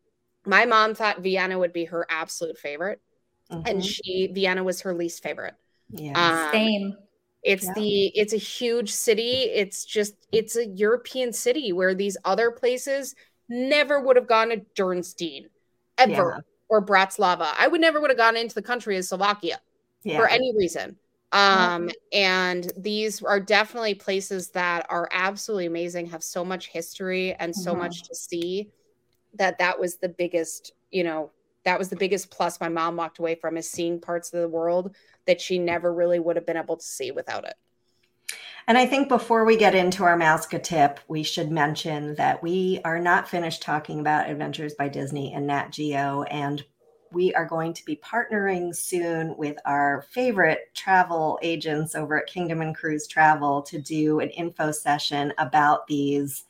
my 0.47 0.65
mom 0.67 0.95
thought 0.95 1.21
vienna 1.21 1.59
would 1.59 1.73
be 1.73 1.85
her 1.87 2.07
absolute 2.09 2.59
favorite 2.59 3.01
and 3.51 3.81
Mhm. 3.81 3.85
she 3.85 4.31
vienna 4.33 4.63
was 4.65 4.81
her 4.83 4.95
least 4.95 5.23
favorite 5.23 5.55
yeah. 5.91 6.47
um, 6.47 6.53
Same. 6.53 6.97
it's 7.43 7.65
Yeah. 7.67 7.73
the 7.75 8.07
it's 8.19 8.33
a 8.33 8.39
huge 8.39 8.91
city 8.91 9.43
it's 9.53 9.85
just 9.85 10.15
it's 10.33 10.57
a 10.57 10.67
european 10.67 11.33
city 11.33 11.73
where 11.73 11.95
these 11.95 12.17
other 12.25 12.51
places 12.51 13.15
never 13.49 14.01
would 14.01 14.17
have 14.17 14.27
gone 14.27 14.49
to 14.49 14.57
Dürnstein 14.75 15.47
ever 15.99 16.13
Yeah. 16.37 16.41
or 16.71 16.85
Bratislava. 16.85 17.53
I 17.59 17.69
would 17.69 17.81
never 17.81 18.01
would 18.01 18.09
have 18.11 18.17
gone 18.17 18.39
into 18.39 18.55
the 18.55 18.63
country 18.63 18.97
of 18.97 19.05
Slovakia 19.05 19.61
yeah. 20.03 20.17
for 20.17 20.27
any 20.27 20.55
reason. 20.57 20.97
Um, 21.35 21.91
and 22.13 22.73
these 22.79 23.23
are 23.23 23.41
definitely 23.41 23.95
places 23.97 24.51
that 24.53 24.87
are 24.91 25.09
absolutely 25.13 25.67
amazing, 25.67 26.07
have 26.09 26.25
so 26.25 26.45
much 26.45 26.69
history 26.69 27.35
and 27.35 27.55
so 27.57 27.75
Mhm. 27.75 27.79
much 27.79 28.05
to 28.09 28.15
see 28.17 28.71
that 29.35 29.59
that 29.59 29.81
was 29.81 29.99
the 29.99 30.09
biggest, 30.11 30.73
you 30.93 31.05
know, 31.05 31.33
that 31.65 31.79
was 31.79 31.91
the 31.91 31.97
biggest 31.97 32.31
plus 32.31 32.61
my 32.61 32.69
mom 32.71 32.97
walked 32.97 33.19
away 33.21 33.35
from 33.37 33.57
is 33.59 33.71
seeing 33.71 34.01
parts 34.01 34.33
of 34.33 34.41
the 34.41 34.49
world 34.49 34.97
that 35.27 35.41
she 35.41 35.59
never 35.59 35.93
really 35.95 36.21
would 36.21 36.37
have 36.37 36.47
been 36.47 36.57
able 36.59 36.77
to 36.79 36.87
see 36.87 37.11
without 37.13 37.45
it. 37.47 37.55
And 38.67 38.79
I 38.79 38.87
think 38.87 39.09
before 39.09 39.45
we 39.45 39.57
get 39.57 39.75
into 39.75 40.05
our 40.05 40.17
Mouseke 40.19 40.63
tip, 40.63 41.01
we 41.09 41.23
should 41.23 41.51
mention 41.51 42.15
that 42.17 42.43
we 42.43 42.81
are 42.85 43.01
not 43.01 43.29
finished 43.29 43.63
talking 43.63 44.01
about 44.01 44.29
Adventures 44.31 44.75
by 44.75 44.89
Disney 44.89 45.33
and 45.35 45.47
Nat 45.47 45.71
Geo, 45.71 46.23
and 46.25 46.65
we 47.15 47.33
are 47.35 47.47
going 47.47 47.73
to 47.73 47.85
be 47.85 47.97
partnering 47.97 48.75
soon 48.75 49.37
with 49.37 49.57
our 49.65 50.05
favorite 50.11 50.71
travel 50.75 51.39
agents 51.43 51.95
over 51.95 52.19
at 52.19 52.27
Kingdom 52.27 52.61
and 52.61 52.77
Cruise 52.77 53.07
Travel 53.07 53.63
to 53.63 53.81
do 53.81 54.21
an 54.21 54.31
info 54.31 54.73
session 54.73 55.33
about 55.39 55.87
these 55.87 56.45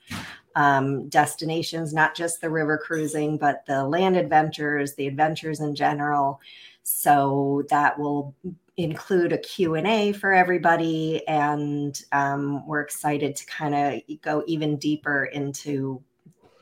um, 0.56 1.08
destinations, 1.08 1.92
not 1.92 2.14
just 2.14 2.40
the 2.40 2.50
river 2.50 2.78
cruising, 2.78 3.36
but 3.36 3.66
the 3.66 3.84
land 3.84 4.16
adventures, 4.16 4.94
the 4.94 5.06
adventures 5.06 5.60
in 5.60 5.74
general. 5.74 6.40
So 6.82 7.64
that 7.68 7.98
will 7.98 8.34
include 8.76 9.32
a 9.32 9.38
q&a 9.38 10.12
for 10.12 10.32
everybody 10.32 11.26
and 11.28 12.02
um, 12.10 12.66
we're 12.66 12.80
excited 12.80 13.36
to 13.36 13.46
kind 13.46 13.74
of 13.74 14.20
go 14.20 14.42
even 14.48 14.76
deeper 14.76 15.26
into 15.26 16.02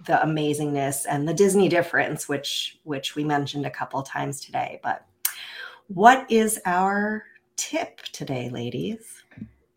the 0.07 0.21
amazingness 0.25 1.05
and 1.09 1.29
the 1.29 1.35
disney 1.35 1.69
difference 1.69 2.29
which 2.29 2.79
which 2.85 3.15
we 3.15 3.25
mentioned 3.25 3.67
a 3.67 3.71
couple 3.71 4.03
times 4.03 4.41
today 4.41 4.81
but 4.83 5.07
what 5.89 6.31
is 6.31 6.61
our 6.65 7.25
tip 7.57 8.01
today 8.13 8.49
ladies 8.51 9.23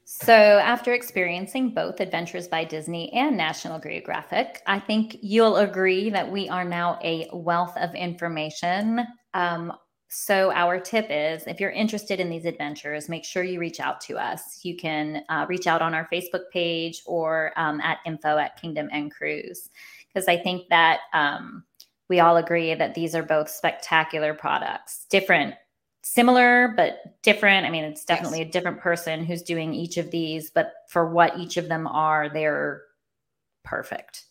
So, 0.07 0.33
after 0.33 0.93
experiencing 0.93 1.71
both 1.71 1.99
Adventures 1.99 2.47
by 2.47 2.63
Disney 2.63 3.11
and 3.11 3.35
National 3.35 3.79
Geographic, 3.79 4.61
I 4.65 4.79
think 4.79 5.17
you'll 5.21 5.57
agree 5.57 6.09
that 6.11 6.31
we 6.31 6.47
are 6.47 6.63
now 6.63 6.99
a 7.03 7.27
wealth 7.33 7.75
of 7.75 7.93
information. 7.95 9.05
Um, 9.33 9.73
so, 10.07 10.51
our 10.53 10.79
tip 10.79 11.07
is 11.09 11.43
if 11.47 11.59
you're 11.59 11.71
interested 11.71 12.19
in 12.19 12.29
these 12.29 12.45
adventures, 12.45 13.09
make 13.09 13.25
sure 13.25 13.43
you 13.43 13.59
reach 13.59 13.81
out 13.81 13.99
to 14.01 14.17
us. 14.17 14.63
You 14.63 14.77
can 14.77 15.23
uh, 15.27 15.47
reach 15.49 15.67
out 15.67 15.81
on 15.81 15.93
our 15.93 16.07
Facebook 16.13 16.49
page 16.53 17.01
or 17.05 17.51
um, 17.57 17.81
at 17.81 17.97
info 18.05 18.37
at 18.37 18.61
Kingdom 18.61 18.87
and 18.93 19.11
Cruise, 19.11 19.69
because 20.15 20.29
I 20.29 20.37
think 20.37 20.69
that 20.69 21.01
um, 21.13 21.65
we 22.09 22.21
all 22.21 22.37
agree 22.37 22.73
that 22.73 22.95
these 22.95 23.13
are 23.13 23.23
both 23.23 23.49
spectacular 23.49 24.33
products, 24.33 25.05
different 25.09 25.55
similar 26.03 26.73
but 26.77 27.21
different. 27.23 27.65
I 27.65 27.69
mean, 27.69 27.83
it's 27.83 28.05
definitely 28.05 28.41
a 28.41 28.49
different 28.49 28.79
person 28.79 29.25
who's 29.25 29.41
doing 29.41 29.73
each 29.73 29.97
of 29.97 30.11
these, 30.11 30.49
but 30.51 30.73
for 30.87 31.09
what 31.11 31.37
each 31.37 31.57
of 31.57 31.67
them 31.67 31.87
are, 31.87 32.29
they're 32.29 32.83
perfect. 33.63 34.25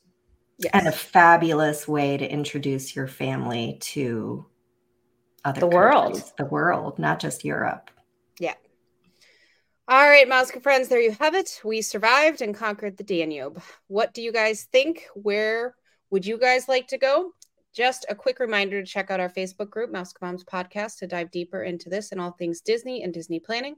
Yes. 0.58 0.70
and 0.72 0.86
a 0.86 0.92
fabulous 0.92 1.88
way 1.88 2.16
to 2.16 2.30
introduce 2.30 2.94
your 2.94 3.08
family 3.08 3.76
to 3.80 4.46
other 5.44 5.58
The 5.60 5.66
world. 5.66 6.22
the 6.38 6.44
world 6.44 6.96
not 6.96 7.18
just 7.18 7.44
europe 7.44 7.90
All 9.86 10.08
right, 10.08 10.26
Mouseke 10.26 10.62
friends, 10.62 10.88
there 10.88 11.00
you 11.00 11.14
have 11.20 11.34
it. 11.34 11.60
We 11.62 11.82
survived 11.82 12.40
and 12.40 12.54
conquered 12.54 12.96
the 12.96 13.04
Danube. 13.04 13.60
What 13.86 14.14
do 14.14 14.22
you 14.22 14.32
guys 14.32 14.66
think? 14.72 15.04
Where 15.14 15.74
would 16.08 16.24
you 16.24 16.38
guys 16.38 16.68
like 16.68 16.88
to 16.88 16.96
go? 16.96 17.32
Just 17.74 18.06
a 18.08 18.14
quick 18.14 18.40
reminder 18.40 18.80
to 18.80 18.90
check 18.90 19.10
out 19.10 19.20
our 19.20 19.28
Facebook 19.28 19.68
group, 19.68 19.92
MousekeMoms 19.92 20.42
Podcast, 20.42 21.00
to 21.00 21.06
dive 21.06 21.30
deeper 21.30 21.64
into 21.64 21.90
this 21.90 22.12
and 22.12 22.20
all 22.20 22.30
things 22.30 22.62
Disney 22.62 23.02
and 23.02 23.12
Disney 23.12 23.40
planning. 23.40 23.76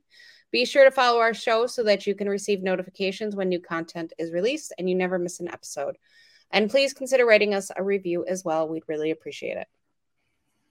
Be 0.52 0.64
sure 0.64 0.84
to 0.84 0.92
follow 0.92 1.18
our 1.18 1.34
show 1.34 1.66
so 1.66 1.82
that 1.82 2.06
you 2.06 2.14
can 2.14 2.28
receive 2.28 2.62
notifications 2.62 3.34
when 3.34 3.48
new 3.48 3.60
content 3.60 4.12
is 4.16 4.30
released 4.30 4.72
and 4.78 4.88
you 4.88 4.94
never 4.94 5.18
miss 5.18 5.40
an 5.40 5.48
episode. 5.48 5.98
And 6.52 6.70
please 6.70 6.92
consider 6.92 7.26
writing 7.26 7.52
us 7.52 7.72
a 7.76 7.82
review 7.82 8.24
as 8.28 8.44
well. 8.44 8.68
We'd 8.68 8.84
really 8.86 9.10
appreciate 9.10 9.56
it. 9.56 9.66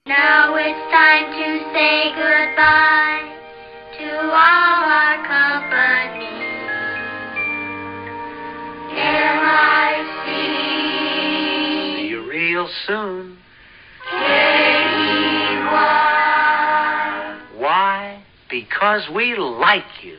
Now 0.08 0.56
it's 0.56 0.80
time 0.94 1.32
to 1.34 1.74
say 1.74 2.14
goodbye 2.16 3.45
soon. 12.88 13.38
K-E-Y. 14.10 15.72
Why? 17.58 18.24
Because 18.50 19.10
we 19.14 19.36
like 19.36 20.04
you. 20.04 20.18